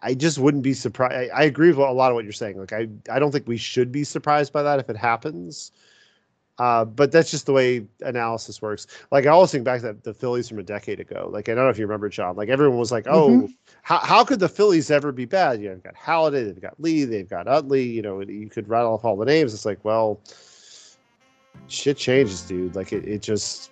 [0.02, 1.32] I just wouldn't be surprised.
[1.32, 2.58] I, I, agree with a lot of what you're saying.
[2.58, 5.72] Like, I, I don't think we should be surprised by that if it happens.
[6.60, 8.86] Uh, but that's just the way analysis works.
[9.12, 11.30] Like I always think back to the Phillies from a decade ago.
[11.32, 12.36] Like I don't know if you remember, Jon.
[12.36, 13.46] Like everyone was like, "Oh, mm-hmm.
[13.82, 16.80] how, how could the Phillies ever be bad?" You know, they've got Halladay, they've got
[16.80, 17.84] Lee, they've got Utley.
[17.84, 19.54] You know, you could rattle off all the names.
[19.54, 20.22] It's like, well,
[21.68, 22.76] shit changes, dude.
[22.76, 23.72] Like it, it just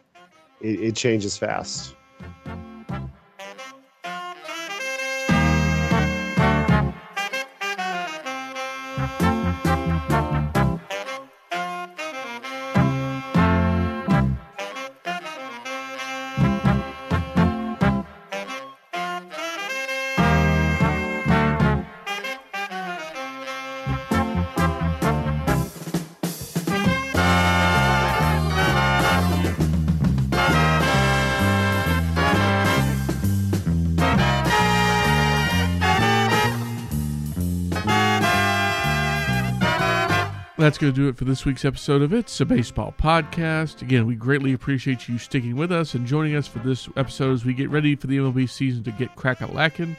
[0.60, 1.96] it, it changes fast.
[40.62, 43.82] That's going to do it for this week's episode of It's a Baseball Podcast.
[43.82, 47.44] Again, we greatly appreciate you sticking with us and joining us for this episode as
[47.44, 49.98] we get ready for the MLB season to get crack a lacking.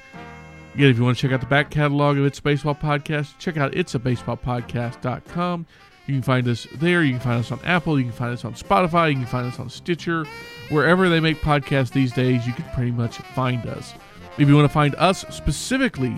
[0.74, 3.36] Again, if you want to check out the back catalog of It's a Baseball Podcast,
[3.40, 5.66] check out itsabaseballpodcast.com.
[6.06, 7.02] You can find us there.
[7.02, 7.98] You can find us on Apple.
[7.98, 9.08] You can find us on Spotify.
[9.08, 10.24] You can find us on Stitcher.
[10.68, 13.94] Wherever they make podcasts these days, you can pretty much find us.
[14.38, 16.14] If you want to find us specifically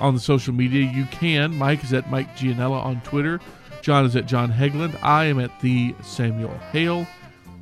[0.00, 1.56] on the social media, you can.
[1.56, 3.38] Mike is at Mike Gianella on Twitter.
[3.84, 4.98] Jon is at Jon Hegglund.
[5.02, 7.06] I am at the Samuel Hale.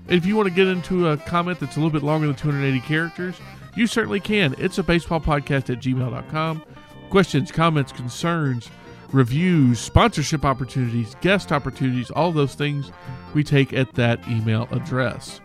[0.09, 2.81] If you want to get into a comment that's a little bit longer than 280
[2.87, 3.35] characters,
[3.75, 4.55] you certainly can.
[4.57, 6.63] It's a baseball podcast at gmail.com.
[7.11, 8.71] Questions, comments, concerns,
[9.11, 12.93] reviews, sponsorship opportunities, guest opportunities, all those things
[13.35, 15.41] we take at that email address.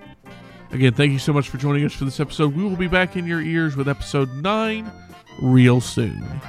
[0.69, 2.55] Again, thank you so much for joining us for this episode.
[2.55, 4.91] We will be back in your ears with episode 9
[5.41, 6.39] real soon.